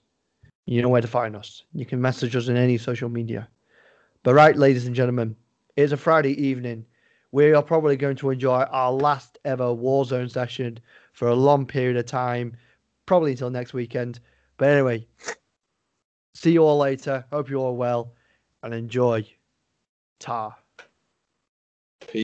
you 0.66 0.80
know 0.80 0.88
where 0.88 1.00
to 1.00 1.08
find 1.08 1.34
us. 1.34 1.64
You 1.72 1.86
can 1.86 2.00
message 2.00 2.36
us 2.36 2.48
in 2.48 2.56
any 2.56 2.78
social 2.78 3.08
media. 3.08 3.48
But 4.22 4.34
right, 4.34 4.56
ladies 4.56 4.86
and 4.86 4.94
gentlemen, 4.94 5.34
it's 5.76 5.92
a 5.92 5.96
Friday 5.96 6.40
evening. 6.40 6.84
We 7.32 7.52
are 7.52 7.62
probably 7.62 7.96
going 7.96 8.16
to 8.16 8.30
enjoy 8.30 8.62
our 8.62 8.92
last 8.92 9.38
ever 9.44 9.64
Warzone 9.64 10.30
session 10.30 10.78
for 11.12 11.28
a 11.28 11.34
long 11.34 11.64
period 11.64 11.96
of 11.96 12.06
time, 12.06 12.56
probably 13.06 13.32
until 13.32 13.50
next 13.50 13.72
weekend. 13.72 14.20
But 14.56 14.70
anyway, 14.70 15.06
see 16.34 16.52
you 16.52 16.64
all 16.64 16.78
later. 16.78 17.24
Hope 17.30 17.48
you 17.48 17.58
all 17.58 17.76
well 17.76 18.14
and 18.62 18.74
enjoy. 18.74 19.26
Ta. 20.18 20.56